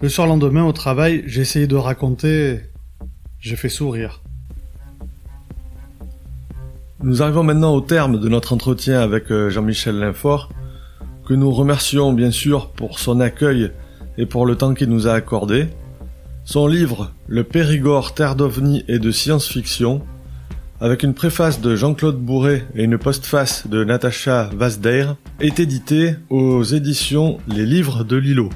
[0.00, 2.60] Le surlendemain au travail, j'ai essayé de raconter,
[3.38, 4.22] j'ai fait sourire.
[7.04, 10.50] Nous arrivons maintenant au terme de notre entretien avec euh, Jean-Michel Linfort,
[11.24, 13.70] que nous remercions bien sûr pour son accueil
[14.18, 15.68] et pour le temps qu'il nous a accordé.
[16.44, 20.02] Son livre Le Périgord, terre d'ovni et de science-fiction,
[20.80, 26.62] avec une préface de Jean-Claude Bourré et une postface de Natacha Vasdeir, est édité aux
[26.62, 28.50] éditions Les Livres de Lilo.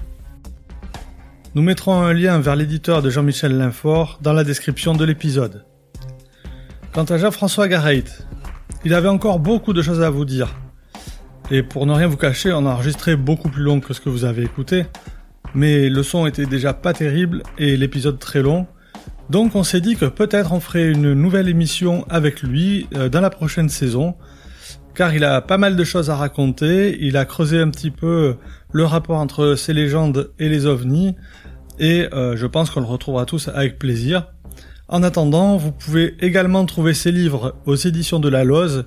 [1.55, 5.65] Nous mettrons un lien vers l'éditeur de Jean-Michel Linfort dans la description de l'épisode.
[6.93, 8.05] Quant à Jean-François Garreit,
[8.85, 10.55] il avait encore beaucoup de choses à vous dire.
[11.51, 14.09] Et pour ne rien vous cacher, on a enregistré beaucoup plus long que ce que
[14.09, 14.85] vous avez écouté,
[15.55, 18.67] mais le son était déjà pas terrible et l'épisode très long,
[19.31, 23.21] Donc on s'est dit que peut-être on ferait une nouvelle émission avec lui euh, dans
[23.21, 24.17] la prochaine saison,
[24.95, 28.37] car il a pas mal de choses à raconter, il a creusé un petit peu
[28.73, 31.15] le rapport entre ces légendes et les ovnis,
[31.79, 34.27] et euh, je pense qu'on le retrouvera tous avec plaisir.
[34.89, 38.87] En attendant, vous pouvez également trouver ses livres aux éditions de la Loze,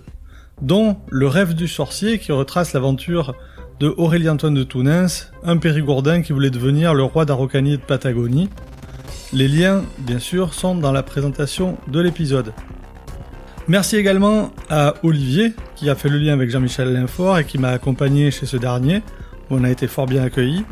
[0.61, 3.35] dont Le rêve du sorcier qui retrace l'aventure
[3.79, 8.49] de Aurélien-Antoine de Tounens, un périgourdin qui voulait devenir le roi d'Araucanie et de Patagonie.
[9.33, 12.53] Les liens, bien sûr, sont dans la présentation de l'épisode.
[13.67, 17.69] Merci également à Olivier, qui a fait le lien avec Jean-Michel Linfort et qui m'a
[17.69, 19.01] accompagné chez ce dernier,
[19.49, 20.65] où on a été fort bien accueillis.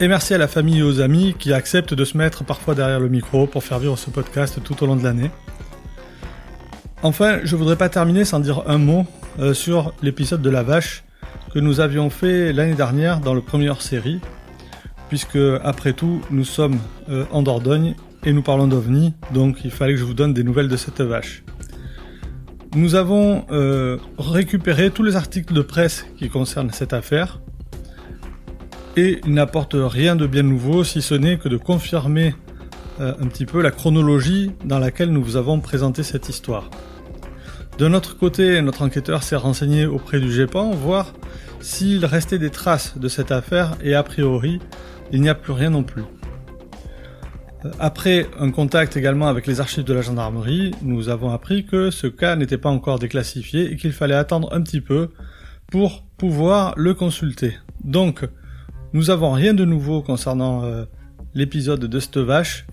[0.00, 3.00] Et merci à la famille et aux amis qui acceptent de se mettre parfois derrière
[3.00, 5.30] le micro pour faire vivre ce podcast tout au long de l'année.
[7.02, 9.06] Enfin, je voudrais pas terminer sans dire un mot
[9.40, 11.04] euh, sur l'épisode de la vache
[11.52, 14.20] que nous avions fait l'année dernière dans le premier hors-série,
[15.08, 17.94] puisque après tout, nous sommes euh, en Dordogne
[18.24, 21.00] et nous parlons d'OVNI, donc il fallait que je vous donne des nouvelles de cette
[21.00, 21.44] vache.
[22.74, 27.40] Nous avons euh, récupéré tous les articles de presse qui concernent cette affaire,
[28.96, 32.34] et ils n'apportent rien de bien nouveau, si ce n'est que de confirmer
[33.00, 36.68] euh, un petit peu la chronologie dans laquelle nous vous avons présenté cette histoire.
[37.78, 41.14] De notre côté, notre enquêteur s'est renseigné auprès du GEPAN, voir
[41.60, 44.60] s'il restait des traces de cette affaire, et a priori,
[45.12, 46.02] il n'y a plus rien non plus.
[47.64, 51.90] Euh, après un contact également avec les archives de la gendarmerie, nous avons appris que
[51.90, 55.10] ce cas n'était pas encore déclassifié et qu'il fallait attendre un petit peu
[55.70, 57.58] pour pouvoir le consulter.
[57.84, 58.26] Donc,
[58.92, 60.84] nous n'avons rien de nouveau concernant euh,
[61.34, 62.66] l'épisode de cette vache.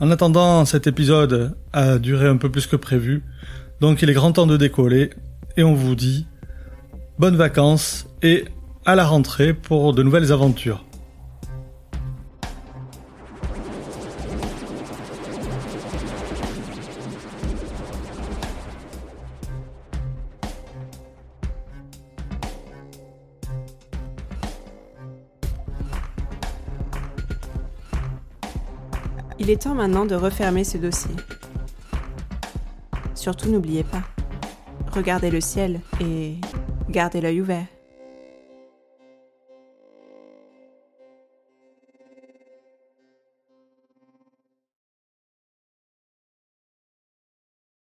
[0.00, 3.22] En attendant, cet épisode a duré un peu plus que prévu,
[3.80, 5.10] donc il est grand temps de décoller,
[5.56, 6.26] et on vous dit
[7.18, 8.44] bonnes vacances et
[8.84, 10.84] à la rentrée pour de nouvelles aventures.
[29.38, 31.10] Il est temps maintenant de refermer ce dossier.
[33.16, 34.02] Surtout n'oubliez pas,
[34.92, 36.36] regardez le ciel et
[36.92, 37.66] gardez l'œil ouvert.